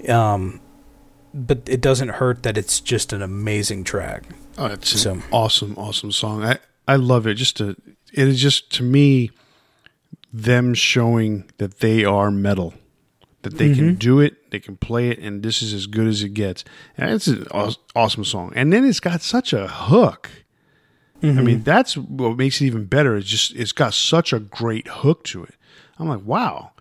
um, 0.09 0.61
but 1.35 1.63
it 1.67 1.81
doesn't 1.81 2.11
hurt 2.11 2.43
that 2.43 2.57
it's 2.57 2.81
just 2.81 3.13
an 3.13 3.23
amazing 3.23 3.85
track. 3.85 4.25
Oh, 4.57 4.67
it's 4.67 5.01
so. 5.01 5.13
an 5.13 5.23
awesome, 5.33 5.75
awesome 5.77 6.13
song. 6.13 6.45
I 6.45 6.59
I 6.87 6.97
love 6.97 7.27
it. 7.27 7.35
Just 7.35 7.57
to 7.59 7.71
it 8.13 8.29
is 8.29 8.41
just 8.41 8.73
to 8.77 8.83
me 8.83 9.31
them 10.33 10.75
showing 10.75 11.51
that 11.59 11.81
they 11.81 12.05
are 12.05 12.31
metal, 12.31 12.75
that 13.43 13.59
they 13.59 13.69
mm-hmm. 13.69 13.79
can 13.79 13.95
do 13.97 14.21
it, 14.21 14.51
they 14.51 14.61
can 14.61 14.77
play 14.77 15.11
it, 15.11 15.19
and 15.19 15.43
this 15.43 15.63
is 15.63 15.73
as 15.73 15.87
good 15.87 16.07
as 16.07 16.23
it 16.23 16.31
gets. 16.31 16.65
And 16.97 17.11
it's 17.11 17.27
an 17.27 17.47
awesome 17.95 18.25
song. 18.25 18.53
And 18.55 18.73
then 18.73 18.85
it's 18.85 19.01
got 19.01 19.23
such 19.23 19.53
a 19.53 19.69
hook. 19.69 20.31
Mm-hmm. 21.23 21.39
I 21.39 21.43
mean, 21.43 21.63
that's 21.63 21.97
what 21.97 22.37
makes 22.37 22.61
it 22.61 22.67
even 22.67 22.85
better. 22.85 23.17
It's 23.17 23.29
just 23.29 23.55
it's 23.55 23.73
got 23.73 23.95
such 23.95 24.33
a 24.33 24.39
great 24.39 24.89
hook 24.89 25.25
to 25.25 25.45
it. 25.45 25.55
I'm 25.99 26.09
like, 26.09 26.25
wow 26.25 26.73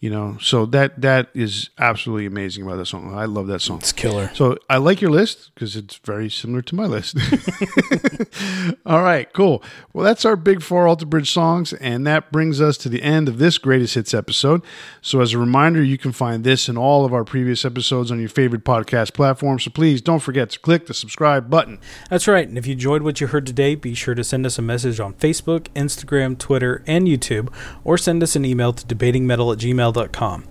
you 0.00 0.10
know? 0.10 0.36
So 0.40 0.66
that 0.66 1.00
that 1.00 1.30
is 1.34 1.70
absolutely 1.78 2.26
amazing 2.26 2.64
about 2.64 2.76
that 2.76 2.86
song. 2.86 3.14
I 3.14 3.24
love 3.24 3.46
that 3.46 3.60
song. 3.60 3.78
It's 3.78 3.92
killer. 3.92 4.30
So 4.34 4.58
i 4.68 4.76
like 4.76 5.00
your 5.00 5.10
list 5.10 5.52
because 5.54 5.76
it's 5.76 5.96
very 5.96 6.28
similar 6.28 6.62
to 6.62 6.74
my 6.74 6.86
list. 6.86 7.16
All 8.86 9.02
right 9.02 9.32
cool. 9.32 9.62
Well 9.92 10.04
that's 10.04 10.24
our 10.24 10.36
big 10.36 10.62
four 10.62 10.86
alter 10.86 11.06
bridge 11.06 11.32
songs 11.32 11.72
and 11.74 12.06
that 12.06 12.30
brings 12.32 12.60
us 12.60 12.76
to 12.78 12.88
the 12.88 13.02
end 13.02 13.28
of 13.28 13.38
this 13.38 13.58
greatest 13.58 13.94
hits 13.94 14.12
episode. 14.14 14.62
So 15.00 15.20
as 15.20 15.32
a 15.32 15.38
reminder 15.38 15.82
you 15.82 15.98
can 15.98 16.12
find 16.12 16.44
this 16.44 16.68
and 16.68 16.76
all 16.76 17.04
of 17.04 17.14
our 17.14 17.24
previous 17.24 17.64
episodes 17.64 18.10
on 18.10 18.20
your 18.20 18.28
favorite 18.28 18.64
podcast 18.64 19.14
platform. 19.14 19.58
So 19.58 19.70
please 19.70 20.02
don't 20.02 20.20
forget 20.20 20.50
to 20.50 20.58
click 20.58 20.86
the 20.86 20.94
subscribe 20.94 21.48
button. 21.48 21.78
That's 22.10 22.28
right. 22.28 22.46
And 22.46 22.58
if 22.58 22.66
you 22.66 22.72
enjoyed 22.72 23.02
what 23.02 23.20
you 23.20 23.28
heard 23.28 23.46
today 23.46 23.74
be 23.74 23.94
sure 23.94 24.14
to 24.14 24.24
send 24.24 24.44
us 24.46 24.58
a 24.58 24.62
message 24.62 25.00
on 25.00 25.14
facebook 25.14 25.68
instagram 25.74 26.38
twitter 26.38 26.82
and 26.86 27.06
youtube 27.06 27.52
or 27.84 27.96
send 27.96 28.22
us 28.22 28.36
an 28.36 28.44
email 28.44 28.72
to 28.72 28.84
debatingmetal 28.86 29.52
at 29.52 29.58
gmail 29.58 29.85
gmail.com. 29.92 30.44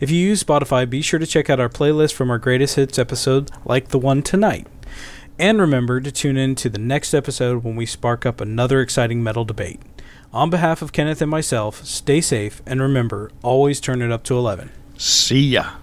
If 0.00 0.10
you 0.10 0.18
use 0.18 0.42
Spotify, 0.42 0.88
be 0.88 1.02
sure 1.02 1.18
to 1.18 1.26
check 1.26 1.48
out 1.48 1.60
our 1.60 1.68
playlist 1.68 2.12
from 2.14 2.30
our 2.30 2.38
greatest 2.38 2.76
hits 2.76 2.98
episode, 2.98 3.50
like 3.64 3.88
the 3.88 3.98
one 3.98 4.22
tonight. 4.22 4.66
And 5.38 5.60
remember 5.60 6.00
to 6.00 6.12
tune 6.12 6.36
in 6.36 6.54
to 6.56 6.68
the 6.68 6.78
next 6.78 7.14
episode 7.14 7.64
when 7.64 7.76
we 7.76 7.86
spark 7.86 8.26
up 8.26 8.40
another 8.40 8.80
exciting 8.80 9.22
metal 9.22 9.44
debate. 9.44 9.80
On 10.32 10.50
behalf 10.50 10.82
of 10.82 10.92
Kenneth 10.92 11.20
and 11.20 11.30
myself, 11.30 11.84
stay 11.84 12.20
safe 12.20 12.62
and 12.66 12.80
remember, 12.80 13.30
always 13.42 13.80
turn 13.80 14.00
it 14.00 14.10
up 14.10 14.22
to 14.24 14.36
11. 14.36 14.70
See 14.96 15.40
ya. 15.40 15.81